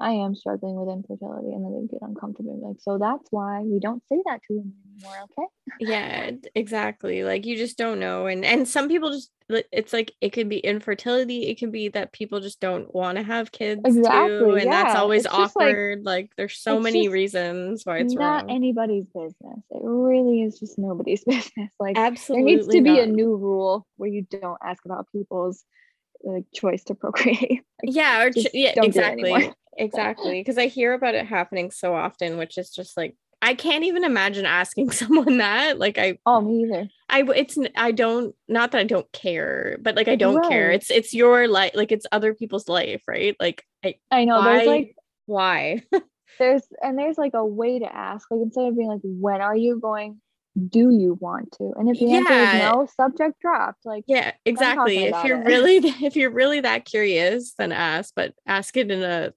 i 0.00 0.10
am 0.10 0.34
struggling 0.34 0.76
with 0.76 0.88
infertility 0.88 1.52
and 1.52 1.64
then 1.64 1.72
they'd 1.72 1.90
get 1.90 2.02
uncomfortable 2.08 2.58
like 2.66 2.76
so 2.80 2.98
that's 2.98 3.26
why 3.30 3.60
we 3.60 3.78
don't 3.78 4.02
say 4.08 4.16
that 4.26 4.40
to 4.46 4.54
women 4.54 4.74
anymore 4.96 5.16
okay 5.24 5.46
Yeah, 5.78 6.30
exactly. 6.54 7.22
Like 7.24 7.46
you 7.46 7.56
just 7.56 7.78
don't 7.78 8.00
know, 8.00 8.26
and 8.26 8.44
and 8.44 8.66
some 8.68 8.88
people 8.88 9.10
just 9.12 9.30
it's 9.48 9.92
like 9.92 10.12
it 10.20 10.30
could 10.30 10.48
be 10.48 10.58
infertility. 10.58 11.46
It 11.48 11.58
can 11.58 11.70
be 11.70 11.88
that 11.90 12.12
people 12.12 12.40
just 12.40 12.60
don't 12.60 12.92
want 12.94 13.16
to 13.16 13.22
have 13.24 13.50
kids 13.52 13.80
too, 13.84 13.98
Exactly, 13.98 14.62
and 14.62 14.70
that's 14.72 14.94
always 14.96 15.24
It's 15.24 15.34
just, 15.34 15.56
like- 15.56 15.68
awkward. 15.68 16.04
Like, 16.04 16.30
there's 16.36 16.58
so 16.58 16.80
many 16.80 17.08
reasons 17.08 17.86
why 17.86 17.98
it's 17.98 18.14
not 18.14 18.42
wrong. 18.42 18.50
anybody's 18.50 19.06
business 19.06 19.60
it 19.70 19.80
really 19.82 20.42
is 20.42 20.58
just 20.60 20.78
nobody's 20.78 21.24
business 21.32 21.70
like 21.78 21.96
Absolutely 21.96 22.44
there 22.56 22.56
needs 22.62 22.74
to 22.74 22.82
be 22.82 22.98
a 22.98 23.06
new 23.06 23.36
rule 23.36 23.86
where 23.96 24.10
you 24.10 24.26
don't 24.30 24.58
ask 24.64 24.84
about 24.84 25.06
people's 25.12 25.64
like 26.22 26.44
choice 26.54 26.84
to 26.84 26.94
procreate. 27.02 27.62
Like, 27.82 27.94
yeah, 27.94 28.22
or 28.22 28.30
ch- 28.30 28.48
yeah, 28.52 28.74
don't 28.74 28.92
do 28.92 29.00
it 29.00 29.04
exactly. 29.18 29.52
Exactly. 29.80 30.40
Because 30.40 30.58
I 30.58 30.66
hear 30.66 30.92
about 30.92 31.14
it 31.14 31.26
happening 31.26 31.70
so 31.70 31.94
often, 31.94 32.36
which 32.36 32.58
is 32.58 32.70
just 32.70 32.96
like 32.96 33.16
I 33.42 33.54
can't 33.54 33.84
even 33.84 34.04
imagine 34.04 34.44
asking 34.44 34.90
someone 34.90 35.38
that. 35.38 35.78
Like 35.78 35.98
I 35.98 36.18
oh, 36.26 36.40
me 36.40 36.64
either. 36.64 36.88
I 37.08 37.24
it's 37.34 37.58
I 37.76 37.92
don't 37.92 38.34
not 38.48 38.72
that 38.72 38.80
I 38.80 38.84
don't 38.84 39.10
care, 39.12 39.78
but 39.80 39.96
like 39.96 40.08
I 40.08 40.16
don't 40.16 40.46
care. 40.48 40.70
It's 40.70 40.90
it's 40.90 41.14
your 41.14 41.48
life, 41.48 41.72
like 41.74 41.92
it's 41.92 42.06
other 42.12 42.34
people's 42.34 42.68
life, 42.68 43.02
right? 43.08 43.36
Like 43.40 43.64
I 43.84 43.96
I 44.10 44.24
know 44.24 44.38
why 44.38 44.54
there's 44.56 44.66
like 44.66 44.94
why? 45.26 45.82
there's 46.38 46.62
and 46.82 46.98
there's 46.98 47.18
like 47.18 47.34
a 47.34 47.44
way 47.44 47.78
to 47.78 47.94
ask. 47.96 48.30
Like 48.30 48.42
instead 48.42 48.66
of 48.66 48.76
being 48.76 48.88
like, 48.88 49.00
when 49.02 49.40
are 49.40 49.56
you 49.56 49.80
going? 49.80 50.20
Do 50.68 50.90
you 50.90 51.16
want 51.20 51.52
to? 51.52 51.72
And 51.76 51.88
if 51.88 52.00
the 52.00 52.12
answer 52.12 52.32
is 52.32 52.72
no, 52.72 52.88
subject 52.96 53.40
dropped. 53.40 53.86
Like 53.86 54.04
yeah, 54.06 54.32
exactly. 54.44 55.04
If 55.04 55.24
you're 55.24 55.40
it. 55.40 55.46
really 55.46 55.76
if 56.02 56.16
you're 56.16 56.30
really 56.30 56.60
that 56.60 56.84
curious, 56.84 57.54
then 57.56 57.72
ask, 57.72 58.12
but 58.14 58.34
ask 58.46 58.76
it 58.76 58.90
in 58.90 59.02
a 59.02 59.32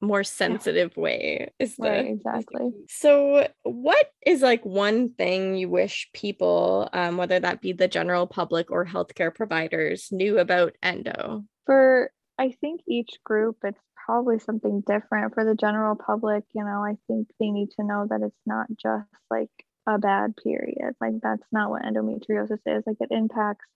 more 0.00 0.24
sensitive 0.24 0.96
way. 0.96 1.52
Is 1.58 1.76
the 1.76 1.88
right, 1.88 2.06
exactly. 2.06 2.70
So, 2.88 3.48
what 3.62 4.12
is 4.24 4.42
like 4.42 4.64
one 4.64 5.10
thing 5.14 5.56
you 5.56 5.68
wish 5.68 6.08
people, 6.12 6.88
um, 6.92 7.16
whether 7.16 7.40
that 7.40 7.60
be 7.60 7.72
the 7.72 7.88
general 7.88 8.26
public 8.26 8.70
or 8.70 8.84
healthcare 8.84 9.34
providers, 9.34 10.08
knew 10.10 10.38
about 10.38 10.74
endo? 10.82 11.44
For 11.66 12.10
I 12.38 12.52
think 12.60 12.82
each 12.86 13.18
group 13.24 13.58
it's 13.64 13.80
probably 14.06 14.38
something 14.38 14.82
different. 14.86 15.34
For 15.34 15.44
the 15.44 15.54
general 15.54 15.96
public, 15.96 16.44
you 16.54 16.64
know, 16.64 16.82
I 16.82 16.96
think 17.06 17.28
they 17.38 17.50
need 17.50 17.70
to 17.72 17.84
know 17.84 18.06
that 18.08 18.22
it's 18.22 18.40
not 18.46 18.66
just 18.80 19.08
like 19.30 19.50
a 19.86 19.98
bad 19.98 20.34
period. 20.36 20.94
Like 21.00 21.14
that's 21.22 21.46
not 21.52 21.70
what 21.70 21.82
endometriosis 21.82 22.60
is. 22.66 22.84
Like 22.86 22.98
it 23.00 23.10
impacts 23.10 23.66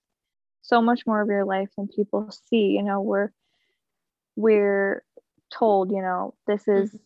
so 0.61 0.81
much 0.81 1.05
more 1.05 1.21
of 1.21 1.27
your 1.27 1.45
life 1.45 1.69
than 1.77 1.87
people 1.87 2.29
see. 2.49 2.67
You 2.77 2.83
know, 2.83 3.01
we're 3.01 3.31
we're 4.35 5.03
told, 5.57 5.91
you 5.91 6.01
know, 6.01 6.33
this 6.47 6.63
mm-hmm. 6.63 6.83
is 6.83 6.99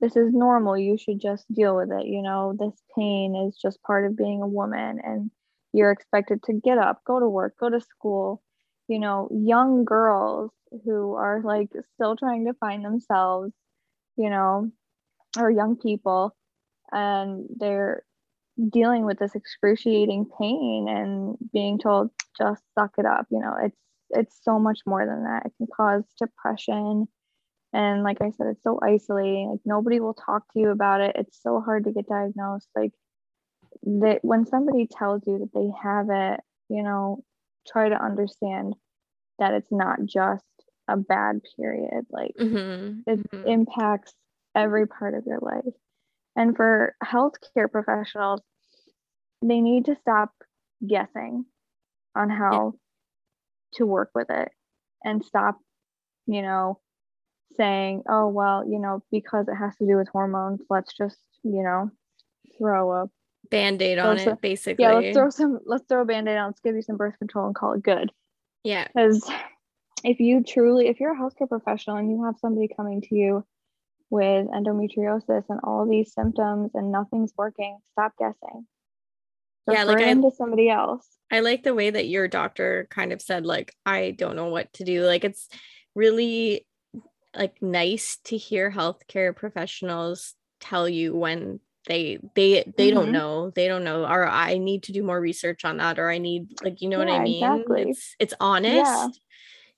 this 0.00 0.16
is 0.16 0.32
normal. 0.32 0.76
You 0.76 0.98
should 0.98 1.20
just 1.20 1.52
deal 1.52 1.76
with 1.76 1.90
it. 1.92 2.06
You 2.06 2.22
know, 2.22 2.56
this 2.58 2.74
pain 2.96 3.36
is 3.36 3.56
just 3.56 3.82
part 3.82 4.04
of 4.04 4.16
being 4.16 4.42
a 4.42 4.48
woman 4.48 5.00
and 5.02 5.30
you're 5.72 5.92
expected 5.92 6.42
to 6.44 6.52
get 6.54 6.78
up, 6.78 7.02
go 7.06 7.20
to 7.20 7.28
work, 7.28 7.54
go 7.58 7.70
to 7.70 7.80
school. 7.80 8.42
You 8.88 8.98
know, 8.98 9.28
young 9.32 9.84
girls 9.84 10.50
who 10.84 11.14
are 11.14 11.40
like 11.44 11.70
still 11.94 12.16
trying 12.16 12.46
to 12.46 12.54
find 12.54 12.84
themselves, 12.84 13.52
you 14.16 14.28
know, 14.28 14.70
or 15.38 15.50
young 15.50 15.76
people 15.76 16.34
and 16.92 17.46
they're 17.56 18.02
dealing 18.70 19.04
with 19.04 19.18
this 19.18 19.34
excruciating 19.34 20.26
pain 20.38 20.86
and 20.88 21.36
being 21.52 21.78
told 21.78 22.10
just 22.36 22.62
suck 22.78 22.92
it 22.98 23.06
up 23.06 23.26
you 23.30 23.40
know 23.40 23.56
it's 23.62 23.78
it's 24.10 24.38
so 24.42 24.58
much 24.58 24.80
more 24.84 25.06
than 25.06 25.24
that 25.24 25.46
it 25.46 25.52
can 25.56 25.66
cause 25.74 26.04
depression 26.18 27.08
and 27.72 28.02
like 28.02 28.18
i 28.22 28.30
said 28.30 28.46
it's 28.48 28.62
so 28.62 28.78
isolating. 28.82 29.50
Like 29.50 29.60
nobody 29.64 30.00
will 30.00 30.14
talk 30.14 30.44
to 30.52 30.60
you 30.60 30.70
about 30.70 31.00
it. 31.00 31.16
It's 31.16 31.40
so 31.42 31.60
hard 31.60 31.84
to 31.84 31.92
get 31.92 32.08
diagnosed. 32.08 32.68
Like 32.76 32.92
that 33.84 34.20
when 34.22 34.46
somebody 34.46 34.86
tells 34.86 35.26
you 35.26 35.38
that 35.40 35.52
they 35.54 35.70
have 35.82 36.08
it 36.10 36.40
you 36.68 36.82
know 36.82 37.24
try 37.68 37.88
to 37.88 38.04
understand 38.04 38.74
that 39.38 39.54
it's 39.54 39.72
not 39.72 40.04
just 40.04 40.44
a 40.88 40.96
bad 40.96 41.40
period. 41.56 42.06
Like 42.10 42.34
Mm-hmm. 42.40 43.00
it 43.06 43.20
impacts 43.44 44.14
every 44.54 44.86
part 44.86 45.14
of 45.14 45.24
your 45.26 45.40
life. 45.40 45.74
And 46.36 46.56
for 46.56 46.94
healthcare 47.04 47.70
professionals, 47.70 48.40
they 49.42 49.60
need 49.60 49.86
to 49.86 49.96
stop 49.96 50.30
guessing 50.86 51.46
on 52.16 52.30
how 52.30 52.74
to 53.74 53.86
work 53.86 54.10
with 54.14 54.30
it 54.30 54.50
and 55.04 55.24
stop, 55.24 55.58
you 56.26 56.42
know, 56.42 56.80
saying, 57.56 58.02
oh, 58.08 58.28
well, 58.28 58.66
you 58.66 58.78
know, 58.78 59.02
because 59.10 59.48
it 59.48 59.54
has 59.54 59.76
to 59.76 59.86
do 59.86 59.96
with 59.96 60.08
hormones, 60.08 60.60
let's 60.70 60.92
just, 60.94 61.18
you 61.42 61.62
know, 61.62 61.90
throw 62.58 62.92
a 62.92 63.10
Band-aid 63.50 63.98
on 63.98 64.18
some- 64.18 64.32
it, 64.34 64.40
basically. 64.40 64.84
yeah, 64.84 64.94
let's 64.94 65.16
throw 65.16 65.28
some 65.30 65.58
let's 65.66 65.84
throw 65.86 66.02
a 66.02 66.04
band-aid 66.04 66.38
on, 66.38 66.48
let's 66.48 66.60
give 66.60 66.74
you 66.74 66.82
some 66.82 66.96
birth 66.96 67.18
control 67.18 67.46
and 67.46 67.54
call 67.54 67.72
it 67.74 67.82
good. 67.82 68.10
Yeah. 68.64 68.86
Because 68.94 69.28
if 70.04 70.20
you 70.20 70.42
truly, 70.42 70.88
if 70.88 71.00
you're 71.00 71.12
a 71.12 71.16
healthcare 71.18 71.48
professional 71.48 71.96
and 71.96 72.10
you 72.10 72.24
have 72.24 72.36
somebody 72.40 72.68
coming 72.74 73.02
to 73.02 73.14
you 73.14 73.44
with 74.10 74.46
endometriosis 74.48 75.44
and 75.48 75.60
all 75.64 75.86
these 75.86 76.12
symptoms 76.14 76.70
and 76.74 76.92
nothing's 76.92 77.32
working, 77.36 77.78
stop 77.92 78.12
guessing. 78.18 78.66
Yeah, 79.70 79.84
like 79.84 79.98
Refer 79.98 80.10
I- 80.10 80.14
to 80.14 80.30
somebody 80.36 80.70
else. 80.70 81.06
I 81.30 81.40
like 81.40 81.62
the 81.62 81.74
way 81.74 81.88
that 81.88 82.08
your 82.08 82.28
doctor 82.28 82.86
kind 82.90 83.12
of 83.12 83.22
said, 83.22 83.46
like, 83.46 83.74
I 83.86 84.10
don't 84.10 84.36
know 84.36 84.48
what 84.48 84.72
to 84.74 84.84
do. 84.84 85.04
Like, 85.04 85.24
it's 85.24 85.48
really 85.94 86.66
like 87.36 87.60
nice 87.62 88.18
to 88.24 88.36
hear 88.36 88.70
healthcare 88.70 89.34
professionals 89.34 90.34
tell 90.60 90.88
you 90.88 91.14
when 91.14 91.60
they 91.86 92.18
they 92.34 92.64
they 92.76 92.90
don't 92.90 93.10
Mhm. 93.10 93.12
know 93.12 93.50
they 93.50 93.66
don't 93.68 93.84
know 93.84 94.04
or 94.04 94.26
i 94.28 94.56
need 94.58 94.82
to 94.84 94.92
do 94.92 95.02
more 95.02 95.20
research 95.20 95.64
on 95.64 95.78
that 95.78 95.98
or 95.98 96.10
i 96.10 96.18
need 96.18 96.48
like 96.62 96.80
you 96.80 96.88
know 96.88 96.98
what 96.98 97.08
i 97.08 97.18
mean 97.18 97.76
exactly. 97.76 97.76
it's 97.76 98.14
it's 98.20 98.34
honest 98.40 99.10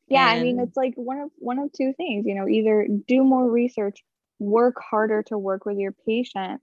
Yeah, 0.08 0.10
yeah 0.10 0.24
I 0.26 0.38
mean 0.38 0.60
it's 0.60 0.76
like 0.76 0.94
one 0.96 1.20
of 1.20 1.30
one 1.38 1.58
of 1.60 1.72
two 1.72 1.94
things, 1.96 2.26
you 2.26 2.34
know, 2.36 2.48
either 2.48 2.88
do 3.08 3.24
more 3.24 3.50
research, 3.50 4.04
work 4.40 4.76
harder 4.80 5.22
to 5.24 5.38
work 5.38 5.66
with 5.66 5.78
your 5.78 5.92
patient. 6.06 6.62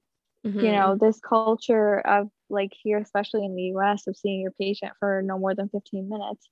You 0.62 0.74
Mhm. 0.74 0.74
know, 0.74 0.98
this 0.98 1.20
culture 1.22 2.00
of 2.02 2.30
like 2.50 2.74
here, 2.84 3.00
especially 3.00 3.46
in 3.46 3.56
the 3.56 3.64
US, 3.76 4.08
of 4.08 4.18
seeing 4.18 4.42
your 4.42 4.52
patient 4.54 4.94
for 5.00 5.22
no 5.24 5.39
more 5.39 5.56
than 5.56 5.70
15 5.70 6.10
minutes. 6.10 6.50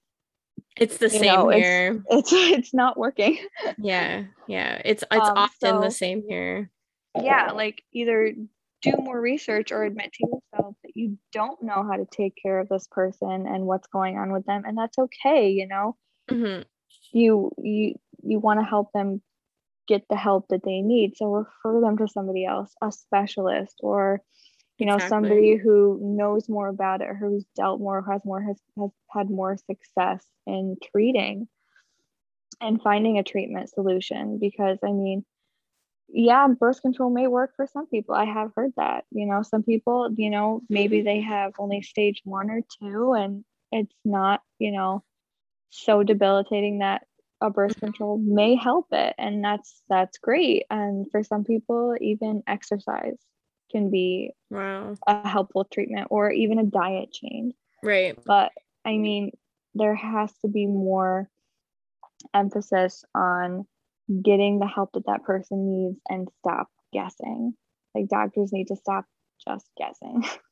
It's 0.77 0.97
the 0.97 1.05
you 1.09 1.19
same 1.19 1.25
know, 1.39 1.49
it's- 1.51 1.63
here 1.65 2.03
It's 2.09 2.31
it's 2.33 2.73
not 2.73 2.97
working. 2.97 3.37
yeah 3.77 4.23
yeah 4.47 4.81
it's 4.85 5.03
it's 5.11 5.29
Um, 5.29 5.37
often 5.37 5.79
the 5.81 5.91
same 5.91 6.23
here 6.27 6.69
yeah 7.21 7.51
like 7.51 7.83
either 7.93 8.33
do 8.81 8.93
more 8.97 9.19
research 9.19 9.71
or 9.73 9.83
admit 9.83 10.13
to 10.13 10.25
yourself 10.27 10.75
that 10.83 10.91
you 10.95 11.17
don't 11.33 11.61
know 11.61 11.83
how 11.89 11.97
to 11.97 12.05
take 12.05 12.33
care 12.41 12.59
of 12.59 12.69
this 12.69 12.87
person 12.87 13.45
and 13.47 13.65
what's 13.65 13.87
going 13.87 14.17
on 14.17 14.31
with 14.31 14.45
them 14.45 14.63
and 14.65 14.77
that's 14.77 14.97
okay 14.97 15.49
you 15.49 15.67
know 15.67 15.95
Mhm. 16.29 16.65
you 17.11 17.51
you 17.57 17.95
you 18.23 18.39
want 18.39 18.59
to 18.59 18.65
help 18.65 18.91
them 18.93 19.21
get 19.87 20.07
the 20.09 20.15
help 20.15 20.47
that 20.49 20.63
they 20.63 20.81
need 20.81 21.17
so 21.17 21.25
refer 21.33 21.81
them 21.81 21.97
to 21.97 22.07
somebody 22.07 22.45
else 22.45 22.73
a 22.81 22.91
specialist 22.91 23.75
or 23.81 24.21
you 24.79 24.85
know 24.85 24.95
Exactly. 24.95 25.09
somebody 25.09 25.55
who 25.57 25.99
knows 26.01 26.49
more 26.49 26.67
about 26.67 27.01
it 27.01 27.09
who's 27.19 27.45
dealt 27.55 27.79
more 27.79 28.03
has 28.09 28.23
more 28.25 28.41
has, 28.41 28.59
has 28.77 28.89
had 29.09 29.29
more 29.29 29.57
success 29.57 30.25
in 30.47 30.77
treating 30.91 31.47
and 32.61 32.81
finding 32.81 33.17
a 33.17 33.23
treatment 33.23 33.69
solution 33.69 34.39
because 34.39 34.79
i 34.83 34.91
mean 34.91 35.25
yeah 36.07 36.47
birth 36.47 36.81
control 36.81 37.11
may 37.11 37.27
work 37.27 37.55
for 37.55 37.67
some 37.67 37.85
people. 37.85 38.15
I 38.15 38.25
have 38.25 38.51
heard 38.55 38.71
that 38.77 39.05
you 39.11 39.27
know 39.27 39.43
some 39.43 39.63
people 39.63 40.09
you 40.17 40.29
know 40.29 40.61
maybe 40.69 41.01
they 41.01 41.21
have 41.21 41.53
only 41.59 41.81
stage 41.83 42.21
one 42.23 42.49
or 42.49 42.61
two 42.79 43.13
and 43.13 43.45
it's 43.71 43.93
not 44.03 44.41
you 44.57 44.71
know 44.71 45.03
so 45.69 46.01
debilitating 46.01 46.79
that 46.79 47.03
a 47.41 47.49
birth 47.49 47.75
mm-hmm. 47.75 47.87
control 47.87 48.17
may 48.17 48.55
help 48.55 48.87
it. 48.91 49.15
And 49.17 49.43
that's 49.43 49.81
that's 49.89 50.17
great. 50.17 50.65
And 50.69 51.09
for 51.11 51.23
some 51.23 51.43
people 51.43 51.95
even 51.99 52.43
exercise 52.47 53.17
can 53.71 53.89
be 53.89 54.31
wow. 54.49 54.95
a 55.07 55.27
helpful 55.27 55.65
treatment 55.65 56.07
or 56.09 56.31
even 56.31 56.59
a 56.59 56.65
diet 56.65 57.11
change. 57.11 57.53
Right. 57.83 58.17
But 58.25 58.51
i 58.85 58.97
mean 58.97 59.31
there 59.75 59.95
has 59.95 60.31
to 60.41 60.47
be 60.47 60.65
more 60.65 61.29
emphasis 62.33 63.03
on 63.13 63.65
getting 64.23 64.59
the 64.59 64.67
help 64.67 64.93
that 64.93 65.05
that 65.05 65.23
person 65.23 65.69
needs 65.69 65.99
and 66.09 66.27
stop 66.39 66.67
guessing. 66.91 67.53
Like 67.93 68.07
doctors 68.07 68.51
need 68.51 68.67
to 68.67 68.75
stop 68.75 69.05
just 69.47 69.67
guessing 69.77 70.23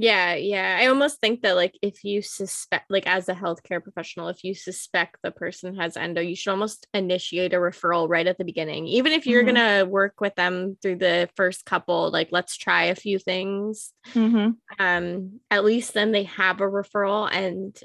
Yeah, 0.00 0.34
yeah. 0.34 0.78
I 0.80 0.86
almost 0.86 1.20
think 1.20 1.42
that 1.42 1.56
like 1.56 1.78
if 1.82 2.04
you 2.04 2.22
suspect 2.22 2.90
like 2.90 3.06
as 3.06 3.28
a 3.28 3.34
healthcare 3.34 3.82
professional, 3.82 4.28
if 4.28 4.42
you 4.44 4.54
suspect 4.54 5.18
the 5.22 5.30
person 5.30 5.76
has 5.76 5.94
endo, 5.96 6.22
you 6.22 6.34
should 6.34 6.52
almost 6.52 6.86
initiate 6.94 7.52
a 7.52 7.56
referral 7.58 8.08
right 8.08 8.26
at 8.26 8.38
the 8.38 8.44
beginning. 8.44 8.86
Even 8.86 9.12
if 9.12 9.26
you're 9.26 9.42
Mhm. 9.42 9.46
gonna 9.46 9.84
work 9.84 10.20
with 10.20 10.34
them 10.36 10.78
through 10.80 10.96
the 10.96 11.28
first 11.36 11.66
couple, 11.66 12.10
like 12.10 12.28
let's 12.32 12.56
try 12.56 12.84
a 12.84 12.94
few 12.94 13.18
things. 13.18 13.92
mm-hmm. 14.14 14.52
Um, 14.78 15.40
at 15.50 15.64
least 15.64 15.92
then 15.92 16.12
they 16.12 16.24
have 16.24 16.60
a 16.62 16.66
referral 16.66 17.28
and 17.30 17.78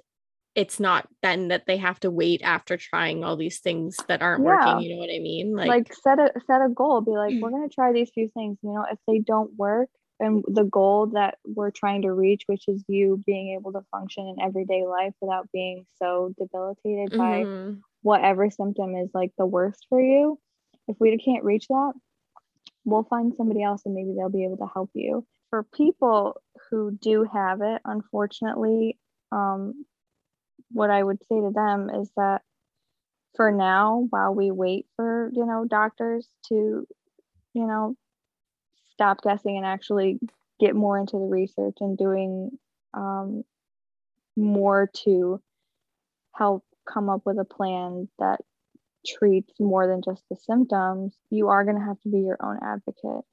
it's 0.55 0.79
not 0.79 1.09
then 1.21 1.49
that 1.49 1.65
they 1.67 1.75
have 1.75 1.99
to 1.99 2.09
wait 2.09 2.41
after 2.43 2.77
trying 2.77 3.25
all 3.25 3.35
these 3.35 3.59
things 3.59 3.97
that 4.07 4.21
aren't 4.21 4.41
Yeah. 4.45 4.77
working. 4.77 4.89
You 4.89 4.95
know 4.95 5.01
what 5.01 5.13
I 5.13 5.19
mean? 5.19 5.53
like, 5.53 5.93
set 5.93 6.17
a 6.19 6.31
set 6.47 6.61
a 6.61 6.69
goal 6.69 7.01
be 7.01 7.11
like 7.11 7.33
Mm. 7.33 7.41
we're 7.41 7.49
going 7.49 7.67
to 7.67 7.75
try 7.75 7.91
these 7.91 8.09
few 8.11 8.29
things 8.29 8.57
you 8.63 8.71
know 8.71 8.85
if 8.89 8.99
they 9.05 9.19
don't 9.19 9.53
work 9.57 9.89
and 10.19 10.43
the 10.47 10.63
goal 10.63 11.07
that 11.07 11.37
we're 11.45 11.71
trying 11.71 12.01
to 12.03 12.11
reach 12.13 12.43
which 12.47 12.67
is 12.67 12.83
you 12.87 13.21
being 13.25 13.55
able 13.55 13.71
to 13.71 13.81
function 13.91 14.27
in 14.27 14.41
everyday 14.41 14.85
life 14.85 15.13
without 15.21 15.51
being 15.51 15.85
so 16.01 16.33
debilitated 16.37 17.11
by 17.17 17.45
Mhm. 17.45 17.81
whatever 18.01 18.49
symptom 18.49 18.95
is 18.95 19.09
like 19.13 19.31
the 19.37 19.45
worst 19.45 19.85
for 19.89 20.01
you 20.01 20.39
if 20.87 20.95
we 20.99 21.17
can't 21.17 21.43
reach 21.43 21.67
that 21.67 21.93
we'll 22.85 23.03
find 23.03 23.35
somebody 23.35 23.63
else 23.63 23.81
and 23.85 23.95
maybe 23.95 24.13
they'll 24.15 24.29
be 24.29 24.43
able 24.45 24.57
to 24.57 24.71
help 24.73 24.89
you 24.93 25.25
for 25.49 25.63
people 25.63 26.41
who 26.69 26.91
do 27.01 27.23
have 27.23 27.61
it 27.61 27.81
unfortunately 27.85 28.97
um, 29.31 29.85
what 30.71 30.89
i 30.89 31.03
would 31.03 31.19
say 31.23 31.39
to 31.39 31.51
them 31.53 31.89
is 31.89 32.11
that 32.15 32.41
for 33.35 33.51
now, 33.51 34.07
while 34.09 34.33
we 34.33 34.51
wait 34.51 34.87
for, 34.95 35.29
you 35.33 35.45
know, 35.45 35.65
doctors 35.65 36.27
to, 36.47 36.87
you 37.53 37.67
know, 37.67 37.95
stop 38.95 39.21
guessing 39.21 39.57
and 39.57 39.65
actually 39.65 40.19
get 40.59 40.75
more 40.75 40.97
into 40.97 41.17
the 41.17 41.25
research 41.25 41.75
and 41.81 41.97
doing 41.97 42.49
um, 42.93 43.43
more 44.35 44.89
to 45.03 45.41
help 46.33 46.63
come 46.91 47.09
up 47.09 47.21
with 47.25 47.37
a 47.39 47.45
plan 47.45 48.07
that 48.19 48.39
treats 49.05 49.53
more 49.59 49.87
than 49.87 50.01
just 50.03 50.23
the 50.29 50.35
symptoms, 50.35 51.15
you 51.29 51.47
are 51.49 51.63
going 51.63 51.77
to 51.77 51.85
have 51.85 51.99
to 52.01 52.09
be 52.09 52.19
your 52.19 52.37
own 52.41 52.57
advocate. 52.63 53.23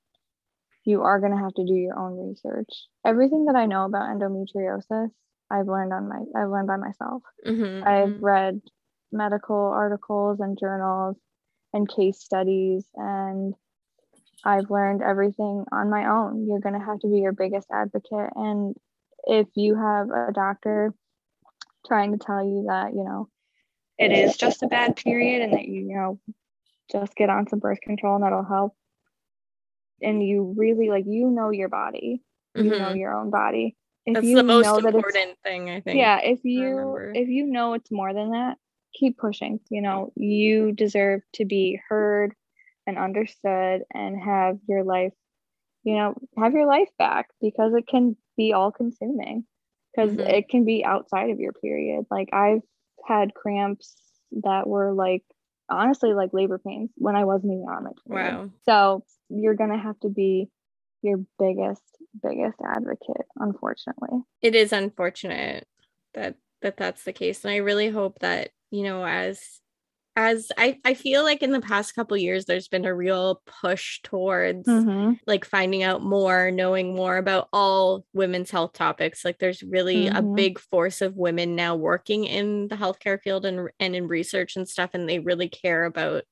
You 0.84 1.02
are 1.02 1.20
going 1.20 1.32
to 1.32 1.38
have 1.38 1.54
to 1.54 1.64
do 1.64 1.74
your 1.74 1.98
own 1.98 2.28
research. 2.28 2.68
Everything 3.04 3.46
that 3.46 3.56
I 3.56 3.66
know 3.66 3.84
about 3.84 4.08
endometriosis, 4.08 5.10
I've 5.50 5.68
learned 5.68 5.92
on 5.92 6.08
my 6.08 6.18
I've 6.34 6.50
learned 6.50 6.66
by 6.66 6.76
myself. 6.76 7.22
Mm-hmm, 7.46 7.86
I've 7.86 8.08
mm-hmm. 8.08 8.24
read 8.24 8.60
medical 9.12 9.56
articles 9.56 10.40
and 10.40 10.58
journals 10.58 11.16
and 11.72 11.88
case 11.88 12.18
studies 12.18 12.84
and 12.96 13.54
I've 14.44 14.70
learned 14.70 15.02
everything 15.02 15.64
on 15.70 15.90
my 15.90 16.06
own. 16.06 16.46
You're 16.46 16.60
going 16.60 16.78
to 16.78 16.84
have 16.84 17.00
to 17.00 17.08
be 17.08 17.18
your 17.18 17.32
biggest 17.32 17.68
advocate 17.72 18.30
and 18.34 18.74
if 19.24 19.46
you 19.54 19.76
have 19.76 20.10
a 20.10 20.32
doctor 20.32 20.94
trying 21.86 22.12
to 22.12 22.18
tell 22.18 22.44
you 22.44 22.64
that, 22.68 22.92
you 22.94 23.04
know, 23.04 23.28
it 23.98 24.12
is 24.12 24.36
just 24.36 24.62
a 24.62 24.66
bad 24.66 24.96
period 24.96 25.42
and 25.42 25.52
that 25.52 25.64
you, 25.64 25.82
you 25.82 25.94
know, 25.94 26.18
just 26.90 27.14
get 27.14 27.30
on 27.30 27.48
some 27.48 27.58
birth 27.58 27.80
control 27.80 28.16
and 28.16 28.24
that'll 28.24 28.44
help. 28.44 28.74
And 30.00 30.26
you 30.26 30.54
really 30.56 30.88
like 30.88 31.04
you 31.06 31.30
know 31.30 31.50
your 31.50 31.68
body. 31.68 32.22
You 32.54 32.64
mm-hmm. 32.64 32.82
know 32.82 32.92
your 32.92 33.14
own 33.14 33.30
body. 33.30 33.76
If 34.04 34.14
That's 34.14 34.26
the 34.26 34.42
most 34.42 34.84
important 34.84 35.38
thing, 35.44 35.70
I 35.70 35.80
think. 35.80 35.96
Yeah, 35.96 36.18
if 36.20 36.40
you 36.42 37.12
if 37.14 37.28
you 37.28 37.46
know 37.46 37.74
it's 37.74 37.90
more 37.90 38.12
than 38.12 38.32
that, 38.32 38.58
keep 38.92 39.16
pushing. 39.16 39.60
You 39.70 39.80
know, 39.80 40.12
you 40.16 40.72
deserve 40.72 41.22
to 41.34 41.44
be 41.44 41.80
heard 41.88 42.34
and 42.86 42.98
understood 42.98 43.82
and 43.92 44.20
have 44.20 44.58
your 44.68 44.84
life, 44.84 45.12
you 45.84 45.96
know, 45.96 46.14
have 46.36 46.54
your 46.54 46.66
life 46.66 46.88
back 46.98 47.28
because 47.40 47.72
it 47.74 47.86
can 47.86 48.16
be 48.36 48.52
all 48.52 48.72
consuming 48.72 49.44
because 49.94 50.12
mm-hmm. 50.12 50.28
it 50.28 50.48
can 50.48 50.64
be 50.64 50.84
outside 50.84 51.30
of 51.30 51.38
your 51.38 51.52
period. 51.52 52.06
Like 52.10 52.30
I've 52.32 52.62
had 53.06 53.34
cramps 53.34 53.94
that 54.42 54.66
were 54.66 54.92
like 54.92 55.22
honestly 55.68 56.14
like 56.14 56.30
labor 56.32 56.58
pains 56.58 56.90
when 56.96 57.16
I 57.16 57.24
wasn't 57.24 57.52
even 57.52 57.66
on 57.68 57.84
my 57.84 57.90
period. 58.06 58.34
Wow. 58.34 58.50
So 58.64 59.04
you're 59.28 59.54
gonna 59.54 59.78
have 59.78 59.98
to 60.00 60.08
be 60.08 60.48
your 61.02 61.18
biggest 61.38 61.82
biggest 62.22 62.58
advocate 62.64 63.26
unfortunately 63.36 64.20
it 64.40 64.54
is 64.54 64.72
unfortunate 64.72 65.66
that 66.14 66.36
that 66.60 66.76
that's 66.76 67.04
the 67.04 67.12
case 67.12 67.44
and 67.44 67.52
i 67.52 67.56
really 67.56 67.88
hope 67.88 68.18
that 68.20 68.50
you 68.70 68.82
know 68.82 69.04
as 69.04 69.61
as 70.14 70.52
I, 70.58 70.78
I 70.84 70.94
feel 70.94 71.22
like 71.22 71.42
in 71.42 71.52
the 71.52 71.60
past 71.60 71.94
couple 71.94 72.16
years 72.16 72.44
there's 72.44 72.68
been 72.68 72.84
a 72.84 72.94
real 72.94 73.40
push 73.62 74.00
towards 74.02 74.68
mm-hmm. 74.68 75.14
like 75.26 75.44
finding 75.44 75.82
out 75.82 76.02
more 76.02 76.50
knowing 76.50 76.94
more 76.94 77.16
about 77.16 77.48
all 77.52 78.04
women's 78.12 78.50
health 78.50 78.74
topics 78.74 79.24
like 79.24 79.38
there's 79.38 79.62
really 79.62 80.06
mm-hmm. 80.06 80.16
a 80.16 80.22
big 80.22 80.58
force 80.58 81.00
of 81.00 81.16
women 81.16 81.56
now 81.56 81.74
working 81.74 82.24
in 82.24 82.68
the 82.68 82.76
healthcare 82.76 83.20
field 83.20 83.46
and 83.46 83.70
and 83.80 83.96
in 83.96 84.06
research 84.06 84.56
and 84.56 84.68
stuff 84.68 84.90
and 84.92 85.08
they 85.08 85.18
really 85.18 85.48
care 85.48 85.84
about 85.84 86.24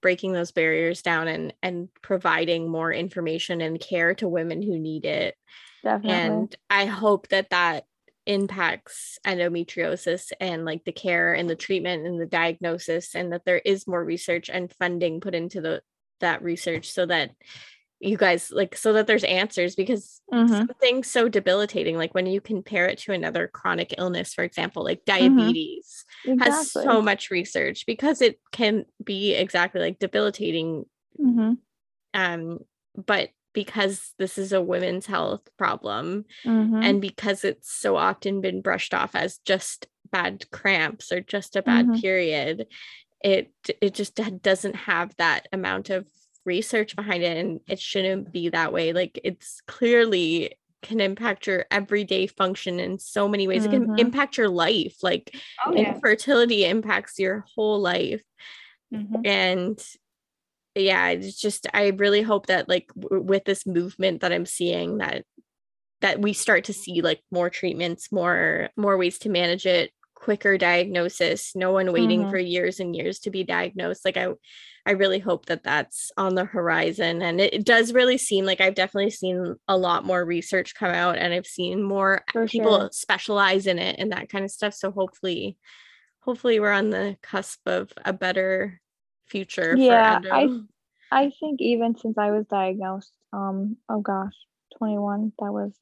breaking 0.00 0.32
those 0.32 0.52
barriers 0.52 1.02
down 1.02 1.26
and 1.26 1.52
and 1.62 1.88
providing 2.02 2.68
more 2.68 2.92
information 2.92 3.60
and 3.60 3.80
care 3.80 4.14
to 4.14 4.28
women 4.28 4.62
who 4.62 4.78
need 4.78 5.04
it 5.04 5.34
Definitely. 5.82 6.12
and 6.12 6.56
i 6.70 6.84
hope 6.84 7.28
that 7.28 7.50
that 7.50 7.84
impacts 8.26 9.18
endometriosis 9.26 10.32
and 10.40 10.64
like 10.64 10.84
the 10.84 10.92
care 10.92 11.34
and 11.34 11.48
the 11.48 11.56
treatment 11.56 12.06
and 12.06 12.20
the 12.20 12.26
diagnosis 12.26 13.14
and 13.14 13.32
that 13.32 13.44
there 13.44 13.58
is 13.58 13.86
more 13.86 14.02
research 14.02 14.48
and 14.48 14.72
funding 14.78 15.20
put 15.20 15.34
into 15.34 15.60
the 15.60 15.82
that 16.20 16.42
research 16.42 16.90
so 16.90 17.04
that 17.04 17.30
you 18.00 18.16
guys 18.16 18.50
like 18.50 18.76
so 18.76 18.92
that 18.92 19.06
there's 19.06 19.24
answers 19.24 19.74
because 19.74 20.20
mm-hmm. 20.32 20.52
something 20.52 21.02
so 21.02 21.28
debilitating 21.28 21.96
like 21.96 22.14
when 22.14 22.26
you 22.26 22.40
compare 22.40 22.86
it 22.86 22.98
to 22.98 23.12
another 23.12 23.48
chronic 23.48 23.94
illness 23.98 24.34
for 24.34 24.44
example 24.44 24.84
like 24.84 25.04
mm-hmm. 25.04 25.36
diabetes 25.36 26.04
mm-hmm. 26.26 26.32
exactly. 26.32 26.54
has 26.54 26.72
so 26.72 27.00
much 27.00 27.30
research 27.30 27.84
because 27.86 28.20
it 28.20 28.40
can 28.52 28.84
be 29.02 29.34
exactly 29.34 29.80
like 29.80 29.98
debilitating 29.98 30.84
mm-hmm. 31.18 31.52
um 32.14 32.58
but 32.94 33.30
because 33.54 34.12
this 34.18 34.36
is 34.36 34.52
a 34.52 34.60
women's 34.60 35.06
health 35.06 35.48
problem 35.56 36.26
mm-hmm. 36.44 36.82
and 36.82 37.00
because 37.00 37.44
it's 37.44 37.72
so 37.72 37.96
often 37.96 38.40
been 38.40 38.60
brushed 38.60 38.92
off 38.92 39.14
as 39.14 39.38
just 39.46 39.86
bad 40.10 40.44
cramps 40.50 41.10
or 41.10 41.20
just 41.20 41.56
a 41.56 41.62
bad 41.62 41.86
mm-hmm. 41.86 42.00
period 42.00 42.66
it 43.22 43.50
it 43.80 43.94
just 43.94 44.20
doesn't 44.42 44.76
have 44.76 45.14
that 45.16 45.48
amount 45.52 45.88
of 45.88 46.06
research 46.44 46.94
behind 46.94 47.22
it 47.22 47.38
and 47.38 47.60
it 47.66 47.80
shouldn't 47.80 48.30
be 48.30 48.50
that 48.50 48.72
way 48.72 48.92
like 48.92 49.18
it's 49.24 49.62
clearly 49.66 50.54
can 50.82 51.00
impact 51.00 51.46
your 51.46 51.64
everyday 51.70 52.26
function 52.26 52.78
in 52.78 52.98
so 52.98 53.26
many 53.26 53.48
ways 53.48 53.62
mm-hmm. 53.62 53.72
it 53.72 53.78
can 53.78 53.86
mm-hmm. 53.86 53.98
impact 53.98 54.36
your 54.36 54.50
life 54.50 54.96
like 55.02 55.34
oh, 55.64 55.72
yeah. 55.74 55.94
infertility 55.94 56.66
impacts 56.66 57.18
your 57.18 57.46
whole 57.54 57.80
life 57.80 58.22
mm-hmm. 58.92 59.22
and 59.24 59.82
yeah 60.74 61.08
it's 61.08 61.40
just 61.40 61.66
i 61.72 61.88
really 61.88 62.22
hope 62.22 62.46
that 62.46 62.68
like 62.68 62.88
w- 62.98 63.22
with 63.22 63.44
this 63.44 63.66
movement 63.66 64.20
that 64.20 64.32
i'm 64.32 64.46
seeing 64.46 64.98
that 64.98 65.24
that 66.00 66.20
we 66.20 66.32
start 66.32 66.64
to 66.64 66.72
see 66.72 67.00
like 67.00 67.20
more 67.30 67.50
treatments 67.50 68.10
more 68.10 68.68
more 68.76 68.96
ways 68.96 69.18
to 69.18 69.28
manage 69.28 69.66
it 69.66 69.90
quicker 70.14 70.56
diagnosis 70.56 71.52
no 71.54 71.70
one 71.70 71.92
waiting 71.92 72.22
mm-hmm. 72.22 72.30
for 72.30 72.38
years 72.38 72.80
and 72.80 72.96
years 72.96 73.18
to 73.18 73.30
be 73.30 73.44
diagnosed 73.44 74.04
like 74.04 74.16
i 74.16 74.28
i 74.86 74.92
really 74.92 75.18
hope 75.18 75.46
that 75.46 75.62
that's 75.62 76.10
on 76.16 76.34
the 76.34 76.46
horizon 76.46 77.20
and 77.20 77.40
it, 77.40 77.52
it 77.52 77.64
does 77.64 77.92
really 77.92 78.16
seem 78.16 78.46
like 78.46 78.60
i've 78.60 78.74
definitely 78.74 79.10
seen 79.10 79.54
a 79.68 79.76
lot 79.76 80.04
more 80.04 80.24
research 80.24 80.74
come 80.74 80.90
out 80.90 81.18
and 81.18 81.34
i've 81.34 81.46
seen 81.46 81.82
more 81.82 82.22
for 82.32 82.46
people 82.46 82.80
sure. 82.80 82.88
specialize 82.92 83.66
in 83.66 83.78
it 83.78 83.96
and 83.98 84.12
that 84.12 84.30
kind 84.30 84.44
of 84.44 84.50
stuff 84.50 84.72
so 84.72 84.90
hopefully 84.90 85.58
hopefully 86.20 86.58
we're 86.58 86.70
on 86.72 86.88
the 86.88 87.16
cusp 87.22 87.60
of 87.66 87.92
a 88.04 88.12
better 88.12 88.80
future 89.26 89.74
yeah 89.76 90.20
i 90.30 90.48
i 91.10 91.30
think 91.40 91.60
even 91.60 91.96
since 91.96 92.16
i 92.18 92.30
was 92.30 92.46
diagnosed 92.46 93.12
um 93.32 93.76
oh 93.88 94.00
gosh 94.00 94.34
21 94.78 95.32
that 95.38 95.52
was 95.52 95.72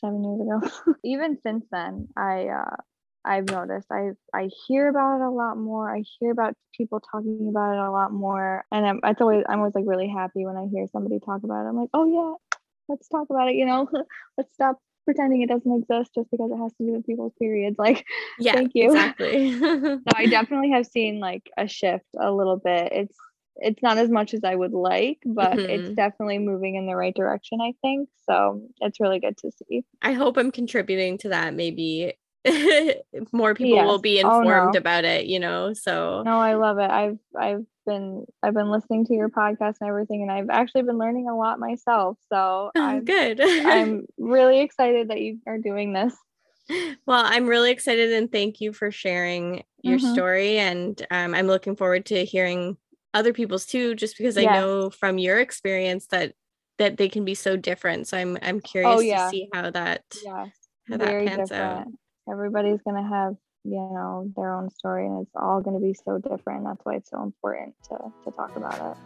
seven 0.00 0.24
years 0.24 0.40
ago. 0.40 0.94
Even 1.04 1.38
since 1.42 1.64
then 1.70 2.08
i 2.16 2.46
uh 2.48 2.76
i've 3.24 3.46
noticed 3.50 3.86
i 3.92 4.10
i 4.34 4.48
hear 4.66 4.88
about 4.88 5.16
it 5.20 5.24
a 5.24 5.30
lot 5.30 5.58
more 5.58 5.94
i 5.94 6.02
hear 6.18 6.30
about 6.30 6.54
people 6.74 7.00
talking 7.00 7.48
about 7.50 7.74
it 7.74 7.78
a 7.78 7.90
lot 7.90 8.10
more 8.12 8.64
and 8.72 8.86
i'm 8.86 9.00
it's 9.04 9.20
always 9.20 9.44
i'm 9.48 9.58
always 9.58 9.74
like 9.74 9.84
really 9.86 10.08
happy 10.08 10.46
when 10.46 10.56
i 10.56 10.66
hear 10.72 10.86
somebody 10.90 11.20
talk 11.20 11.42
about 11.44 11.66
it. 11.66 11.68
I'm 11.68 11.76
like 11.76 11.90
oh 11.92 12.06
yeah 12.06 12.56
let's 12.88 13.08
talk 13.08 13.28
about 13.30 13.48
it 13.48 13.56
you 13.56 13.66
know? 13.66 13.88
Let's 14.38 14.52
stop 14.54 14.78
pretending 15.10 15.42
it 15.42 15.48
doesn't 15.48 15.82
exist 15.82 16.12
just 16.14 16.30
because 16.30 16.52
it 16.52 16.56
has 16.56 16.72
to 16.74 16.86
do 16.86 16.92
with 16.92 17.04
people's 17.04 17.32
periods. 17.36 17.76
Like, 17.78 18.04
yeah, 18.38 18.52
thank 18.52 18.72
you. 18.74 18.86
Exactly. 18.86 19.50
no, 19.60 19.98
I 20.14 20.26
definitely 20.26 20.70
have 20.70 20.86
seen 20.86 21.18
like 21.18 21.50
a 21.58 21.66
shift 21.66 22.06
a 22.18 22.30
little 22.30 22.56
bit. 22.56 22.92
It's 22.92 23.16
it's 23.56 23.82
not 23.82 23.98
as 23.98 24.08
much 24.08 24.32
as 24.32 24.44
I 24.44 24.54
would 24.54 24.72
like, 24.72 25.18
but 25.26 25.52
mm-hmm. 25.52 25.68
it's 25.68 25.90
definitely 25.94 26.38
moving 26.38 26.76
in 26.76 26.86
the 26.86 26.94
right 26.94 27.14
direction, 27.14 27.60
I 27.60 27.74
think. 27.82 28.08
So 28.24 28.62
it's 28.80 29.00
really 29.00 29.18
good 29.18 29.36
to 29.38 29.50
see. 29.50 29.84
I 30.00 30.12
hope 30.12 30.38
I'm 30.38 30.52
contributing 30.52 31.18
to 31.18 31.30
that. 31.30 31.54
Maybe 31.54 32.14
more 33.32 33.54
people 33.54 33.76
yes. 33.76 33.86
will 33.86 33.98
be 33.98 34.18
informed 34.18 34.48
oh, 34.50 34.70
no. 34.72 34.78
about 34.78 35.04
it, 35.04 35.26
you 35.26 35.38
know. 35.38 35.74
So 35.74 36.22
No, 36.22 36.38
I 36.38 36.54
love 36.54 36.78
it. 36.78 36.90
I've 36.90 37.18
I've 37.38 37.66
been 37.86 38.24
I've 38.42 38.54
been 38.54 38.70
listening 38.70 39.04
to 39.06 39.14
your 39.14 39.28
podcast 39.28 39.76
and 39.80 39.88
everything 39.88 40.22
and 40.22 40.30
I've 40.30 40.48
actually 40.48 40.82
been 40.82 40.98
learning 40.98 41.28
a 41.28 41.36
lot 41.36 41.58
myself. 41.58 42.16
So 42.28 42.70
oh, 42.74 42.82
I'm 42.82 43.04
good. 43.04 43.40
I'm 43.40 44.06
really 44.18 44.60
excited 44.60 45.08
that 45.08 45.20
you 45.20 45.38
are 45.46 45.58
doing 45.58 45.92
this. 45.92 46.14
Well, 47.04 47.24
I'm 47.26 47.46
really 47.46 47.72
excited 47.72 48.12
and 48.12 48.30
thank 48.30 48.60
you 48.60 48.72
for 48.72 48.90
sharing 48.90 49.64
your 49.82 49.98
mm-hmm. 49.98 50.12
story 50.12 50.58
and 50.58 51.04
um, 51.10 51.34
I'm 51.34 51.48
looking 51.48 51.74
forward 51.74 52.06
to 52.06 52.24
hearing 52.24 52.76
other 53.12 53.32
people's 53.32 53.66
too 53.66 53.96
just 53.96 54.16
because 54.16 54.36
yes. 54.36 54.48
I 54.48 54.54
know 54.54 54.90
from 54.90 55.18
your 55.18 55.40
experience 55.40 56.06
that 56.06 56.32
that 56.78 56.96
they 56.96 57.08
can 57.08 57.26
be 57.26 57.34
so 57.34 57.56
different. 57.56 58.06
So 58.06 58.16
I'm 58.16 58.38
I'm 58.40 58.58
oh, 58.58 58.60
curious 58.60 58.96
oh, 58.96 59.00
yeah. 59.00 59.24
to 59.24 59.30
see 59.30 59.48
how 59.52 59.70
that 59.70 60.04
yes. 60.24 60.48
how 60.88 60.96
Very 60.96 61.26
that 61.26 61.36
pans 61.36 61.48
different. 61.50 61.80
out 61.80 61.86
everybody's 62.30 62.80
going 62.82 62.96
to 62.96 63.08
have 63.08 63.36
you 63.64 63.76
know 63.76 64.30
their 64.36 64.54
own 64.54 64.70
story 64.70 65.06
and 65.06 65.20
it's 65.20 65.36
all 65.36 65.60
going 65.60 65.78
to 65.78 65.84
be 65.84 65.92
so 65.92 66.18
different 66.18 66.64
that's 66.64 66.84
why 66.84 66.94
it's 66.94 67.10
so 67.10 67.22
important 67.22 67.74
to 67.82 67.96
to 68.24 68.30
talk 68.30 68.56
about 68.56 68.74
it 68.74 68.96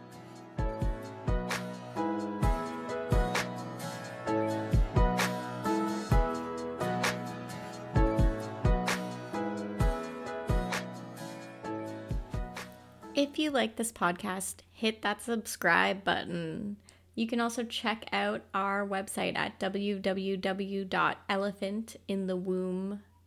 If 13.17 13.39
you 13.39 13.49
like 13.49 13.77
this 13.77 13.93
podcast, 13.93 14.55
hit 14.73 15.01
that 15.01 15.21
subscribe 15.21 16.03
button. 16.03 16.75
You 17.15 17.27
can 17.27 17.39
also 17.39 17.63
check 17.63 18.05
out 18.11 18.41
our 18.53 18.85
website 18.85 19.37
at 19.37 19.57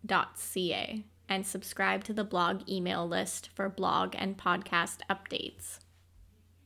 www.elephantinthewomb.ca. 0.07 1.05
and 1.31 1.47
subscribe 1.47 2.05
to 2.05 2.13
the 2.15 2.25
blog 2.25 2.67
email 2.69 3.07
list 3.07 3.51
for 3.55 3.69
blog 3.69 4.15
and 4.17 4.39
podcast 4.39 5.01
updates. 5.11 5.79